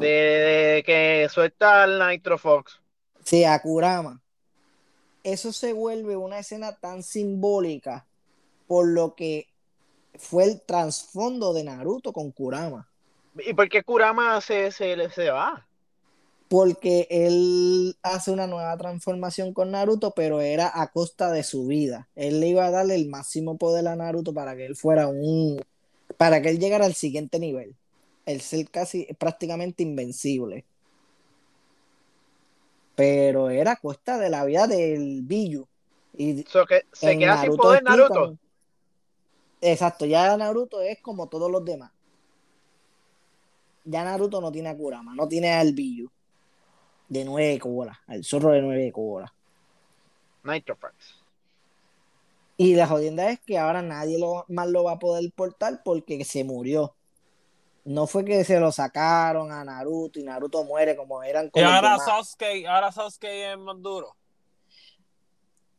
De, 0.00 0.06
de 0.08 0.82
que 0.84 1.28
suelta 1.30 1.84
el 1.84 1.98
Nitro 2.08 2.38
Fox. 2.38 2.80
Sí, 3.24 3.44
a 3.44 3.58
Kurama. 3.60 4.20
Eso 5.22 5.52
se 5.52 5.72
vuelve 5.72 6.16
una 6.16 6.38
escena 6.38 6.76
tan 6.76 7.02
simbólica 7.02 8.06
por 8.66 8.86
lo 8.86 9.14
que 9.14 9.48
fue 10.18 10.44
el 10.44 10.60
trasfondo 10.60 11.52
de 11.54 11.64
Naruto 11.64 12.12
con 12.12 12.30
Kurama. 12.30 12.88
¿Y 13.38 13.54
por 13.54 13.68
qué 13.68 13.82
Kurama 13.82 14.40
se, 14.40 14.70
se, 14.70 15.10
se 15.10 15.30
va? 15.30 15.66
Porque 16.48 17.06
él 17.10 17.96
hace 18.02 18.30
una 18.30 18.46
nueva 18.46 18.76
transformación 18.76 19.54
con 19.54 19.70
Naruto, 19.70 20.12
pero 20.12 20.40
era 20.40 20.70
a 20.72 20.92
costa 20.92 21.32
de 21.32 21.42
su 21.42 21.66
vida. 21.66 22.08
Él 22.14 22.40
le 22.40 22.48
iba 22.48 22.66
a 22.66 22.70
darle 22.70 22.94
el 22.94 23.08
máximo 23.08 23.56
poder 23.56 23.88
a 23.88 23.96
Naruto 23.96 24.34
para 24.34 24.54
que 24.54 24.66
él 24.66 24.76
fuera 24.76 25.08
un. 25.08 25.64
para 26.18 26.42
que 26.42 26.50
él 26.50 26.58
llegara 26.58 26.84
al 26.84 26.94
siguiente 26.94 27.38
nivel. 27.38 27.74
El 28.26 28.40
ser 28.40 28.70
casi 28.70 29.08
prácticamente 29.18 29.82
invencible. 29.82 30.64
Pero 32.94 33.50
era 33.50 33.72
a 33.72 33.76
costa 33.76 34.18
de 34.18 34.30
la 34.30 34.44
vida 34.44 34.66
del 34.66 35.22
Biju. 35.22 35.66
Y 36.16 36.44
So 36.44 36.64
que 36.66 36.84
se 36.92 37.18
queda 37.18 37.34
sin 37.36 37.42
Naruto 37.50 37.62
poder 37.62 37.82
explican- 37.82 37.96
Naruto. 37.96 38.38
Exacto, 39.60 40.04
ya 40.06 40.36
Naruto 40.36 40.80
es 40.80 41.00
como 41.00 41.28
todos 41.28 41.50
los 41.50 41.64
demás. 41.64 41.90
Ya 43.84 44.04
Naruto 44.04 44.40
no 44.40 44.50
tiene 44.52 44.68
a 44.70 44.76
Kurama, 44.76 45.14
no 45.14 45.26
tiene 45.28 45.52
al 45.52 45.72
Biju 45.72 46.10
de 47.08 47.24
nueve 47.24 47.58
colas, 47.58 47.98
al 48.06 48.24
zorro 48.24 48.50
de 48.52 48.62
nueve 48.62 48.92
colas. 48.92 49.30
Nitro 50.44 50.76
Fox. 50.76 50.94
Y 52.56 52.74
la 52.76 52.86
jodienda 52.86 53.30
es 53.30 53.40
que 53.40 53.58
ahora 53.58 53.82
nadie 53.82 54.18
lo, 54.18 54.44
más 54.48 54.68
lo 54.68 54.84
va 54.84 54.92
a 54.92 54.98
poder 54.98 55.30
portar 55.34 55.82
porque 55.84 56.24
se 56.24 56.44
murió. 56.44 56.94
No 57.84 58.06
fue 58.06 58.24
que 58.24 58.44
se 58.44 58.58
lo 58.58 58.72
sacaron 58.72 59.52
a 59.52 59.62
Naruto 59.62 60.18
y 60.18 60.24
Naruto 60.24 60.64
muere 60.64 60.96
como 60.96 61.22
eran 61.22 61.46
Y 61.46 61.50
con 61.50 61.62
los 61.62 61.72
ahora. 61.72 61.98
Sasuke, 61.98 62.66
ahora 62.66 62.90
Sasuke 62.90 63.52
es 63.52 63.58
más 63.58 63.76
duro. 63.80 64.16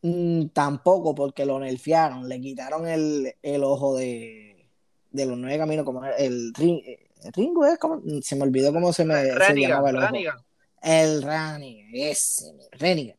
Mm, 0.04 0.50
tampoco, 0.50 1.16
porque 1.16 1.46
lo 1.46 1.60
nerfearon. 1.60 2.30
Le 2.30 2.40
quitaron 2.40 2.88
el, 2.88 3.36
el 3.42 3.64
ojo 3.64 3.96
de, 3.98 4.70
de 5.10 5.26
los 5.26 5.36
nueve 5.36 5.58
caminos, 5.58 5.84
como 5.84 6.06
el, 6.06 6.54
ring, 6.54 6.80
el 6.86 7.34
Ringo 7.34 7.66
es 7.66 7.80
como. 7.80 8.02
Se 8.22 8.36
me 8.36 8.44
olvidó 8.44 8.72
cómo 8.72 8.94
se 8.94 9.04
me 9.04 9.24
se 9.24 9.56
llamaba 9.56 9.90
el 9.90 9.98
ojo. 9.98 10.06
Renigan. 10.06 10.38
El 10.82 11.24
Ranigan, 11.24 11.90
ese, 11.94 12.54
Renigan. 12.74 13.18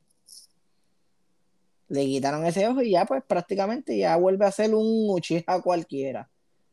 Le 1.88 2.04
quitaron 2.04 2.46
ese 2.46 2.68
ojo 2.68 2.82
y 2.82 2.92
ya, 2.92 3.04
pues 3.04 3.24
prácticamente 3.26 3.96
ya 3.98 4.16
vuelve 4.16 4.44
a 4.44 4.52
ser 4.52 4.74
un 4.74 5.10
Uchiha 5.10 5.60
cualquiera. 5.62 6.28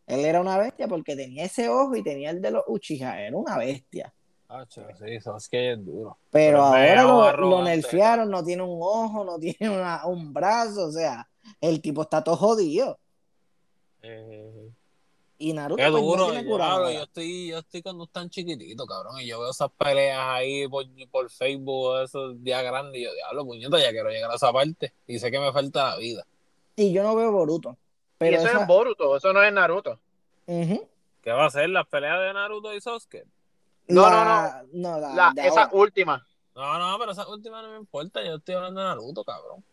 Él 0.07 0.25
era 0.25 0.41
una 0.41 0.57
bestia 0.57 0.87
porque 0.87 1.15
tenía 1.15 1.45
ese 1.45 1.69
ojo 1.69 1.95
y 1.95 2.03
tenía 2.03 2.29
el 2.31 2.41
de 2.41 2.51
los 2.51 2.63
Uchiha, 2.67 3.21
era 3.21 3.37
una 3.37 3.57
bestia. 3.57 4.13
Hacho, 4.49 4.85
sí, 4.99 5.19
Sasuke 5.19 5.71
es 5.73 5.85
duro. 5.85 6.17
Pero 6.29 6.61
ahora 6.63 7.03
lo, 7.03 7.37
lo 7.49 7.63
nerfearon, 7.63 8.29
no 8.29 8.43
tiene 8.43 8.61
un 8.63 8.77
ojo, 8.81 9.23
no 9.23 9.39
tiene 9.39 9.69
una- 9.75 10.05
un 10.05 10.31
brazo, 10.33 10.87
o 10.87 10.91
sea, 10.91 11.27
el 11.61 11.81
tipo 11.81 12.03
está 12.03 12.23
todo 12.23 12.35
jodido. 12.35 12.99
Eh, 14.01 14.69
Y 15.39 15.53
Naruto 15.53 15.77
qué 15.81 15.89
pues, 15.89 16.03
no 16.03 16.09
duro, 16.09 16.25
tiene 16.25 16.45
cura 16.45 16.65
diablo, 16.65 16.85
ahora. 16.85 16.93
yo 16.93 17.03
estoy, 17.03 17.47
yo 17.49 17.57
estoy 17.59 17.81
cuando 17.81 18.03
están 18.03 18.29
chiquititos, 18.29 18.85
cabrón, 18.85 19.19
y 19.21 19.27
yo 19.27 19.39
veo 19.39 19.49
esas 19.49 19.69
peleas 19.71 20.19
ahí 20.21 20.67
por, 20.67 20.85
por 21.09 21.29
Facebook, 21.29 22.01
esos 22.03 22.41
días 22.43 22.63
grandes, 22.63 23.01
y 23.01 23.05
yo, 23.05 23.13
diablo, 23.13 23.45
puñeta, 23.45 23.79
ya 23.79 23.89
quiero 23.91 24.09
llegar 24.09 24.29
a 24.31 24.35
esa 24.35 24.51
parte, 24.53 24.93
y 25.07 25.17
sé 25.19 25.31
que 25.31 25.39
me 25.39 25.51
falta 25.51 25.89
la 25.91 25.97
vida. 25.97 26.25
Y 26.75 26.91
yo 26.93 27.03
no 27.03 27.15
veo 27.15 27.31
Boruto. 27.31 27.77
Y 28.31 28.35
eso 28.35 28.47
esa- 28.47 28.61
es 28.61 28.67
Boruto, 28.67 29.15
eso 29.17 29.33
no 29.33 29.43
es 29.43 29.51
Naruto. 29.53 29.99
Ujú. 30.47 30.87
¿Qué 31.21 31.31
va 31.31 31.45
a 31.45 31.49
ser 31.49 31.69
las 31.69 31.87
peleas 31.87 32.19
de 32.19 32.33
Naruto 32.33 32.73
y 32.73 32.81
Sasuke? 32.81 33.25
No, 33.87 34.01
La- 34.09 34.63
no, 34.73 34.99
la, 34.99 35.13
La, 35.33 35.33
esa 35.43 35.63
ahora. 35.63 35.69
última. 35.73 36.25
No, 36.55 36.77
no, 36.79 36.99
pero 36.99 37.11
esa 37.11 37.27
última 37.27 37.61
no 37.61 37.69
me 37.71 37.77
importa, 37.77 38.23
yo 38.23 38.35
estoy 38.35 38.55
hablando 38.55 38.81
de 38.81 38.87
Naruto, 38.87 39.23
cabrón. 39.23 39.63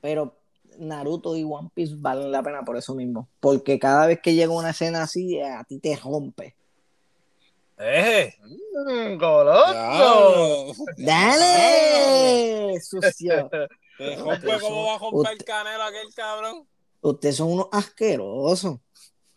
Pero 0.00 0.34
Naruto 0.78 1.36
y 1.36 1.44
One 1.44 1.70
Piece 1.72 1.94
valen 1.96 2.30
la 2.32 2.42
pena 2.42 2.62
por 2.64 2.76
eso 2.76 2.94
mismo. 2.94 3.28
Porque 3.40 3.78
cada 3.78 4.06
vez 4.06 4.20
que 4.20 4.34
llega 4.34 4.52
una 4.52 4.70
escena 4.70 5.02
así, 5.04 5.40
a 5.40 5.64
ti 5.64 5.78
te 5.78 5.96
rompe. 5.96 6.54
¡Eh! 7.78 8.34
Mm, 8.40 9.16
goloso. 9.18 10.74
¡Dale! 10.96 12.80
Sucio. 12.80 13.48
Te 13.98 14.16
rompe 14.16 14.60
cómo 14.60 14.86
va 14.86 14.94
a 14.94 14.98
romper 14.98 15.32
el 15.32 15.44
canelo 15.44 15.82
aquel 15.84 16.12
cabrón. 16.14 16.66
Ustedes 17.04 17.36
son 17.36 17.52
unos 17.52 17.68
asquerosos. 17.70 18.78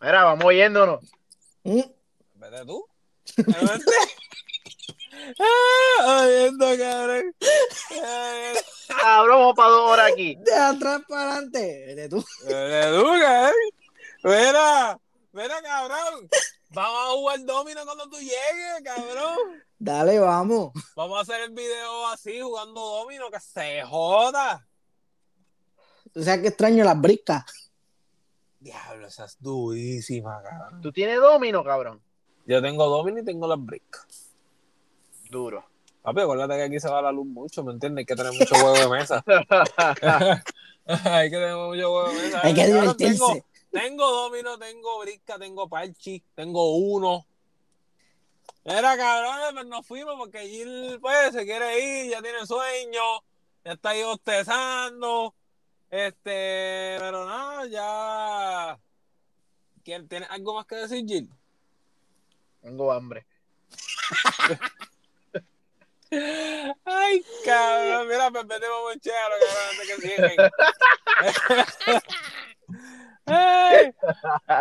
Mira, 0.00 0.24
vamos 0.24 0.54
yéndonos. 0.54 1.04
Mm. 1.64 1.82
Vete 2.34 2.64
tú. 2.64 2.86
Ah, 6.00 6.22
oyendo, 6.22 6.66
cabrón. 6.78 7.34
Vamos 9.02 9.54
para 9.56 9.68
dos 9.68 9.90
horas 9.90 10.12
aquí. 10.12 10.36
De 10.36 10.54
atrás 10.54 11.02
para 11.06 11.32
adelante. 11.32 11.84
Vete 11.88 12.08
tú. 12.08 12.24
Vete 12.46 12.96
tú, 12.96 13.04
cabrón. 13.04 13.54
Mira, 14.22 14.98
mira, 15.32 15.62
cabrón. 15.62 16.30
Vamos 16.70 17.00
a 17.02 17.12
jugar 17.12 17.44
domino 17.44 17.84
cuando 17.84 18.08
tú 18.08 18.18
llegues, 18.18 18.82
cabrón. 18.84 19.36
Dale, 19.78 20.18
vamos. 20.20 20.72
Vamos 20.96 21.18
a 21.18 21.22
hacer 21.22 21.42
el 21.42 21.50
video 21.50 22.06
así, 22.06 22.40
jugando 22.40 22.80
domino, 22.80 23.30
que 23.30 23.40
se 23.40 23.82
joda. 23.82 24.66
O 26.18 26.22
sea 26.22 26.40
que 26.40 26.48
extraño 26.48 26.84
las 26.84 27.00
briscas. 27.00 27.44
Diablo, 28.58 29.06
esa 29.06 29.24
es 29.24 29.36
durísima, 29.40 30.42
cabrón. 30.42 30.80
Tú 30.82 30.90
tienes 30.90 31.20
domino, 31.20 31.62
cabrón. 31.62 32.02
Yo 32.44 32.60
tengo 32.60 32.86
domino 32.86 33.20
y 33.20 33.24
tengo 33.24 33.46
las 33.46 33.64
bricks. 33.64 34.34
Duro. 35.30 35.64
Papi, 36.02 36.22
acuérdate 36.22 36.56
que 36.56 36.62
aquí 36.62 36.80
se 36.80 36.88
va 36.88 37.02
la 37.02 37.12
luz 37.12 37.26
mucho, 37.26 37.62
¿me 37.62 37.72
entiendes? 37.72 38.02
Hay 38.02 38.06
que 38.06 38.16
tener 38.16 38.32
mucho 38.32 38.54
juego 38.54 38.74
de 38.74 38.88
mesa. 38.88 39.22
Hay 40.86 41.30
que 41.30 41.36
tener 41.36 41.54
mucho 41.54 41.88
juego 41.88 42.08
de 42.08 42.14
mesa. 42.14 42.40
Hay 42.42 42.54
que 42.54 42.60
Cabrón, 42.62 42.80
divertirse. 42.80 43.18
Tengo, 43.18 43.46
tengo 43.70 44.10
domino, 44.10 44.58
tengo 44.58 44.98
brisca, 45.00 45.38
tengo 45.38 45.68
parchi, 45.68 46.24
tengo 46.34 46.76
uno. 46.76 47.26
Era 48.64 48.96
cabrones, 48.96 49.52
pues 49.52 49.66
nos 49.66 49.86
fuimos 49.86 50.14
porque 50.18 50.48
Gil 50.48 50.98
pues 51.00 51.32
se 51.32 51.44
quiere 51.44 51.78
ir, 51.78 52.10
ya 52.10 52.22
tiene 52.22 52.44
sueño, 52.44 53.22
ya 53.64 53.72
está 53.72 53.90
ahí 53.90 54.02
bostezando. 54.02 55.34
Este, 55.90 56.96
pero 56.98 57.24
no, 57.26 57.64
ya. 57.66 58.78
¿Quién- 59.84 60.06
¿Tienes 60.08 60.28
algo 60.30 60.54
más 60.54 60.66
que 60.66 60.76
decir, 60.76 61.04
Gil? 61.06 61.30
Tengo 62.60 62.92
hambre. 62.92 63.26
Ay, 66.10 67.24
cabrón, 67.44 68.08
mira, 68.08 68.30
pues 68.30 68.46
vete 68.46 68.66
vamos 68.68 68.92
a 68.92 68.94
echar, 68.94 69.30
cabrón, 69.40 69.64
antes 69.70 69.86
que 69.88 69.96
siguen. 70.08 70.36
Ay, 73.26 73.92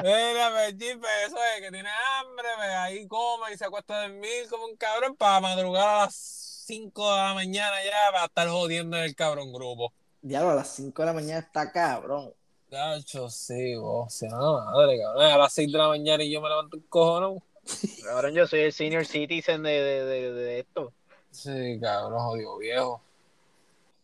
mira, 0.03 0.67
Gil, 0.77 0.99
pues, 0.99 1.11
eso 1.27 1.37
es 1.55 1.61
que 1.61 1.71
tiene 1.71 1.89
hambre, 1.89 2.47
pues, 2.57 2.69
ahí 2.69 3.07
come 3.07 3.53
y 3.53 3.57
se 3.57 3.65
acuesta 3.65 3.95
a 3.97 4.01
dormir 4.07 4.47
como 4.49 4.65
un 4.65 4.75
cabrón 4.77 5.15
para 5.15 5.39
madrugar 5.39 5.87
a 5.87 6.05
las 6.05 6.15
5 6.15 7.09
de 7.13 7.17
la 7.21 7.33
mañana 7.33 7.81
ya 7.83 8.11
para 8.11 8.25
estar 8.25 8.47
jodiendo 8.49 8.97
en 8.97 9.03
el 9.03 9.15
cabrón 9.15 9.53
grupo. 9.53 9.93
Diablo, 10.27 10.51
a 10.51 10.55
las 10.55 10.69
5 10.69 11.01
de 11.01 11.05
la 11.05 11.13
mañana 11.13 11.39
está 11.39 11.71
cabrón. 11.71 12.33
Gacho, 12.69 13.29
sí, 13.29 13.75
vos, 13.75 14.13
sea 14.13 14.29
madre, 14.31 14.99
cabrón. 15.01 15.23
A 15.25 15.37
las 15.37 15.53
6 15.53 15.71
de 15.71 15.77
la 15.77 15.87
mañana 15.87 16.23
y 16.23 16.31
yo 16.31 16.41
me 16.41 16.49
levanto 16.49 16.77
el 16.77 16.85
cojones. 16.87 17.41
Cabrón, 18.03 18.33
yo 18.33 18.47
soy 18.47 18.61
el 18.61 18.73
senior 18.73 19.05
citizen 19.05 19.63
de, 19.63 19.69
de, 19.71 20.05
de, 20.05 20.33
de 20.33 20.59
esto. 20.59 20.93
Sí, 21.31 21.79
cabrón, 21.81 22.19
jodido 22.19 22.57
viejo. 22.57 23.01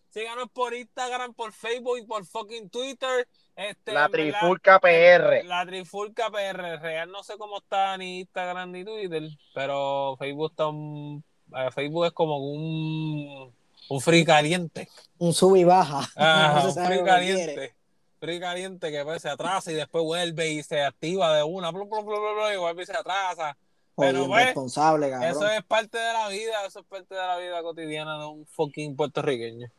Síganos 0.10 0.50
por 0.52 0.74
Instagram, 0.74 1.34
por 1.34 1.52
Facebook 1.54 1.98
y 1.98 2.06
por 2.06 2.26
fucking 2.26 2.70
Twitter. 2.70 3.28
Este, 3.56 3.92
La 3.94 4.08
verdad, 4.08 4.40
Trifulca 4.40 4.80
PR. 4.80 5.44
La 5.46 5.66
Trifulca 5.66 6.30
PR. 6.30 6.80
Real 6.80 7.10
no 7.12 7.24
sé 7.24 7.38
cómo 7.38 7.58
está 7.58 7.98
ni 7.98 8.20
Instagram 8.20 8.72
ni 8.72 8.84
Twitter, 8.86 9.24
pero 9.56 10.16
Facebook 10.18 10.52
está 10.52 10.68
un- 10.68 11.24
eh, 11.56 11.70
Facebook 11.72 12.06
es 12.06 12.12
como 12.12 12.38
un, 12.38 13.54
un 13.90 14.02
free 14.02 14.26
caliente. 14.26 14.90
Un 15.18 15.34
sub 15.34 15.56
y 15.56 15.64
baja. 15.64 16.10
Ajá, 16.16 16.64
No 16.64 16.70
un 16.70 16.86
free 16.86 17.04
caliente. 17.04 17.76
Free 18.20 18.40
caliente 18.40 18.92
que 18.92 19.04
pues, 19.04 19.22
se 19.22 19.30
atrasa 19.30 19.72
y 19.72 19.76
después 19.76 20.04
vuelve 20.04 20.52
y 20.52 20.64
se 20.64 20.82
activa 20.82 21.36
de 21.36 21.44
una, 21.44 21.72
blu, 21.72 21.86
blu, 21.86 22.04
blu, 22.04 22.20
blu, 22.20 22.34
blu, 22.36 22.54
y 22.54 22.58
vuelve 22.58 22.84
y 22.84 22.86
se 22.86 22.94
atrasa. 22.94 23.58
Pero, 23.96 24.22
Oye, 24.22 24.28
pues, 24.28 24.46
responsable, 24.46 25.10
cabrón. 25.10 25.30
Eso 25.30 25.48
es 25.50 25.64
parte 25.64 25.98
de 25.98 26.14
la 26.14 26.28
vida, 26.30 26.66
eso 26.66 26.80
es 26.80 26.86
parte 26.86 27.14
de 27.14 27.22
la 27.22 27.38
vida 27.38 27.62
cotidiana 27.62 28.18
de 28.18 28.26
un 28.26 28.46
fucking 28.48 28.96
puertorriqueño. 28.96 29.70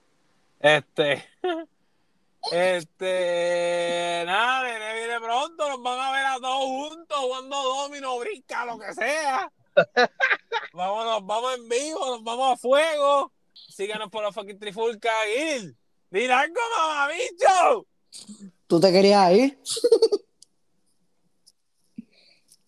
Este. 0.61 1.25
Este. 2.53 4.23
Nada, 4.27 4.65
nene 4.65 4.95
viene 4.99 5.19
pronto, 5.19 5.67
nos 5.67 5.83
van 5.83 5.99
a 5.99 6.13
ver 6.13 6.27
a 6.27 6.37
todos 6.37 6.91
juntos 6.91 7.19
jugando 7.19 7.57
domino, 7.57 8.19
brinca, 8.19 8.67
lo 8.67 8.79
que 8.79 8.93
sea. 8.93 9.51
Vámonos, 10.75 11.27
vamos 11.27 11.55
en 11.55 11.69
vivo, 11.71 12.05
nos 12.05 12.23
vamos 12.23 12.53
a 12.53 12.57
fuego. 12.59 13.33
Síganos 13.55 14.11
por 14.11 14.23
la 14.23 14.33
fucking 14.33 14.59
trifulca, 14.59 15.11
Gil. 15.35 15.77
Dile 16.11 16.33
algo, 16.33 16.61
mamabicho. 16.79 17.87
¿Tú 18.67 18.81
te 18.81 18.93
querías 18.93 19.33
ir? 19.33 19.59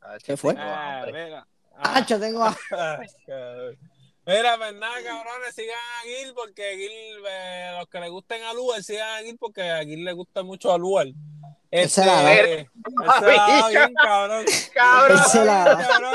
Ah, 0.01 0.17
¿Qué 0.23 0.37
fue? 0.37 0.55
Ah, 0.57 1.05
mira. 1.07 1.47
Ah. 1.75 1.99
Hacho, 1.99 2.19
tengo 2.19 2.43
a- 2.45 2.57
Ay, 2.71 3.07
cabrón. 3.27 3.79
Mira, 4.25 4.57
pues 4.59 4.75
nada, 4.75 4.95
cabrones, 5.05 5.55
sigan 5.55 5.77
a 5.77 6.03
Gil 6.03 6.35
porque 6.35 6.75
Gil, 6.77 7.23
eh, 7.29 7.77
los 7.79 7.89
que 7.89 8.01
le 8.01 8.09
gusten 8.09 8.43
a 8.43 8.53
Luar, 8.55 8.83
sigan 8.83 9.09
a 9.09 9.23
Gil 9.23 9.37
porque 9.39 9.63
a 9.71 9.85
Gil 9.85 10.05
le 10.05 10.13
gusta 10.15 10.43
mucho 10.43 10.73
a 10.73 10.79
Luar. 10.79 11.07
Él 11.71 11.91
se 11.91 12.05
la 12.05 12.23
da. 12.23 12.35
él 12.35 12.69
se 12.85 13.27
la 13.27 13.37
da 13.37 13.69
bien, 13.69 13.95
cabrón. 13.95 14.45
Cabrón. 14.75 15.19
La 15.35 15.65
da. 15.65 15.87
Cabrón. 15.87 16.15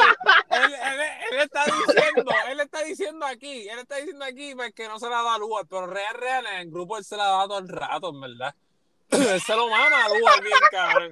Él, 0.51 0.73
él- 0.73 1.01
él 1.31 1.39
está 1.39 1.63
diciendo, 1.65 2.31
él 2.49 2.59
está 2.59 2.81
diciendo 2.83 3.25
aquí, 3.25 3.69
él 3.69 3.79
está 3.79 3.95
diciendo 3.97 4.25
aquí 4.25 4.53
pues, 4.55 4.73
que 4.73 4.87
no 4.87 4.99
se 4.99 5.09
la 5.09 5.21
da 5.21 5.35
a 5.35 5.37
Luar, 5.37 5.65
pero 5.69 5.87
real, 5.87 6.13
real, 6.15 6.45
en 6.47 6.55
el 6.61 6.71
grupo 6.71 6.97
él 6.97 7.03
se 7.05 7.15
la 7.17 7.25
da 7.25 7.43
todo 7.47 7.59
el 7.59 7.69
rato, 7.69 8.09
en 8.09 8.21
verdad. 8.21 8.55
Él 9.09 9.41
se 9.41 9.55
lo 9.55 9.67
mama 9.67 10.05
a 10.05 10.09
Luar 10.09 10.41
bien, 10.41 10.59
cabrón. 10.71 11.09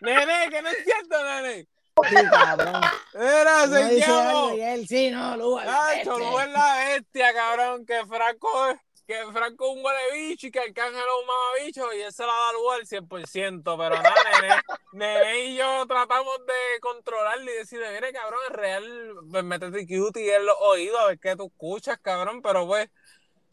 Nene, 0.00 0.48
que 0.50 0.62
no 0.62 0.68
es 0.68 0.84
cierto, 0.84 1.24
nene. 1.24 1.66
Sí, 2.08 2.16
cabrón. 2.30 2.74
Algo 3.14 3.76
se 3.76 4.56
y 4.56 4.60
él, 4.62 4.88
sí, 4.88 5.10
no, 5.10 5.36
Lugar. 5.36 5.66
Nacho, 5.66 6.18
no 6.18 6.40
es 6.40 6.48
la 6.50 6.76
bestia, 6.76 7.34
cabrón, 7.34 7.84
que 7.84 8.04
Franco 8.06 8.68
es 8.70 8.78
que 9.12 9.32
Franco 9.32 9.70
es 9.70 9.76
un 9.76 9.84
huele 9.84 9.98
bicho 10.28 10.46
y 10.46 10.50
que 10.50 10.60
Arcángel 10.60 11.00
es 11.00 11.20
un 11.20 11.26
mamabicho 11.26 11.92
y 11.94 12.00
él 12.02 12.12
se 12.12 12.22
la 12.22 12.32
da 12.32 12.52
lugar 12.52 12.80
al 12.80 12.86
100%, 12.86 13.62
pero 13.64 14.02
nada, 14.02 14.14
nene, 14.40 14.54
nene 14.92 15.44
y 15.46 15.56
yo 15.56 15.86
tratamos 15.86 16.38
de 16.46 16.80
controlarle 16.80 17.52
y 17.52 17.56
decirle, 17.58 17.92
mire, 17.94 18.12
cabrón, 18.12 18.40
es 18.48 18.56
real, 18.56 19.14
pues 19.30 19.44
métete 19.44 19.86
cutie 19.86 20.36
en 20.36 20.46
los 20.46 20.56
oídos 20.60 20.98
a 21.00 21.06
ver 21.08 21.18
qué 21.18 21.36
tú 21.36 21.46
escuchas, 21.46 21.98
cabrón, 22.00 22.40
pero 22.42 22.66
pues, 22.66 22.88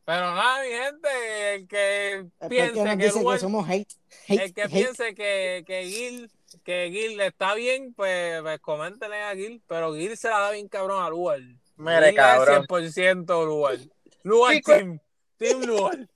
pero 0.05 0.33
nada, 0.33 0.63
mi 0.63 0.69
gente, 0.69 1.55
el 1.55 1.67
que 1.67 2.25
piense 2.49 2.83
que 2.83 2.95
dice 3.05 3.19
Lugar- 3.19 3.35
que 3.37 3.41
somos 3.41 3.69
hate. 3.69 3.93
hate, 4.27 4.41
el 4.41 4.53
que 4.53 4.61
hate. 4.63 4.71
piense 4.71 5.13
que, 5.15 5.63
que 5.67 5.83
Gil 5.83 6.31
que 6.63 6.89
Gil 6.91 7.21
está 7.21 7.53
bien, 7.53 7.93
pues, 7.93 8.41
pues 8.41 8.59
coméntenle 8.59 9.21
a 9.21 9.35
Gil, 9.35 9.61
pero 9.67 9.93
Gil 9.93 10.17
se 10.17 10.29
la 10.29 10.39
da 10.39 10.51
bien 10.51 10.67
cabrón 10.67 11.03
a 11.03 11.09
Lugar. 11.09 11.39
Mire, 11.77 12.13
cabrón. 12.15 12.63
es 12.83 12.95
100% 12.97 13.45
Lugar. 13.45 13.77
Lugar 14.23 14.55
Sí, 14.55 14.61
Team. 14.63 14.99
Team. 15.39 16.07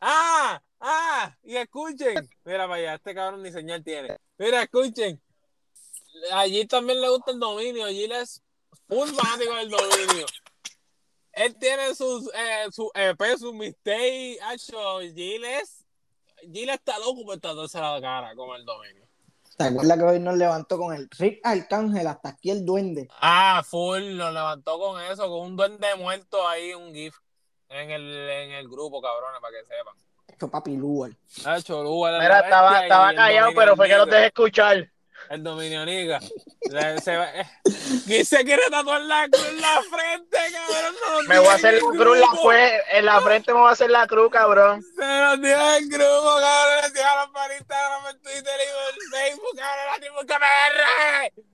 Ah, 0.00 0.62
ah, 0.80 1.34
y 1.42 1.56
escuchen. 1.56 2.28
Mira 2.44 2.68
para 2.68 2.74
allá, 2.74 2.94
este 2.94 3.14
cabrón 3.14 3.42
ni 3.42 3.50
señal 3.50 3.82
tiene. 3.82 4.18
Mira, 4.36 4.62
escuchen. 4.62 5.20
Allí 6.32 6.66
también 6.66 7.00
le 7.00 7.08
gusta 7.08 7.32
el 7.32 7.40
dominio. 7.40 7.86
Allí 7.86 8.04
es 8.04 8.42
full 8.86 9.08
fanático 9.08 9.54
del 9.56 9.70
dominio. 9.70 10.26
Él 11.32 11.56
tiene 11.58 11.94
sus, 11.94 12.28
eh, 12.34 12.66
su 12.70 12.90
EP, 12.94 13.38
su 13.38 13.54
mistake. 13.54 14.38
Hacho, 14.42 15.00
Gil 15.00 15.44
es. 15.44 15.82
Gil 16.52 16.68
está 16.68 16.98
loco 16.98 17.24
por 17.24 17.40
tratarse 17.40 17.80
la 17.80 17.98
cara 18.00 18.36
con 18.36 18.54
el 18.54 18.64
dominio. 18.66 19.08
¿Te 19.56 19.64
acuerdas 19.64 19.96
que 19.96 20.04
hoy 20.04 20.20
nos 20.20 20.36
levantó 20.36 20.76
con 20.76 20.94
el 20.94 21.08
Rick 21.10 21.40
Arcángel 21.44 22.06
hasta 22.08 22.30
aquí 22.30 22.50
el 22.50 22.66
duende? 22.66 23.08
Ah, 23.20 23.62
full, 23.64 24.02
lo 24.02 24.30
levantó 24.30 24.78
con 24.78 25.00
eso, 25.00 25.28
con 25.28 25.46
un 25.46 25.56
duende 25.56 25.94
muerto 25.96 26.46
ahí, 26.46 26.74
un 26.74 26.92
GIF 26.92 27.14
en 27.74 27.90
el, 27.90 28.28
en 28.30 28.50
el 28.52 28.68
grupo, 28.68 29.00
cabrones, 29.02 29.40
para 29.40 29.52
que 29.56 29.64
sepan. 29.64 29.94
Esto 30.28 30.50
papi 30.50 30.76
Lugar. 30.76 31.10
Hacho, 31.44 31.82
Lugar 31.82 32.20
Mira, 32.20 32.40
estaba, 32.40 32.82
estaba 32.82 33.10
el 33.10 33.16
callado, 33.16 33.52
pero 33.54 33.76
fue 33.76 33.88
que 33.88 33.96
no 33.96 34.06
te 34.06 34.14
dejé 34.16 34.26
escuchar. 34.26 34.88
El 35.30 35.42
dominio 35.42 35.86
niga. 35.86 36.20
Le- 36.70 36.98
se 37.00 37.16
va- 37.16 37.30
eh, 37.34 37.46
¿Quién 38.04 38.26
se 38.26 38.44
quiere 38.44 38.62
tatuar 38.70 39.00
la 39.02 39.26
cruz 39.30 39.46
en 39.48 39.60
la 39.60 39.80
frente, 39.90 40.38
cabrón? 40.52 40.94
No 41.06 41.22
Me 41.28 41.38
voy 41.38 41.48
a 41.48 41.52
hacer 41.54 41.74
el 41.74 41.80
cruz, 41.80 42.18
la 42.18 42.26
fue, 42.42 42.82
en 42.90 43.06
la 43.06 43.20
frente 43.22 43.54
me 43.54 43.60
voy 43.60 43.68
a 43.70 43.72
hacer 43.72 43.90
la 43.90 44.06
cruz, 44.06 44.30
cabrón. 44.30 44.82
Se 44.82 45.02
lo 45.20 45.36
dio 45.38 45.76
en 45.76 45.88
grupo, 45.88 46.34
cabrón. 46.40 46.92
Síganos 46.92 47.28
para 47.32 47.56
Instagram, 47.56 48.06
en 48.10 48.22
Twitter 48.22 48.52
y 48.60 48.96
en 48.98 49.10
Facebook, 49.12 49.56
cabrón. 49.56 49.84
La 49.92 50.00
tribu 50.00 50.26
que 50.26 50.34
me 50.38 51.44